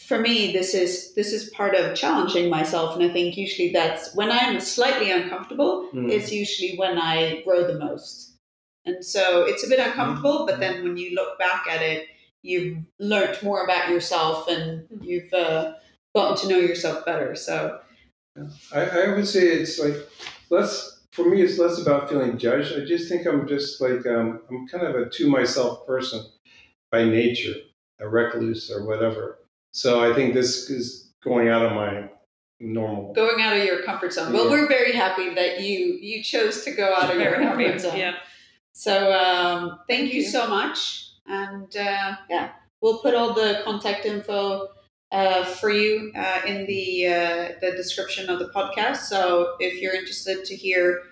for 0.08 0.20
me 0.20 0.52
this 0.52 0.74
is 0.74 1.14
this 1.14 1.32
is 1.32 1.50
part 1.52 1.76
of 1.76 1.96
challenging 1.96 2.50
myself 2.50 2.96
and 2.96 3.04
i 3.04 3.10
think 3.14 3.38
usually 3.38 3.72
that's 3.72 4.14
when 4.16 4.32
i'm 4.32 4.60
slightly 4.60 5.12
uncomfortable 5.12 5.90
mm. 5.94 6.10
is 6.10 6.32
usually 6.32 6.76
when 6.78 6.98
i 6.98 7.42
grow 7.44 7.66
the 7.66 7.80
most. 7.80 8.32
And 8.86 9.04
so 9.06 9.46
it's 9.46 9.66
a 9.66 9.70
bit 9.70 9.80
uncomfortable 9.80 10.40
mm. 10.40 10.48
but 10.48 10.60
then 10.60 10.84
when 10.84 10.98
you 10.98 11.16
look 11.16 11.40
back 11.40 11.66
at 11.70 11.82
it 11.82 12.08
you've 12.42 12.80
learned 13.00 13.42
more 13.42 13.64
about 13.64 13.90
yourself 13.90 14.50
and 14.50 14.86
you've 15.02 15.32
uh, 15.32 15.74
gotten 16.14 16.38
to 16.38 16.48
know 16.50 16.60
yourself 16.60 17.06
better 17.06 17.34
so. 17.36 17.80
I, 18.74 18.82
I 18.82 19.16
would 19.16 19.28
say 19.28 19.48
it's 19.48 19.80
like 19.80 19.96
less 20.50 21.02
for 21.14 21.30
me 21.30 21.42
it's 21.42 21.58
less 21.58 21.80
about 21.80 22.10
feeling 22.10 22.38
judged. 22.38 22.74
I 22.74 22.84
just 22.84 23.08
think 23.08 23.26
i'm 23.26 23.48
just 23.48 23.80
like 23.80 24.06
um, 24.06 24.42
i'm 24.50 24.68
kind 24.68 24.86
of 24.86 24.96
a 24.96 25.10
to 25.10 25.30
myself 25.30 25.88
person 25.88 26.26
by 26.92 27.06
nature 27.06 27.56
a 28.00 28.10
recluse 28.10 28.70
or 28.70 28.86
whatever 28.86 29.38
so 29.74 30.10
I 30.10 30.16
think 30.16 30.34
this 30.34 30.70
is 30.70 31.14
going 31.24 31.50
out 31.50 31.66
of 31.66 31.74
my 31.74 32.10
normal 32.60 33.14
going 33.14 33.42
out 33.42 33.58
of 33.58 33.64
your 33.66 33.84
comfort 33.84 34.14
zone. 34.14 34.32
Well, 34.32 34.50
we're 34.50 34.68
very 34.68 34.94
happy 34.94 35.34
that 35.34 35.62
you 35.62 35.98
you 36.02 36.24
chose 36.24 36.64
to 36.64 36.72
go 36.72 36.94
out 36.96 37.14
of 37.14 37.20
your 37.20 37.34
comfort 37.36 37.82
zone. 37.82 37.98
Yeah. 37.98 38.16
So 38.72 39.14
um, 39.14 39.80
thank, 39.88 40.02
thank 40.02 40.14
you, 40.14 40.22
you, 40.22 40.28
so 40.28 40.48
much, 40.48 41.12
and 41.28 41.76
uh, 41.76 42.16
yeah, 42.30 42.52
we'll 42.82 43.00
put 43.00 43.14
all 43.14 43.34
the 43.34 43.62
contact 43.64 44.06
info 44.06 44.70
uh, 45.12 45.44
for 45.46 45.70
you 45.70 46.12
uh, 46.16 46.42
in 46.48 46.66
the 46.66 47.08
uh, 47.08 47.48
the 47.62 47.72
description 47.76 48.30
of 48.30 48.40
the 48.40 48.50
podcast. 48.50 48.98
So 48.98 49.56
if 49.60 49.82
you're 49.82 49.96
interested 49.96 50.46
to 50.46 50.56
hear 50.56 51.04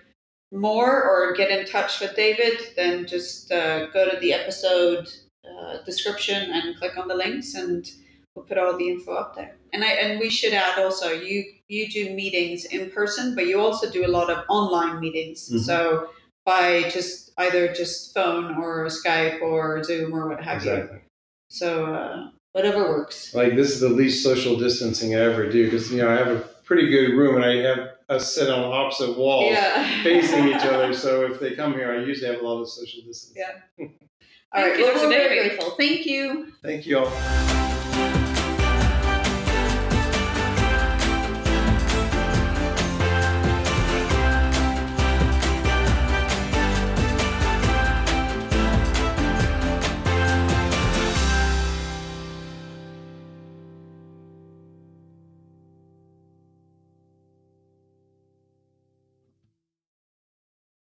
more 0.52 1.02
or 1.02 1.34
get 1.34 1.50
in 1.50 1.66
touch 1.66 2.00
with 2.00 2.14
David, 2.14 2.60
then 2.76 3.06
just 3.06 3.50
uh, 3.50 3.86
go 3.90 4.10
to 4.10 4.18
the 4.20 4.32
episode 4.32 5.08
uh, 5.44 5.78
description 5.84 6.50
and 6.50 6.76
click 6.76 6.96
on 6.96 7.08
the 7.08 7.14
links 7.14 7.54
and 7.54 7.90
we'll 8.34 8.44
put 8.44 8.58
all 8.58 8.76
the 8.76 8.88
info 8.88 9.14
up 9.14 9.36
there. 9.36 9.56
And 9.72 9.84
I 9.84 9.88
and 9.88 10.20
we 10.20 10.30
should 10.30 10.52
add 10.52 10.78
also 10.78 11.10
you 11.10 11.44
you 11.68 11.88
do 11.88 12.14
meetings 12.14 12.64
in 12.66 12.90
person, 12.90 13.34
but 13.34 13.46
you 13.46 13.60
also 13.60 13.90
do 13.90 14.06
a 14.06 14.08
lot 14.08 14.30
of 14.30 14.44
online 14.48 15.00
meetings. 15.00 15.48
Mm-hmm. 15.48 15.58
So 15.58 16.08
by 16.44 16.82
just 16.90 17.32
either 17.38 17.72
just 17.72 18.14
phone 18.14 18.56
or 18.56 18.86
Skype 18.86 19.40
or 19.42 19.82
Zoom 19.84 20.14
or 20.14 20.28
what 20.28 20.42
have 20.42 20.56
exactly. 20.56 20.98
you. 20.98 21.02
So 21.48 21.94
uh, 21.94 22.30
whatever 22.52 22.88
works. 22.88 23.34
Like 23.34 23.56
this 23.56 23.70
is 23.70 23.80
the 23.80 23.88
least 23.88 24.22
social 24.22 24.56
distancing 24.56 25.14
I 25.14 25.20
ever 25.20 25.50
do 25.50 25.64
because 25.64 25.90
you 25.90 26.02
know 26.02 26.10
I 26.10 26.16
have 26.16 26.28
a 26.28 26.40
pretty 26.64 26.88
good 26.88 27.16
room 27.16 27.36
and 27.36 27.44
I 27.44 27.56
have 27.68 27.88
us 28.08 28.34
sit 28.34 28.50
on 28.50 28.64
opposite 28.64 29.16
walls 29.16 29.52
yeah. 29.52 30.02
facing 30.02 30.48
each 30.48 30.64
other. 30.64 30.92
So 30.92 31.24
if 31.24 31.40
they 31.40 31.54
come 31.54 31.72
here, 31.72 31.92
I 31.92 32.04
usually 32.04 32.30
have 32.30 32.42
a 32.42 32.46
lot 32.46 32.60
of 32.60 32.68
social 32.68 33.02
distance. 33.06 33.34
Yeah. 33.36 33.86
all 34.52 34.62
right. 34.62 34.76
Well, 34.78 34.94
we're 34.94 35.08
very 35.08 35.48
grateful. 35.48 35.70
Thank 35.76 36.06
you. 36.06 36.52
Thank 36.62 36.86
you 36.86 36.98
all. 36.98 37.61